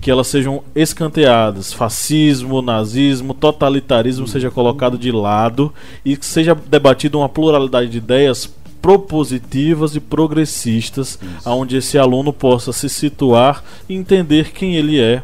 que 0.00 0.10
elas 0.10 0.26
sejam 0.26 0.62
escanteadas, 0.74 1.72
fascismo, 1.72 2.62
nazismo, 2.62 3.34
totalitarismo 3.34 4.26
seja 4.26 4.50
colocado 4.50 4.96
de 4.96 5.12
lado 5.12 5.72
e 6.04 6.16
que 6.16 6.24
seja 6.24 6.54
debatido 6.54 7.18
uma 7.18 7.28
pluralidade 7.28 7.90
de 7.90 7.98
ideias 7.98 8.50
propositivas 8.80 9.94
e 9.94 10.00
progressistas, 10.00 11.18
Isso. 11.20 11.50
onde 11.50 11.76
esse 11.76 11.98
aluno 11.98 12.32
possa 12.32 12.72
se 12.72 12.88
situar 12.88 13.62
e 13.88 13.94
entender 13.94 14.52
quem 14.52 14.74
ele 14.74 14.98
é 14.98 15.22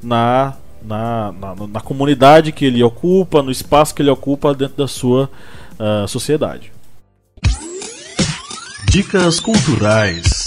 na, 0.00 0.54
na, 0.82 1.32
na, 1.32 1.54
na, 1.66 1.80
comunidade 1.80 2.52
que 2.52 2.64
ele 2.64 2.82
ocupa, 2.84 3.42
no 3.42 3.50
espaço 3.50 3.94
que 3.94 4.02
ele 4.02 4.10
ocupa 4.10 4.54
dentro 4.54 4.76
da 4.76 4.86
sua 4.86 5.28
uh, 5.78 6.06
sociedade. 6.06 6.72
Dicas 8.88 9.40
culturais. 9.40 10.43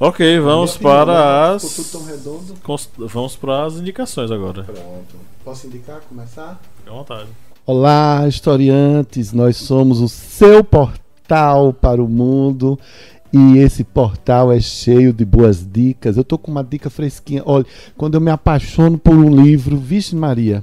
Ok, 0.00 0.38
vamos 0.38 0.76
para 0.76 1.54
as. 1.54 1.92
Vamos 2.96 3.34
para 3.34 3.64
as 3.64 3.74
indicações 3.78 4.30
agora. 4.30 4.62
Pronto. 4.62 5.16
Posso 5.44 5.66
indicar, 5.66 6.00
começar? 6.08 6.60
Fique 6.76 6.88
à 6.88 6.92
vontade. 6.92 7.26
Olá, 7.66 8.24
historiantes. 8.28 9.32
Nós 9.32 9.56
somos 9.56 10.00
o 10.00 10.08
seu 10.08 10.62
portal 10.62 11.72
para 11.72 12.00
o 12.00 12.08
mundo. 12.08 12.78
E 13.32 13.58
esse 13.58 13.82
portal 13.82 14.52
é 14.52 14.60
cheio 14.60 15.12
de 15.12 15.24
boas 15.24 15.66
dicas. 15.68 16.16
Eu 16.16 16.22
tô 16.22 16.38
com 16.38 16.52
uma 16.52 16.62
dica 16.62 16.88
fresquinha. 16.88 17.42
Olha, 17.44 17.66
quando 17.96 18.14
eu 18.14 18.20
me 18.20 18.30
apaixono 18.30 18.98
por 18.98 19.16
um 19.16 19.28
livro, 19.28 19.76
vixe 19.76 20.14
Maria, 20.14 20.62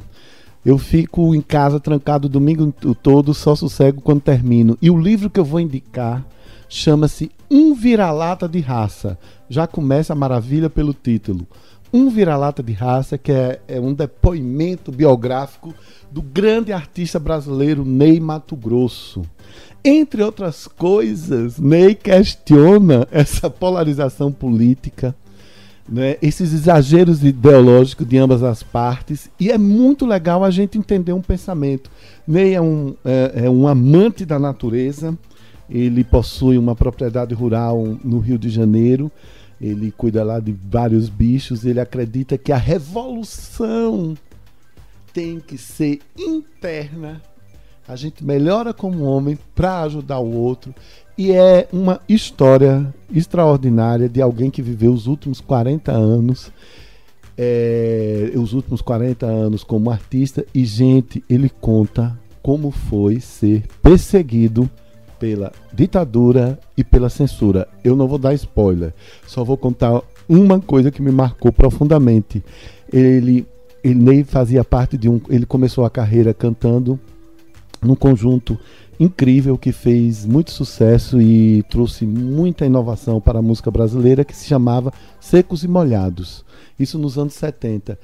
eu 0.65 0.77
fico 0.77 1.35
em 1.35 1.41
casa 1.41 1.77
trancado 1.77 2.27
o 2.27 2.29
domingo 2.29 2.73
todo, 3.03 3.33
só 3.33 3.53
sossego 3.53 3.99
quando 3.99 4.21
termino. 4.21 4.77
E 4.81 4.89
o 4.89 4.97
livro 4.97 5.29
que 5.29 5.41
eu 5.41 5.45
vou 5.45 5.59
indicar 5.59 6.25
chama-se 6.69 7.29
Um 7.49 7.73
Vira-Lata 7.73 8.47
de 8.47 8.59
Raça. 8.59 9.17
Já 9.49 9.67
começa 9.67 10.13
a 10.13 10.15
maravilha 10.15 10.69
pelo 10.69 10.93
título. 10.93 11.47
Um 11.93 12.09
Vira-Lata 12.09 12.63
de 12.63 12.73
Raça, 12.73 13.17
que 13.17 13.31
é, 13.31 13.61
é 13.67 13.79
um 13.79 13.93
depoimento 13.93 14.91
biográfico 14.91 15.73
do 16.11 16.21
grande 16.21 16.73
artista 16.73 17.19
brasileiro 17.19 17.85
Ney 17.85 18.19
Mato 18.19 18.55
Grosso. 18.55 19.21
Entre 19.83 20.23
outras 20.23 20.67
coisas, 20.67 21.59
Ney 21.59 21.93
questiona 21.93 23.07
essa 23.11 23.49
polarização 23.49 24.31
política, 24.31 25.15
né, 25.87 26.17
esses 26.21 26.51
exageros 26.51 27.23
ideológicos 27.23 28.07
de 28.07 28.17
ambas 28.17 28.41
as 28.41 28.63
partes, 28.63 29.29
e 29.39 29.51
é 29.51 29.57
muito 29.57 30.07
legal 30.07 30.43
a 30.43 30.49
gente 30.49 30.79
entender 30.79 31.13
um 31.13 31.21
pensamento. 31.21 31.91
Ney 32.27 32.55
é 32.55 32.61
um, 32.61 32.95
é, 33.05 33.45
é 33.45 33.49
um 33.49 33.67
amante 33.67 34.25
da 34.25 34.39
natureza, 34.39 35.15
ele 35.69 36.03
possui 36.03 36.57
uma 36.57 36.75
propriedade 36.75 37.33
rural 37.33 37.97
no 38.03 38.19
Rio 38.19 38.37
de 38.37 38.49
Janeiro. 38.49 39.11
Ele 39.59 39.91
cuida 39.91 40.23
lá 40.23 40.39
de 40.39 40.51
vários 40.51 41.09
bichos. 41.09 41.65
Ele 41.65 41.79
acredita 41.79 42.37
que 42.37 42.51
a 42.51 42.57
revolução 42.57 44.15
tem 45.13 45.39
que 45.39 45.57
ser 45.57 46.01
interna. 46.17 47.21
A 47.87 47.95
gente 47.95 48.23
melhora 48.23 48.73
como 48.73 49.03
homem 49.03 49.37
para 49.55 49.81
ajudar 49.81 50.19
o 50.19 50.31
outro. 50.31 50.73
E 51.17 51.31
é 51.31 51.67
uma 51.71 52.01
história 52.09 52.93
extraordinária 53.13 54.09
de 54.09 54.21
alguém 54.21 54.51
que 54.51 54.61
viveu 54.61 54.91
os 54.91 55.07
últimos 55.07 55.39
40 55.39 55.91
anos. 55.91 56.51
É, 57.37 58.31
os 58.35 58.53
últimos 58.53 58.81
40 58.81 59.25
anos 59.25 59.63
como 59.63 59.89
artista. 59.89 60.45
E, 60.53 60.65
gente, 60.65 61.23
ele 61.29 61.49
conta 61.49 62.17
como 62.41 62.69
foi 62.69 63.19
ser 63.19 63.63
perseguido 63.81 64.69
pela 65.19 65.51
ditadura 65.73 66.59
e 66.77 66.83
pela 66.83 67.09
censura. 67.09 67.67
Eu 67.83 67.95
não 67.95 68.07
vou 68.07 68.17
dar 68.17 68.33
spoiler, 68.33 68.93
só 69.25 69.43
vou 69.43 69.57
contar 69.57 70.01
uma 70.27 70.59
coisa 70.59 70.91
que 70.91 71.01
me 71.01 71.11
marcou 71.11 71.51
profundamente. 71.51 72.43
Ele, 72.91 73.45
ele 73.83 74.23
fazia 74.23 74.63
parte 74.63 74.97
de 74.97 75.09
um. 75.09 75.19
Ele 75.29 75.45
começou 75.45 75.85
a 75.85 75.89
carreira 75.89 76.33
cantando 76.33 76.99
num 77.81 77.95
conjunto 77.95 78.57
incrível 78.99 79.57
que 79.57 79.71
fez 79.71 80.25
muito 80.25 80.51
sucesso 80.51 81.21
e 81.21 81.63
trouxe 81.63 82.05
muita 82.05 82.65
inovação 82.65 83.19
para 83.19 83.39
a 83.39 83.41
música 83.41 83.69
brasileira 83.69 84.23
que 84.23 84.35
se 84.35 84.47
chamava 84.47 84.93
Secos 85.19 85.63
e 85.63 85.67
Molhados. 85.67 86.45
Isso 86.79 86.97
nos 86.97 87.17
anos 87.17 87.33
70. 87.33 87.97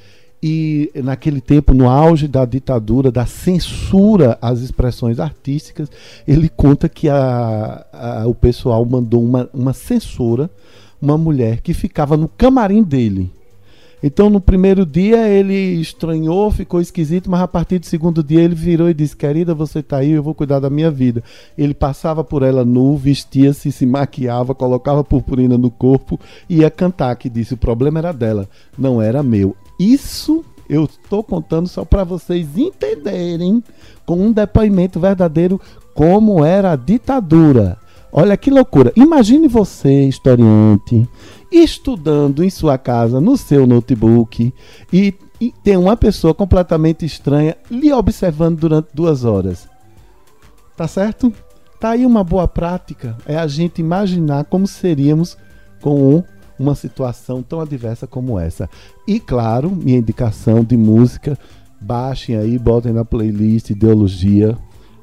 E 0.43 0.91
naquele 0.95 1.39
tempo, 1.39 1.73
no 1.73 1.88
auge 1.88 2.27
da 2.27 2.43
ditadura, 2.45 3.11
da 3.11 3.27
censura 3.27 4.39
às 4.41 4.59
expressões 4.61 5.19
artísticas, 5.19 5.88
ele 6.27 6.49
conta 6.49 6.89
que 6.89 7.07
a, 7.07 7.85
a, 7.93 8.27
o 8.27 8.34
pessoal 8.34 8.84
mandou 8.84 9.23
uma, 9.23 9.47
uma 9.53 9.72
censora, 9.72 10.49
uma 10.99 11.18
mulher 11.18 11.61
que 11.61 11.76
ficava 11.76 12.18
no 12.18 12.27
camarim 12.27 12.81
dele. 12.81 13.31
Então, 14.03 14.31
no 14.31 14.41
primeiro 14.41 14.84
dia, 14.84 15.27
ele 15.30 15.53
estranhou, 15.80 16.49
ficou 16.49 16.81
esquisito, 16.81 17.30
mas 17.30 17.41
a 17.41 17.47
partir 17.47 17.77
do 17.77 17.85
segundo 17.85 18.23
dia, 18.23 18.41
ele 18.41 18.55
virou 18.55 18.89
e 18.89 18.95
disse: 18.95 19.15
Querida, 19.15 19.53
você 19.53 19.77
está 19.80 19.97
aí, 19.97 20.11
eu 20.11 20.23
vou 20.23 20.34
cuidar 20.34 20.59
da 20.59 20.72
minha 20.72 20.89
vida. 20.89 21.23
Ele 21.55 21.73
passava 21.76 22.23
por 22.23 22.41
ela 22.41 22.65
nu, 22.65 22.97
vestia-se, 22.97 23.72
se 23.72 23.85
maquiava, 23.85 24.55
colocava 24.55 25.03
purpurina 25.03 25.55
no 25.55 25.69
corpo 25.69 26.19
e 26.49 26.61
ia 26.61 26.72
cantar. 26.72 27.15
Que 27.15 27.30
disse: 27.30 27.53
O 27.53 27.57
problema 27.57 27.99
era 27.99 28.11
dela, 28.11 28.49
não 28.76 28.99
era 28.99 29.22
meu. 29.22 29.55
Isso 29.81 30.45
eu 30.69 30.83
estou 30.83 31.23
contando 31.23 31.67
só 31.67 31.83
para 31.83 32.03
vocês 32.03 32.55
entenderem 32.55 33.63
com 34.05 34.27
um 34.27 34.31
depoimento 34.31 34.99
verdadeiro 34.99 35.59
como 35.95 36.45
era 36.45 36.73
a 36.73 36.75
ditadura. 36.75 37.79
Olha 38.11 38.37
que 38.37 38.51
loucura. 38.51 38.93
Imagine 38.95 39.47
você, 39.47 40.03
historiante, 40.03 41.09
estudando 41.51 42.43
em 42.43 42.49
sua 42.51 42.77
casa, 42.77 43.19
no 43.19 43.35
seu 43.35 43.65
notebook, 43.65 44.53
e, 44.93 45.15
e 45.39 45.51
tem 45.63 45.77
uma 45.77 45.97
pessoa 45.97 46.35
completamente 46.35 47.03
estranha 47.03 47.57
lhe 47.71 47.91
observando 47.91 48.59
durante 48.59 48.89
duas 48.93 49.25
horas. 49.25 49.67
Tá 50.77 50.87
certo? 50.87 51.33
Tá 51.79 51.89
aí 51.91 52.05
uma 52.05 52.23
boa 52.23 52.47
prática. 52.47 53.17
É 53.25 53.35
a 53.35 53.47
gente 53.47 53.81
imaginar 53.81 54.45
como 54.45 54.67
seríamos 54.67 55.35
com 55.81 56.17
um 56.17 56.23
uma 56.61 56.75
situação 56.75 57.41
tão 57.41 57.59
adversa 57.59 58.05
como 58.05 58.39
essa. 58.39 58.69
E 59.07 59.19
claro, 59.19 59.69
minha 59.71 59.97
indicação 59.97 60.63
de 60.63 60.77
música, 60.77 61.38
baixem 61.81 62.35
aí, 62.35 62.57
botem 62.57 62.93
na 62.93 63.03
playlist 63.03 63.71
Ideologia, 63.71 64.57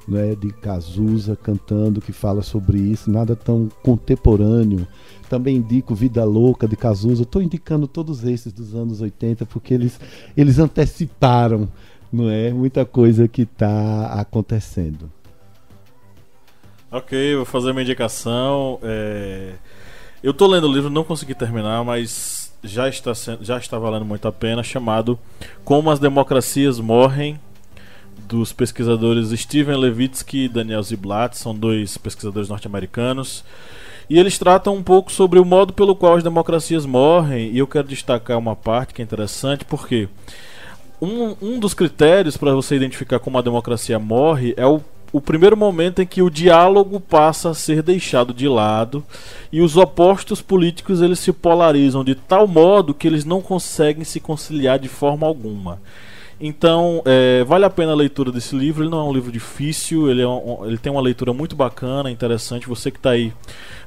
né, 0.07 0.35
de 0.35 0.53
Cazuza 0.53 1.37
cantando 1.37 2.01
que 2.01 2.13
fala 2.13 2.43
sobre 2.43 2.79
isso, 2.79 3.11
nada 3.11 3.35
tão 3.35 3.69
contemporâneo. 3.83 4.87
Também 5.29 5.57
indico 5.57 5.95
Vida 5.95 6.25
Louca 6.25 6.67
de 6.67 6.77
Cazuza. 6.77 7.23
Estou 7.23 7.43
indicando 7.43 7.87
todos 7.87 8.25
esses 8.25 8.51
dos 8.53 8.75
anos 8.75 9.03
80 9.03 9.45
porque 9.45 9.75
eles, 9.75 10.01
eles 10.35 10.59
anteciparam, 10.59 11.69
não 12.11 12.31
é, 12.31 12.51
muita 12.51 12.87
coisa 12.87 13.29
que 13.29 13.43
está 13.43 14.07
acontecendo. 14.15 15.11
Ok, 16.91 17.37
vou 17.37 17.45
fazer 17.45 17.73
uma 17.73 17.83
indicação. 17.83 18.79
É... 18.83 19.53
Eu 20.21 20.35
tô 20.35 20.49
lendo 20.49 20.67
o 20.67 20.73
livro, 20.73 20.91
não 20.91 21.05
consegui 21.05 21.33
terminar, 21.33 21.85
mas 21.85 22.53
já 22.65 22.89
está, 22.89 23.15
sendo, 23.15 23.45
já 23.45 23.57
está 23.57 23.79
valendo 23.79 24.05
muito 24.05 24.27
a 24.27 24.33
pena, 24.33 24.65
chamado 24.65 25.17
Como 25.65 25.91
as 25.91 26.01
Democracias 26.01 26.81
Morrem, 26.81 27.39
dos 28.27 28.53
pesquisadores 28.53 29.29
Steven 29.29 29.77
Levitsky 29.77 30.45
e 30.45 30.49
Daniel 30.49 30.83
Ziblatt, 30.83 31.39
são 31.39 31.55
dois 31.55 31.97
pesquisadores 31.97 32.49
norte-americanos. 32.49 33.45
E 34.11 34.19
eles 34.19 34.37
tratam 34.39 34.75
um 34.75 34.83
pouco 34.83 35.13
sobre 35.13 35.39
o 35.39 35.45
modo 35.45 35.73
pelo 35.73 35.95
qual 35.95 36.17
as 36.17 36.25
democracias 36.25 36.85
morrem, 36.85 37.53
e 37.53 37.59
eu 37.59 37.67
quero 37.69 37.87
destacar 37.87 38.37
uma 38.39 38.57
parte 38.57 38.95
que 38.95 39.01
é 39.01 39.05
interessante, 39.05 39.65
porque 39.65 40.09
um, 41.01 41.37
um 41.41 41.61
dos 41.61 41.75
critérios 41.75 42.37
para 42.37 42.53
você 42.53 42.75
identificar 42.75 43.21
como 43.21 43.39
a 43.39 43.43
democracia 43.43 44.01
morre 44.01 44.53
é 44.57 44.67
o 44.67 44.83
o 45.13 45.21
primeiro 45.21 45.57
momento 45.57 46.03
em 46.03 46.07
que 46.07 46.21
o 46.21 46.31
diálogo 46.31 47.01
passa 47.01 47.51
a 47.51 47.55
ser 47.55 47.83
deixado 47.83 48.35
de 48.35 48.47
lado 48.47 49.05
e 49.51 49.61
os 49.61 49.77
opostos 49.77 50.43
políticos 50.43 51.01
eles 51.01 51.19
se 51.19 51.33
polarizam 51.33 52.05
de 52.05 52.15
tal 52.15 52.47
modo 52.47 52.93
que 52.93 53.07
eles 53.07 53.25
não 53.25 53.41
conseguem 53.41 54.05
se 54.05 54.21
conciliar 54.21 54.79
de 54.79 54.89
forma 54.89 55.27
alguma. 55.27 55.81
Então, 56.41 57.03
é, 57.05 57.43
vale 57.43 57.65
a 57.65 57.71
pena 57.71 57.91
a 57.91 57.97
leitura 57.97 58.31
desse 58.31 58.55
livro. 58.55 58.85
Ele 58.85 58.91
não 58.91 59.01
é 59.01 59.05
um 59.05 59.13
livro 59.13 59.33
difícil, 59.33 60.09
ele, 60.09 60.23
é 60.23 60.29
um, 60.29 60.65
ele 60.65 60.79
tem 60.79 60.93
uma 60.93 61.01
leitura 61.01 61.33
muito 61.33 61.57
bacana, 61.57 62.11
interessante. 62.11 62.69
Você 62.69 62.93
que 62.93 62.99
está 62.99 63.11
aí 63.11 63.33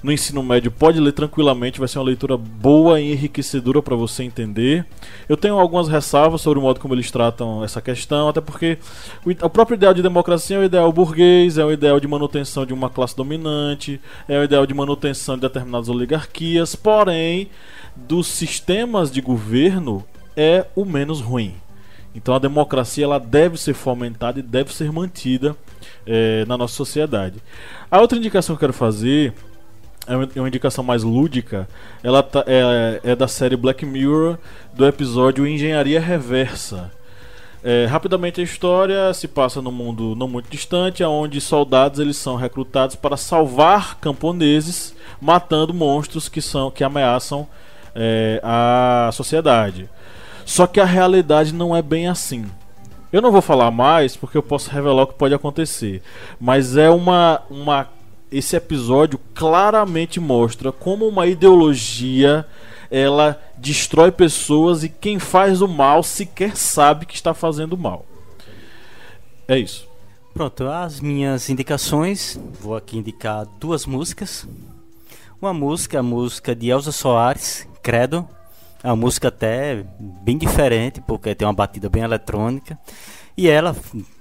no 0.04 0.12
ensino 0.12 0.44
médio 0.44 0.70
pode 0.70 1.00
ler 1.00 1.14
tranquilamente, 1.14 1.80
vai 1.80 1.88
ser 1.88 2.00
uma 2.00 2.06
leitura 2.06 2.36
boa 2.36 3.00
e 3.00 3.14
enriquecedora 3.14 3.82
para 3.82 3.96
você 3.96 4.24
entender. 4.24 4.86
Eu 5.30 5.38
tenho 5.38 5.58
algumas 5.58 5.88
ressalvas 5.88 6.42
sobre 6.42 6.60
o 6.60 6.62
modo 6.62 6.80
como 6.80 6.94
eles 6.94 7.10
tratam 7.10 7.64
essa 7.64 7.82
questão, 7.82 8.28
até 8.28 8.42
porque 8.42 8.78
o, 9.26 9.30
o 9.30 9.50
próprio 9.50 9.76
ideal 9.76 9.94
de 9.94 10.02
democracia 10.02 10.58
é 10.58 10.60
o 10.60 10.64
ideal 10.66 10.92
burguês, 10.92 11.58
é 11.58 11.64
o 11.64 11.72
ideal 11.72 12.02
de 12.02 12.08
manutenção 12.08 12.66
de 12.66 12.74
uma 12.74 12.90
classe 12.90 13.16
dominante, 13.16 14.02
é 14.28 14.38
o 14.38 14.44
ideal 14.44 14.66
de 14.66 14.74
manutenção 14.74 15.36
de 15.36 15.42
determinadas 15.42 15.88
oligarquias, 15.88 16.76
porém, 16.76 17.48
dos 17.96 18.28
sistemas 18.28 19.10
de 19.10 19.22
governo 19.22 20.04
é 20.36 20.66
o 20.76 20.84
menos 20.84 21.22
ruim. 21.22 21.54
Então 22.14 22.36
a 22.36 22.40
democracia 22.40 23.06
ela 23.06 23.20
deve 23.20 23.58
ser 23.58 23.74
fomentada 23.74 24.40
e 24.40 24.44
deve 24.44 24.74
ser 24.74 24.92
mantida 24.92 25.56
é, 26.06 26.46
na 26.46 26.58
nossa 26.58 26.76
sociedade. 26.76 27.42
A 27.90 28.00
outra 28.00 28.18
indicação 28.18 28.56
que 28.56 28.64
eu 28.64 28.68
quero 28.68 28.74
fazer 28.74 29.34
é 30.08 30.16
uma, 30.16 30.30
é 30.36 30.40
uma 30.40 30.48
indicação 30.48 30.84
mais 30.84 31.04
lúdica. 31.04 31.68
Ela 32.04 32.22
tá, 32.22 32.44
é, 32.48 33.00
é, 33.04 33.16
da 33.16 33.28
série 33.28 33.56
Black 33.56 33.86
Mirror 33.86 34.38
do 34.74 34.86
episódio 34.86 35.48
Engenharia 35.48 36.00
Reversa. 36.00 36.92
É, 37.64 37.86
rapidamente 37.86 38.42
a 38.42 38.44
história 38.44 39.14
se 39.14 39.28
passa 39.28 39.62
num 39.62 39.72
mundo 39.72 40.16
não 40.16 40.28
muito 40.28 40.50
distante, 40.50 41.04
onde 41.04 41.40
soldados 41.40 42.00
eles 42.00 42.18
são 42.18 42.36
recrutados 42.36 42.96
para 42.96 43.16
salvar 43.16 44.00
camponeses, 44.00 44.96
matando 45.22 45.72
monstros 45.72 46.28
que 46.28 46.42
são 46.42 46.72
que 46.72 46.84
ameaçam 46.84 47.48
é, 47.94 48.42
a 48.44 49.12
sociedade. 49.14 49.88
Só 50.46 50.68
que 50.68 50.80
a 50.80 50.86
realidade 50.86 51.54
não 51.54 51.76
é 51.76 51.82
bem 51.82 52.08
assim. 52.08 52.46
Eu 53.12 53.22
não 53.22 53.32
vou 53.32 53.42
falar 53.42 53.72
mais 53.72 54.16
porque 54.16 54.38
eu 54.38 54.44
posso 54.44 54.70
revelar 54.70 55.04
o 55.04 55.08
que 55.08 55.16
pode 55.16 55.34
acontecer. 55.34 56.02
Mas 56.40 56.78
é 56.78 56.90
uma. 56.90 57.42
uma 57.50 57.88
esse 58.32 58.56
episódio 58.56 59.20
claramente 59.36 60.18
mostra 60.18 60.72
como 60.72 61.06
uma 61.06 61.28
ideologia 61.28 62.46
ela 62.92 63.42
destrói 63.58 64.12
pessoas 64.12 64.84
e 64.84 64.90
quem 64.90 65.18
faz 65.18 65.62
o 65.62 65.68
mal 65.68 66.04
sequer 66.04 66.58
sabe 66.58 67.06
que 67.06 67.16
está 67.16 67.34
fazendo 67.34 67.78
mal. 67.78 68.06
É 69.48 69.58
isso. 69.58 69.88
Pronto, 70.34 70.68
as 70.68 71.00
minhas 71.00 71.50
indicações, 71.50 72.40
vou 72.60 72.76
aqui 72.76 72.98
indicar 72.98 73.46
duas 73.60 73.86
músicas. 73.86 74.46
Uma 75.42 75.54
música, 75.54 76.00
a 76.00 76.04
música 76.04 76.54
de 76.54 76.70
Elza 76.70 76.92
Soares, 76.92 77.68
Credo, 77.82 78.28
é 78.84 78.88
uma 78.88 78.96
música 78.96 79.28
até 79.28 79.86
bem 80.00 80.38
diferente, 80.38 81.02
porque 81.02 81.36
tem 81.36 81.48
uma 81.48 81.54
batida 81.54 81.90
bem 81.90 82.04
eletrônica. 82.04 82.78
E 83.38 83.48
ela 83.48 83.76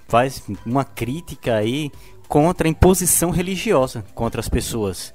faz 0.06 0.42
uma 0.66 0.84
crítica 0.84 1.54
aí 1.54 1.90
contra 2.28 2.68
a 2.68 2.70
imposição 2.70 3.30
religiosa 3.30 4.04
contra 4.14 4.40
as 4.40 4.48
pessoas. 4.48 5.12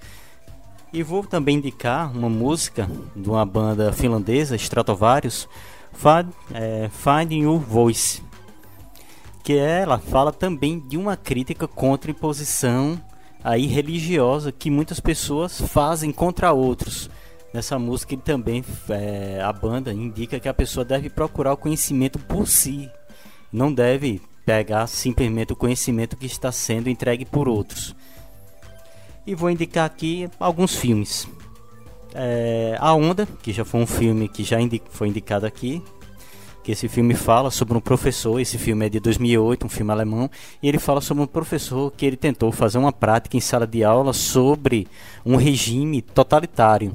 E 0.91 1.03
vou 1.03 1.23
também 1.25 1.57
indicar 1.57 2.11
uma 2.15 2.29
música 2.29 2.89
de 3.15 3.29
uma 3.29 3.45
banda 3.45 3.91
finlandesa, 3.91 4.55
Stratovarius, 4.55 5.47
Find, 5.93 6.31
é, 6.53 6.89
Finding 6.89 7.43
Your 7.43 7.59
Voice. 7.59 8.23
Que 9.43 9.57
ela 9.57 9.99
fala 9.99 10.31
também 10.31 10.79
de 10.79 10.97
uma 10.97 11.15
crítica 11.15 11.67
contra 11.67 12.09
a 12.09 12.13
imposição 12.13 12.99
aí 13.43 13.67
religiosa 13.67 14.51
que 14.51 14.71
muitas 14.71 14.99
pessoas 14.99 15.61
fazem 15.61 16.11
contra 16.11 16.51
outros. 16.51 17.09
Nessa 17.55 17.79
música 17.79 18.13
ele 18.13 18.21
também 18.21 18.65
é, 18.89 19.39
a 19.41 19.53
banda 19.53 19.93
indica 19.93 20.41
que 20.41 20.49
a 20.49 20.53
pessoa 20.53 20.83
deve 20.83 21.09
procurar 21.09 21.53
o 21.53 21.57
conhecimento 21.57 22.19
por 22.19 22.49
si, 22.49 22.91
não 23.49 23.73
deve 23.73 24.21
pegar 24.45 24.85
simplesmente 24.87 25.53
o 25.53 25.55
conhecimento 25.55 26.17
que 26.17 26.25
está 26.25 26.51
sendo 26.51 26.89
entregue 26.89 27.23
por 27.23 27.47
outros. 27.47 27.95
E 29.25 29.33
vou 29.33 29.49
indicar 29.49 29.85
aqui 29.85 30.29
alguns 30.37 30.75
filmes. 30.75 31.29
É, 32.13 32.75
a 32.77 32.93
Onda, 32.93 33.25
que 33.41 33.53
já 33.53 33.63
foi 33.63 33.79
um 33.79 33.87
filme 33.87 34.27
que 34.27 34.43
já 34.43 34.59
indi 34.59 34.81
foi 34.89 35.07
indicado 35.07 35.45
aqui, 35.45 35.81
que 36.61 36.73
esse 36.73 36.89
filme 36.89 37.13
fala 37.13 37.49
sobre 37.49 37.77
um 37.77 37.81
professor, 37.81 38.37
esse 38.37 38.57
filme 38.57 38.87
é 38.87 38.89
de 38.89 38.99
2008, 38.99 39.65
um 39.65 39.69
filme 39.69 39.93
alemão, 39.93 40.29
e 40.61 40.67
ele 40.67 40.77
fala 40.77 40.99
sobre 40.99 41.23
um 41.23 41.27
professor 41.27 41.89
que 41.89 42.05
ele 42.05 42.17
tentou 42.17 42.51
fazer 42.51 42.79
uma 42.79 42.91
prática 42.91 43.37
em 43.37 43.39
sala 43.39 43.65
de 43.65 43.81
aula 43.81 44.11
sobre 44.11 44.89
um 45.25 45.37
regime 45.37 46.01
totalitário 46.01 46.93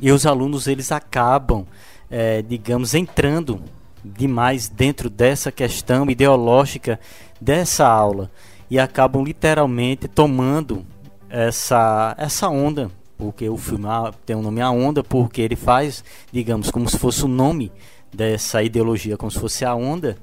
e 0.00 0.10
os 0.10 0.26
alunos 0.26 0.66
eles 0.66 0.90
acabam, 0.90 1.66
é, 2.10 2.42
digamos, 2.42 2.94
entrando 2.94 3.62
demais 4.04 4.68
dentro 4.68 5.10
dessa 5.10 5.52
questão 5.52 6.10
ideológica 6.10 6.98
dessa 7.40 7.86
aula. 7.86 8.30
E 8.70 8.78
acabam 8.78 9.24
literalmente 9.24 10.08
tomando 10.08 10.84
essa 11.28 12.14
essa 12.18 12.48
onda 12.48 12.90
porque 13.16 13.48
o 13.48 13.56
filme 13.56 13.86
tem 14.24 14.34
o 14.34 14.42
nome 14.42 14.60
A 14.60 14.70
Onda 14.70 15.04
porque 15.04 15.40
ele 15.40 15.54
faz 15.54 16.02
digamos 16.32 16.70
como 16.70 16.88
se 16.88 16.98
fosse 16.98 17.24
o 17.24 17.28
nome 17.28 17.70
dessa 18.12 18.62
ideologia 18.62 19.16
como 19.16 19.30
se 19.30 19.38
fosse 19.38 19.64
a 19.64 19.74
onda 19.74 20.16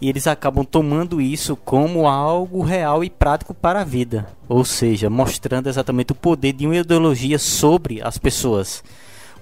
e 0.00 0.08
eles 0.08 0.26
acabam 0.26 0.64
tomando 0.64 1.20
isso 1.20 1.56
como 1.56 2.06
algo 2.06 2.62
real 2.62 3.02
e 3.02 3.10
prático 3.10 3.52
para 3.52 3.80
a 3.80 3.84
vida, 3.84 4.26
ou 4.48 4.64
seja, 4.64 5.10
mostrando 5.10 5.68
exatamente 5.68 6.12
o 6.12 6.14
poder 6.14 6.52
de 6.52 6.66
uma 6.66 6.76
ideologia 6.76 7.38
sobre 7.38 8.00
as 8.02 8.16
pessoas. 8.18 8.82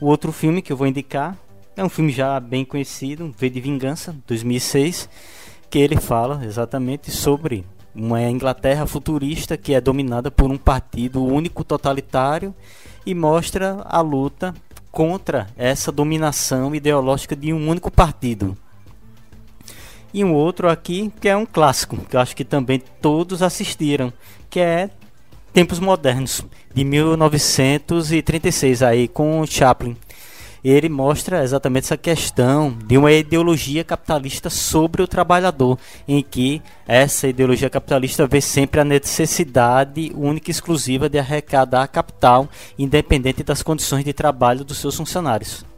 O 0.00 0.06
outro 0.06 0.32
filme 0.32 0.62
que 0.62 0.72
eu 0.72 0.76
vou 0.76 0.86
indicar 0.86 1.36
é 1.76 1.84
um 1.84 1.88
filme 1.88 2.10
já 2.10 2.40
bem 2.40 2.64
conhecido, 2.64 3.34
V 3.36 3.50
de 3.50 3.60
Vingança, 3.60 4.16
2006, 4.26 5.08
que 5.68 5.78
ele 5.78 5.96
fala 5.96 6.42
exatamente 6.44 7.10
sobre 7.10 7.64
uma 7.94 8.22
Inglaterra 8.22 8.86
futurista 8.86 9.56
que 9.56 9.74
é 9.74 9.80
dominada 9.80 10.30
por 10.30 10.50
um 10.50 10.56
partido 10.56 11.24
único 11.24 11.64
totalitário 11.64 12.54
e 13.04 13.14
mostra 13.14 13.82
a 13.84 14.00
luta 14.00 14.54
contra 14.90 15.46
essa 15.56 15.92
dominação 15.92 16.74
ideológica 16.74 17.36
de 17.36 17.52
um 17.52 17.68
único 17.68 17.90
partido. 17.90 18.56
E 20.16 20.24
um 20.24 20.32
outro 20.32 20.70
aqui 20.70 21.12
que 21.20 21.28
é 21.28 21.36
um 21.36 21.44
clássico, 21.44 21.98
que 22.09 22.16
eu 22.16 22.20
acho 22.20 22.34
que 22.34 22.43
também 22.43 22.82
todos 23.02 23.43
assistiram, 23.43 24.10
que 24.48 24.59
é 24.59 24.88
Tempos 25.52 25.78
Modernos, 25.78 26.43
de 26.74 26.84
1936, 26.84 28.82
aí 28.82 29.09
com 29.09 29.44
Chaplin. 29.44 29.94
Ele 30.64 30.88
mostra 30.88 31.44
exatamente 31.44 31.84
essa 31.84 31.98
questão 31.98 32.74
de 32.86 32.97
uma 32.97 33.12
ideologia 33.12 33.84
capitalista 33.84 34.48
sobre 34.48 35.02
o 35.02 35.06
trabalhador, 35.06 35.78
em 36.09 36.22
que 36.22 36.62
essa 36.88 37.28
ideologia 37.28 37.68
capitalista 37.68 38.26
vê 38.26 38.40
sempre 38.40 38.80
a 38.80 38.84
necessidade 38.84 40.12
única 40.14 40.48
e 40.48 40.52
exclusiva 40.52 41.10
de 41.10 41.18
arrecadar 41.18 41.86
capital, 41.88 42.48
independente 42.78 43.43
das 43.43 43.62
condições 43.62 44.02
de 44.02 44.14
trabalho 44.14 44.64
dos 44.64 44.78
seus 44.78 44.97
funcionários. 44.97 45.75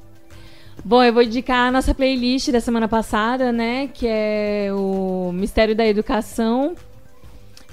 Bom, 0.84 1.02
eu 1.02 1.12
vou 1.12 1.22
indicar 1.22 1.68
a 1.68 1.72
nossa 1.72 1.92
playlist 1.92 2.50
da 2.50 2.60
semana 2.60 2.88
passada, 2.88 3.52
né? 3.52 3.88
Que 3.88 4.06
é 4.06 4.68
o 4.72 5.30
Mistério 5.32 5.74
da 5.74 5.86
Educação. 5.86 6.74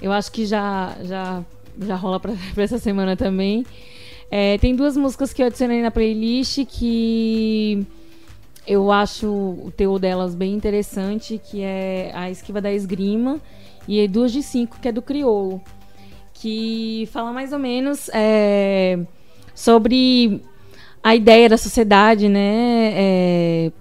Eu 0.02 0.12
acho 0.12 0.32
que 0.32 0.46
já, 0.46 0.96
já, 1.04 1.44
já 1.80 1.96
rola 1.96 2.20
para 2.20 2.34
essa 2.58 2.80
semana 2.80 3.16
também. 3.16 3.66
É, 4.30 4.58
tem 4.58 4.76
duas 4.76 4.98
músicas 4.98 5.32
que 5.32 5.42
eu 5.42 5.46
adicionei 5.46 5.82
na 5.82 5.92
playlist 5.92 6.66
que 6.66 7.86
eu 8.68 8.92
acho 8.92 9.28
o 9.30 9.72
teor 9.78 10.00
delas 10.00 10.34
bem 10.34 10.54
interessante, 10.54 11.40
que 11.40 11.62
é 11.62 12.12
a 12.14 12.30
Esquiva 12.32 12.60
da 12.60 12.74
Esgrima 12.74 13.40
e 13.88 14.08
Duas 14.08 14.32
de 14.32 14.42
Cinco, 14.42 14.80
que 14.82 14.88
é 14.88 14.92
do 14.92 15.02
Crioulo. 15.02 15.62
Que 16.34 17.08
fala 17.12 17.32
mais 17.32 17.54
ou 17.54 17.60
menos 17.60 18.10
é, 18.12 19.00
sobre 19.54 20.42
a 21.06 21.16
ideia 21.16 21.48
da 21.48 21.56
sociedade, 21.56 22.28
né, 22.28 22.92
é, 22.96 23.72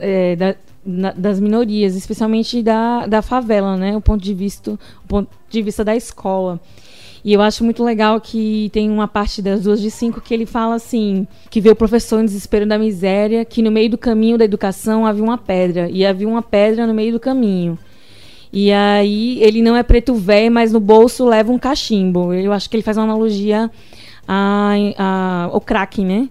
é, 0.00 0.36
da, 0.36 0.54
na, 0.86 1.10
das 1.10 1.40
minorias, 1.40 1.96
especialmente 1.96 2.62
da, 2.62 3.04
da 3.04 3.20
favela, 3.20 3.76
né, 3.76 3.96
o 3.96 4.00
ponto 4.00 4.22
de 4.22 4.32
vista, 4.32 4.78
o 5.04 5.08
ponto 5.08 5.28
de 5.48 5.60
vista 5.60 5.82
da 5.84 5.96
escola. 5.96 6.60
E 7.24 7.32
eu 7.32 7.42
acho 7.42 7.64
muito 7.64 7.82
legal 7.82 8.20
que 8.20 8.70
tem 8.72 8.88
uma 8.88 9.08
parte 9.08 9.42
das 9.42 9.62
duas 9.62 9.80
de 9.80 9.90
cinco 9.90 10.20
que 10.20 10.32
ele 10.32 10.46
fala 10.46 10.76
assim: 10.76 11.26
que 11.50 11.60
vê 11.60 11.68
o 11.68 11.74
professor 11.74 12.20
em 12.20 12.24
desespero 12.24 12.64
da 12.64 12.78
miséria, 12.78 13.44
que 13.44 13.60
no 13.60 13.70
meio 13.70 13.90
do 13.90 13.98
caminho 13.98 14.38
da 14.38 14.44
educação 14.44 15.04
havia 15.04 15.24
uma 15.24 15.36
pedra, 15.36 15.90
e 15.90 16.06
havia 16.06 16.28
uma 16.28 16.42
pedra 16.42 16.86
no 16.86 16.94
meio 16.94 17.12
do 17.12 17.18
caminho. 17.18 17.76
E 18.52 18.70
aí 18.72 19.42
ele 19.42 19.62
não 19.62 19.76
é 19.76 19.82
preto 19.82 20.14
velho, 20.14 20.52
mas 20.52 20.72
no 20.72 20.78
bolso 20.78 21.24
leva 21.24 21.50
um 21.50 21.58
cachimbo. 21.58 22.32
Eu 22.32 22.52
acho 22.52 22.70
que 22.70 22.76
ele 22.76 22.84
faz 22.84 22.96
uma 22.96 23.04
analogia 23.04 23.68
a, 24.32 24.74
a, 24.96 25.50
o 25.52 25.60
Kraken, 25.60 26.06
né? 26.06 26.28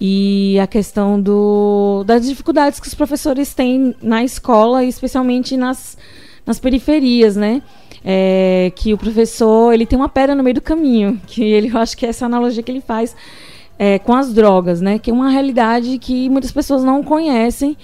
E 0.00 0.58
a 0.58 0.66
questão 0.66 1.20
do, 1.20 2.02
das 2.04 2.26
dificuldades 2.26 2.80
que 2.80 2.88
os 2.88 2.94
professores 2.94 3.54
têm 3.54 3.94
na 4.02 4.24
escola, 4.24 4.82
especialmente 4.82 5.56
nas, 5.56 5.96
nas 6.44 6.58
periferias, 6.58 7.36
né? 7.36 7.62
É, 8.04 8.72
que 8.74 8.92
o 8.92 8.98
professor 8.98 9.72
ele 9.72 9.86
tem 9.86 9.96
uma 9.96 10.08
pedra 10.08 10.34
no 10.34 10.42
meio 10.42 10.54
do 10.54 10.60
caminho, 10.60 11.20
que 11.26 11.42
ele, 11.42 11.68
eu 11.68 11.78
acho 11.78 11.96
que 11.96 12.04
é 12.04 12.08
essa 12.08 12.26
analogia 12.26 12.62
que 12.64 12.70
ele 12.70 12.80
faz 12.80 13.14
é, 13.78 13.98
com 14.00 14.12
as 14.12 14.34
drogas, 14.34 14.80
né? 14.80 14.98
Que 14.98 15.12
é 15.12 15.14
uma 15.14 15.30
realidade 15.30 15.98
que 15.98 16.28
muitas 16.28 16.50
pessoas 16.50 16.82
não 16.82 17.00
conhecem 17.00 17.76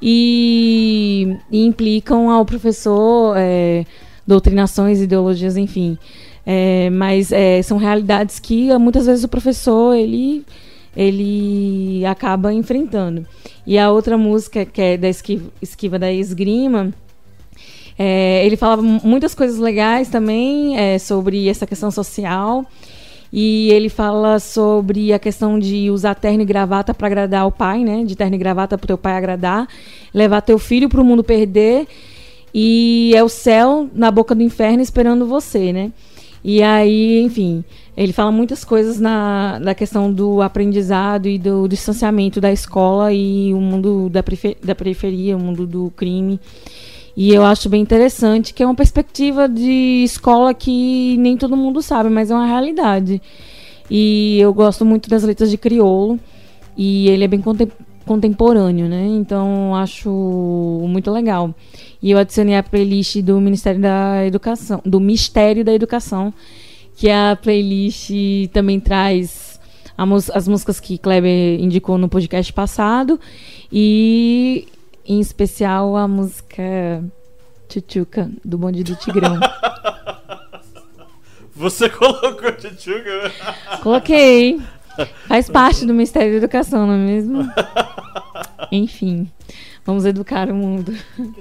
e, 0.00 1.38
e 1.50 1.64
implicam 1.64 2.30
ao 2.30 2.44
professor 2.44 3.34
é, 3.38 3.86
doutrinações, 4.26 5.00
ideologias, 5.00 5.56
enfim. 5.56 5.96
É, 6.48 6.88
mas 6.90 7.32
é, 7.32 7.60
são 7.60 7.76
realidades 7.76 8.38
que 8.38 8.72
muitas 8.78 9.06
vezes 9.06 9.24
o 9.24 9.28
professor 9.28 9.94
ele 9.94 10.44
ele 10.96 12.06
acaba 12.06 12.54
enfrentando. 12.54 13.26
E 13.66 13.78
a 13.78 13.90
outra 13.90 14.16
música 14.16 14.64
que 14.64 14.80
é 14.80 14.96
da 14.96 15.08
esquiva, 15.08 15.50
esquiva 15.60 15.98
da 15.98 16.10
esgrima, 16.10 16.94
é, 17.98 18.46
ele 18.46 18.56
falava 18.56 18.80
muitas 18.80 19.34
coisas 19.34 19.58
legais 19.58 20.08
também 20.08 20.78
é, 20.78 20.98
sobre 20.98 21.48
essa 21.48 21.66
questão 21.66 21.90
social. 21.90 22.64
E 23.30 23.70
ele 23.72 23.88
fala 23.88 24.38
sobre 24.38 25.12
a 25.12 25.18
questão 25.18 25.58
de 25.58 25.90
usar 25.90 26.14
terno 26.14 26.42
e 26.42 26.46
gravata 26.46 26.94
para 26.94 27.08
agradar 27.08 27.46
o 27.46 27.52
pai, 27.52 27.84
né? 27.84 28.04
De 28.04 28.16
terno 28.16 28.36
e 28.36 28.38
gravata 28.38 28.78
para 28.78 28.86
teu 28.86 28.96
pai 28.96 29.16
agradar, 29.16 29.68
levar 30.14 30.40
teu 30.40 30.58
filho 30.58 30.88
para 30.88 31.00
o 31.00 31.04
mundo 31.04 31.24
perder 31.24 31.86
e 32.54 33.12
é 33.14 33.22
o 33.22 33.28
céu 33.28 33.90
na 33.92 34.10
boca 34.10 34.34
do 34.34 34.42
inferno 34.42 34.80
esperando 34.80 35.26
você, 35.26 35.72
né? 35.72 35.92
E 36.44 36.62
aí, 36.62 37.22
enfim, 37.22 37.64
ele 37.96 38.12
fala 38.12 38.30
muitas 38.30 38.64
coisas 38.64 39.00
na, 39.00 39.58
na 39.60 39.74
questão 39.74 40.12
do 40.12 40.42
aprendizado 40.42 41.28
e 41.28 41.38
do 41.38 41.66
distanciamento 41.66 42.40
da 42.40 42.52
escola 42.52 43.12
e 43.12 43.52
o 43.52 43.60
mundo 43.60 44.08
da, 44.08 44.22
da 44.62 44.74
periferia, 44.74 45.36
o 45.36 45.40
mundo 45.40 45.66
do 45.66 45.92
crime. 45.96 46.38
E 47.16 47.32
eu 47.32 47.42
acho 47.44 47.68
bem 47.68 47.80
interessante 47.80 48.52
que 48.52 48.62
é 48.62 48.66
uma 48.66 48.74
perspectiva 48.74 49.48
de 49.48 50.04
escola 50.04 50.52
que 50.52 51.16
nem 51.16 51.36
todo 51.36 51.56
mundo 51.56 51.80
sabe, 51.80 52.10
mas 52.10 52.30
é 52.30 52.34
uma 52.34 52.46
realidade. 52.46 53.22
E 53.90 54.38
eu 54.38 54.52
gosto 54.52 54.84
muito 54.84 55.08
das 55.08 55.22
letras 55.22 55.50
de 55.50 55.56
Criolo. 55.56 56.20
E 56.76 57.08
ele 57.08 57.24
é 57.24 57.28
bem 57.28 57.40
contemporâneo, 58.06 58.88
né? 58.88 59.04
Então 59.06 59.74
acho 59.74 60.08
muito 60.88 61.10
legal. 61.10 61.52
E 62.00 62.12
eu 62.12 62.18
adicionei 62.18 62.56
a 62.56 62.62
playlist 62.62 63.20
do 63.20 63.40
Ministério 63.40 63.80
da 63.80 64.24
Educação, 64.24 64.80
do 64.84 65.00
Mistério 65.00 65.64
da 65.64 65.74
Educação, 65.74 66.32
que 66.96 67.10
a 67.10 67.36
playlist 67.40 68.10
também 68.52 68.80
traz 68.80 69.60
as 70.32 70.46
músicas 70.46 70.78
que 70.78 70.98
Kleber 70.98 71.60
indicou 71.60 71.98
no 71.98 72.08
podcast 72.08 72.52
passado 72.52 73.18
e 73.72 74.68
em 75.04 75.20
especial 75.20 75.96
a 75.96 76.06
música 76.06 77.02
Tchutchuca, 77.68 78.30
do 78.44 78.56
Bonde 78.56 78.84
do 78.84 78.94
Tigrão. 78.94 79.40
Você 81.56 81.88
colocou 81.88 82.52
Tchutchuca? 82.52 83.32
Coloquei. 83.82 84.60
Faz 85.26 85.48
parte 85.48 85.84
do 85.84 85.92
Ministério 85.92 86.32
da 86.32 86.38
Educação, 86.38 86.86
não 86.86 86.94
é 86.94 86.98
mesmo? 86.98 87.50
Enfim, 88.72 89.30
vamos 89.84 90.04
educar 90.04 90.50
o 90.50 90.54
mundo. 90.54 90.94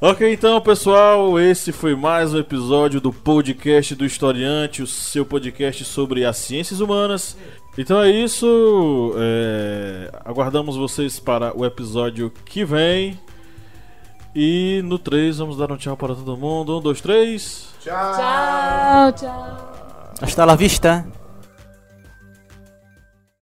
Ok, 0.00 0.30
então 0.34 0.60
pessoal, 0.60 1.40
esse 1.40 1.72
foi 1.72 1.94
mais 1.94 2.34
um 2.34 2.38
episódio 2.38 3.00
do 3.00 3.10
podcast 3.10 3.94
do 3.94 4.04
Historiante, 4.04 4.82
o 4.82 4.86
seu 4.86 5.24
podcast 5.24 5.82
sobre 5.84 6.26
as 6.26 6.36
ciências 6.36 6.80
humanas. 6.80 7.38
Então 7.78 8.02
é 8.02 8.10
isso. 8.10 9.14
É... 9.16 10.10
Aguardamos 10.24 10.76
vocês 10.76 11.18
para 11.18 11.56
o 11.56 11.64
episódio 11.64 12.30
que 12.44 12.66
vem. 12.66 13.18
E 14.34 14.82
no 14.84 14.98
3 14.98 15.38
vamos 15.38 15.56
dar 15.56 15.72
um 15.72 15.76
tchau 15.76 15.96
para 15.96 16.14
todo 16.14 16.36
mundo. 16.36 16.76
Um, 16.76 16.80
dois, 16.82 17.00
três. 17.00 17.68
Tchau, 17.80 19.12
tchau. 19.12 19.73
Hasta 20.20 20.46
la 20.46 20.56
vista. 20.56 21.04